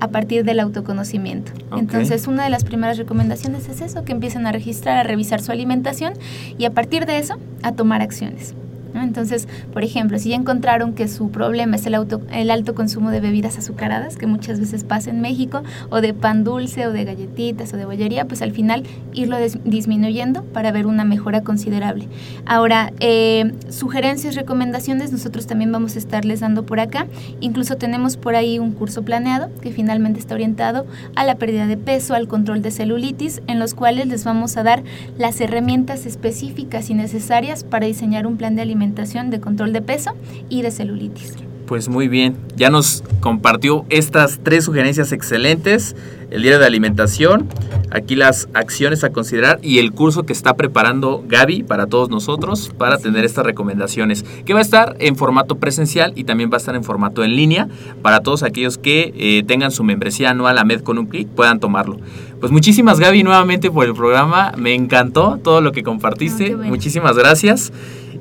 a 0.00 0.08
partir 0.08 0.44
del 0.44 0.60
autoconocimiento. 0.60 1.52
Entonces, 1.76 2.28
una 2.28 2.44
de 2.44 2.50
las 2.50 2.62
primeras 2.62 2.98
recomendaciones 2.98 3.68
es 3.68 3.80
eso, 3.80 4.04
que 4.04 4.12
empiecen 4.12 4.46
a 4.46 4.52
registrar, 4.52 4.96
a 4.96 5.02
revisar 5.02 5.40
su 5.42 5.50
alimentación 5.50 6.12
y 6.56 6.66
a 6.66 6.70
partir 6.70 7.04
de 7.04 7.18
eso, 7.18 7.36
a 7.62 7.72
tomar 7.72 8.00
acciones. 8.00 8.54
Entonces, 9.02 9.48
por 9.72 9.84
ejemplo, 9.84 10.18
si 10.18 10.30
ya 10.30 10.36
encontraron 10.36 10.94
que 10.94 11.08
su 11.08 11.30
problema 11.30 11.76
es 11.76 11.86
el, 11.86 11.94
auto, 11.94 12.20
el 12.32 12.50
alto 12.50 12.74
consumo 12.74 13.10
de 13.10 13.20
bebidas 13.20 13.58
azucaradas, 13.58 14.16
que 14.16 14.26
muchas 14.26 14.60
veces 14.60 14.84
pasa 14.84 15.10
en 15.10 15.20
México, 15.20 15.62
o 15.90 16.00
de 16.00 16.14
pan 16.14 16.44
dulce, 16.44 16.86
o 16.86 16.92
de 16.92 17.04
galletitas, 17.04 17.72
o 17.72 17.76
de 17.76 17.84
bollería, 17.84 18.26
pues 18.26 18.42
al 18.42 18.52
final 18.52 18.82
irlo 19.12 19.36
disminuyendo 19.64 20.42
para 20.44 20.72
ver 20.72 20.86
una 20.86 21.04
mejora 21.04 21.42
considerable. 21.42 22.08
Ahora, 22.44 22.92
eh, 23.00 23.52
sugerencias, 23.68 24.34
recomendaciones, 24.34 25.12
nosotros 25.12 25.46
también 25.46 25.70
vamos 25.72 25.96
a 25.96 25.98
estarles 25.98 26.40
dando 26.40 26.64
por 26.64 26.80
acá. 26.80 27.06
Incluso 27.40 27.76
tenemos 27.76 28.16
por 28.16 28.34
ahí 28.34 28.58
un 28.58 28.72
curso 28.72 29.02
planeado 29.02 29.50
que 29.60 29.72
finalmente 29.72 30.20
está 30.20 30.34
orientado 30.34 30.86
a 31.14 31.24
la 31.24 31.36
pérdida 31.36 31.66
de 31.66 31.76
peso, 31.76 32.14
al 32.14 32.28
control 32.28 32.62
de 32.62 32.70
celulitis, 32.70 33.42
en 33.46 33.58
los 33.58 33.74
cuales 33.74 34.06
les 34.08 34.24
vamos 34.24 34.56
a 34.56 34.62
dar 34.62 34.82
las 35.16 35.40
herramientas 35.40 36.06
específicas 36.06 36.90
y 36.90 36.94
necesarias 36.94 37.64
para 37.64 37.86
diseñar 37.86 38.26
un 38.26 38.36
plan 38.36 38.56
de 38.56 38.62
alimentación 38.62 38.87
de 38.94 39.40
control 39.40 39.72
de 39.72 39.82
peso 39.82 40.12
y 40.48 40.62
de 40.62 40.70
celulitis. 40.70 41.34
Pues 41.66 41.90
muy 41.90 42.08
bien, 42.08 42.34
ya 42.56 42.70
nos 42.70 43.04
compartió 43.20 43.84
estas 43.90 44.40
tres 44.42 44.64
sugerencias 44.64 45.12
excelentes, 45.12 45.94
el 46.30 46.40
diario 46.40 46.58
de 46.58 46.64
alimentación, 46.64 47.46
aquí 47.90 48.16
las 48.16 48.48
acciones 48.54 49.04
a 49.04 49.10
considerar 49.10 49.58
y 49.62 49.78
el 49.78 49.92
curso 49.92 50.24
que 50.24 50.32
está 50.32 50.54
preparando 50.54 51.22
Gaby 51.28 51.64
para 51.64 51.86
todos 51.86 52.08
nosotros 52.08 52.72
para 52.78 52.96
tener 52.96 53.26
estas 53.26 53.44
recomendaciones, 53.44 54.24
que 54.46 54.54
va 54.54 54.60
a 54.60 54.62
estar 54.62 54.96
en 54.98 55.16
formato 55.16 55.56
presencial 55.56 56.14
y 56.16 56.24
también 56.24 56.50
va 56.50 56.54
a 56.54 56.56
estar 56.56 56.74
en 56.74 56.84
formato 56.84 57.22
en 57.22 57.36
línea 57.36 57.68
para 58.00 58.20
todos 58.20 58.44
aquellos 58.44 58.78
que 58.78 59.12
eh, 59.14 59.42
tengan 59.46 59.70
su 59.70 59.84
membresía 59.84 60.30
anual 60.30 60.56
a 60.56 60.64
Med 60.64 60.80
con 60.80 60.98
un 60.98 61.04
clic 61.04 61.28
puedan 61.28 61.60
tomarlo. 61.60 61.98
Pues 62.40 62.50
muchísimas 62.50 62.98
Gaby 62.98 63.24
nuevamente 63.24 63.70
por 63.70 63.84
el 63.84 63.94
programa, 63.94 64.52
me 64.56 64.74
encantó 64.74 65.38
todo 65.42 65.60
lo 65.60 65.72
que 65.72 65.82
compartiste, 65.82 66.56
muchísimas 66.56 67.14
gracias. 67.14 67.72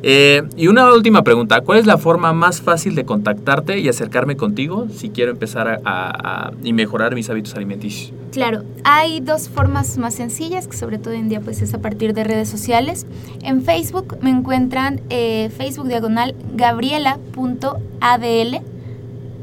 Eh, 0.09 0.41
y 0.55 0.69
una 0.69 0.89
última 0.93 1.21
pregunta, 1.21 1.59
¿cuál 1.59 1.79
es 1.79 1.85
la 1.85 1.97
forma 1.97 2.31
más 2.31 2.61
fácil 2.61 2.95
de 2.95 3.03
contactarte 3.03 3.79
y 3.79 3.89
acercarme 3.89 4.37
contigo 4.37 4.87
si 4.89 5.09
quiero 5.09 5.31
empezar 5.31 5.81
a, 5.83 6.53
y 6.63 6.71
mejorar 6.71 7.13
mis 7.13 7.29
hábitos 7.29 7.55
alimenticios? 7.55 8.13
Claro, 8.31 8.63
hay 8.85 9.19
dos 9.19 9.49
formas 9.49 9.97
más 9.97 10.13
sencillas, 10.13 10.69
que 10.69 10.77
sobre 10.77 10.97
todo 10.97 11.13
hoy 11.13 11.19
en 11.19 11.27
día 11.27 11.41
pues 11.41 11.61
es 11.61 11.73
a 11.73 11.79
partir 11.79 12.13
de 12.13 12.23
redes 12.23 12.47
sociales. 12.47 13.05
En 13.43 13.63
Facebook 13.63 14.17
me 14.21 14.29
encuentran 14.29 15.01
eh, 15.09 15.51
Facebook 15.57 15.89
diagonal 15.89 16.35
gabriela.adl, 16.55 18.61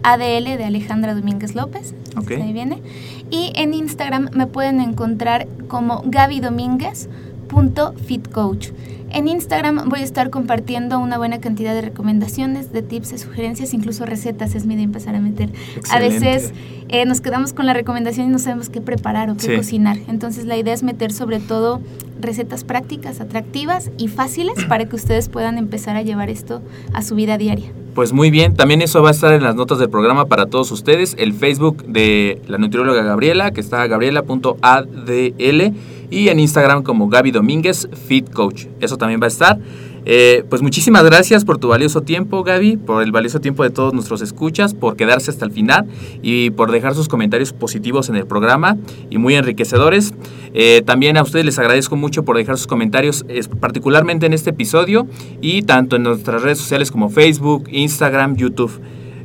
ADL 0.02 0.44
de 0.44 0.64
Alejandra 0.64 1.14
Domínguez 1.14 1.54
López, 1.54 1.94
ahí 2.16 2.54
viene. 2.54 2.80
Y 3.30 3.52
en 3.54 3.74
Instagram 3.74 4.30
me 4.32 4.46
pueden 4.46 4.80
encontrar 4.80 5.46
como 5.68 6.02
gabidomínguez.fitcoach. 6.06 8.70
En 9.14 9.28
Instagram 9.28 9.88
voy 9.88 10.00
a 10.00 10.02
estar 10.02 10.28
compartiendo 10.30 10.98
una 10.98 11.18
buena 11.18 11.40
cantidad 11.40 11.72
de 11.72 11.82
recomendaciones, 11.82 12.72
de 12.72 12.82
tips, 12.82 13.12
de 13.12 13.18
sugerencias, 13.18 13.72
incluso 13.72 14.04
recetas. 14.04 14.56
Es 14.56 14.66
mi 14.66 14.74
de 14.74 14.82
empezar 14.82 15.14
a 15.14 15.20
meter. 15.20 15.50
A 15.92 16.00
veces 16.00 16.52
eh, 16.88 17.06
nos 17.06 17.20
quedamos 17.20 17.52
con 17.52 17.64
la 17.64 17.74
recomendación 17.74 18.26
y 18.26 18.30
no 18.30 18.40
sabemos 18.40 18.70
qué 18.70 18.80
preparar 18.80 19.30
o 19.30 19.36
qué 19.36 19.54
cocinar. 19.54 19.98
Entonces 20.08 20.46
la 20.46 20.56
idea 20.56 20.74
es 20.74 20.82
meter 20.82 21.12
sobre 21.12 21.38
todo 21.38 21.80
recetas 22.20 22.64
prácticas, 22.64 23.20
atractivas 23.20 23.92
y 23.98 24.08
fáciles 24.08 24.64
para 24.64 24.86
que 24.86 24.96
ustedes 24.96 25.28
puedan 25.28 25.58
empezar 25.58 25.94
a 25.94 26.02
llevar 26.02 26.28
esto 26.28 26.60
a 26.92 27.00
su 27.00 27.14
vida 27.14 27.38
diaria. 27.38 27.70
Pues 27.94 28.12
muy 28.12 28.32
bien, 28.32 28.56
también 28.56 28.82
eso 28.82 29.02
va 29.02 29.10
a 29.10 29.12
estar 29.12 29.32
en 29.32 29.44
las 29.44 29.54
notas 29.54 29.78
del 29.78 29.88
programa 29.88 30.26
para 30.26 30.46
todos 30.46 30.72
ustedes. 30.72 31.14
El 31.16 31.32
Facebook 31.32 31.84
de 31.86 32.42
la 32.48 32.58
nutrióloga 32.58 33.04
Gabriela, 33.04 33.52
que 33.52 33.60
está 33.60 33.86
gabriela.adl 33.86 35.72
y 36.10 36.28
en 36.28 36.40
Instagram 36.40 36.82
como 36.82 37.08
Gaby 37.08 37.30
Domínguez 37.30 37.88
Fit 38.08 38.28
Coach. 38.32 38.66
Eso 38.80 38.96
también 38.96 39.20
va 39.20 39.26
a 39.26 39.28
estar. 39.28 39.60
Eh, 40.06 40.44
pues 40.48 40.62
muchísimas 40.62 41.04
gracias 41.04 41.44
por 41.44 41.58
tu 41.58 41.68
valioso 41.68 42.02
tiempo, 42.02 42.42
Gaby, 42.42 42.76
por 42.76 43.02
el 43.02 43.12
valioso 43.12 43.40
tiempo 43.40 43.62
de 43.62 43.70
todos 43.70 43.94
nuestros 43.94 44.20
escuchas, 44.22 44.74
por 44.74 44.96
quedarse 44.96 45.30
hasta 45.30 45.44
el 45.44 45.50
final 45.50 45.86
y 46.22 46.50
por 46.50 46.70
dejar 46.70 46.94
sus 46.94 47.08
comentarios 47.08 47.52
positivos 47.52 48.08
en 48.08 48.16
el 48.16 48.26
programa 48.26 48.76
y 49.10 49.18
muy 49.18 49.34
enriquecedores. 49.34 50.14
Eh, 50.52 50.82
también 50.84 51.16
a 51.16 51.22
ustedes 51.22 51.44
les 51.44 51.58
agradezco 51.58 51.96
mucho 51.96 52.24
por 52.24 52.36
dejar 52.36 52.56
sus 52.58 52.66
comentarios, 52.66 53.24
particularmente 53.60 54.26
en 54.26 54.32
este 54.32 54.50
episodio 54.50 55.06
y 55.40 55.62
tanto 55.62 55.96
en 55.96 56.02
nuestras 56.02 56.42
redes 56.42 56.58
sociales 56.58 56.90
como 56.90 57.08
Facebook, 57.08 57.68
Instagram, 57.70 58.36
YouTube. 58.36 58.80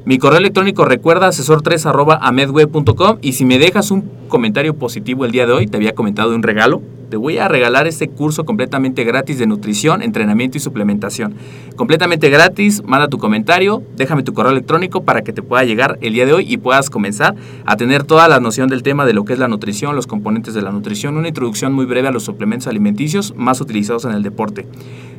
Mi 0.05 0.17
correo 0.17 0.39
electrónico 0.39 0.85
recuerda 0.85 1.27
asesor3 1.27 2.19
amedweb.com 2.21 3.17
y 3.21 3.33
si 3.33 3.45
me 3.45 3.59
dejas 3.59 3.91
un 3.91 4.09
comentario 4.29 4.73
positivo 4.75 5.25
el 5.25 5.31
día 5.31 5.45
de 5.45 5.53
hoy, 5.53 5.67
te 5.67 5.77
había 5.77 5.93
comentado 5.93 6.33
un 6.33 6.41
regalo, 6.41 6.81
te 7.09 7.17
voy 7.17 7.37
a 7.37 7.47
regalar 7.47 7.85
este 7.85 8.07
curso 8.07 8.45
completamente 8.45 9.03
gratis 9.03 9.39
de 9.39 9.47
nutrición, 9.47 10.01
entrenamiento 10.01 10.57
y 10.57 10.61
suplementación. 10.61 11.35
Completamente 11.75 12.29
gratis, 12.29 12.81
manda 12.85 13.09
tu 13.09 13.17
comentario, 13.17 13.83
déjame 13.97 14.23
tu 14.23 14.33
correo 14.33 14.51
electrónico 14.51 15.03
para 15.03 15.21
que 15.21 15.33
te 15.33 15.41
pueda 15.41 15.63
llegar 15.65 15.97
el 16.01 16.13
día 16.13 16.25
de 16.25 16.33
hoy 16.33 16.45
y 16.47 16.57
puedas 16.57 16.89
comenzar 16.89 17.35
a 17.65 17.75
tener 17.75 18.03
toda 18.03 18.27
la 18.27 18.39
noción 18.39 18.69
del 18.69 18.83
tema 18.83 19.05
de 19.05 19.13
lo 19.13 19.25
que 19.25 19.33
es 19.33 19.39
la 19.39 19.47
nutrición, 19.47 19.95
los 19.95 20.07
componentes 20.07 20.53
de 20.53 20.61
la 20.61 20.71
nutrición, 20.71 21.17
una 21.17 21.27
introducción 21.27 21.73
muy 21.73 21.85
breve 21.85 22.07
a 22.07 22.11
los 22.11 22.23
suplementos 22.23 22.67
alimenticios 22.67 23.33
más 23.35 23.59
utilizados 23.59 24.05
en 24.05 24.11
el 24.11 24.23
deporte. 24.23 24.65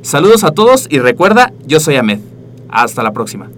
Saludos 0.02 0.42
a 0.44 0.52
todos 0.52 0.86
y 0.90 1.00
recuerda, 1.00 1.52
yo 1.66 1.80
soy 1.80 1.96
Ahmed. 1.96 2.20
Hasta 2.70 3.02
la 3.02 3.12
próxima. 3.12 3.50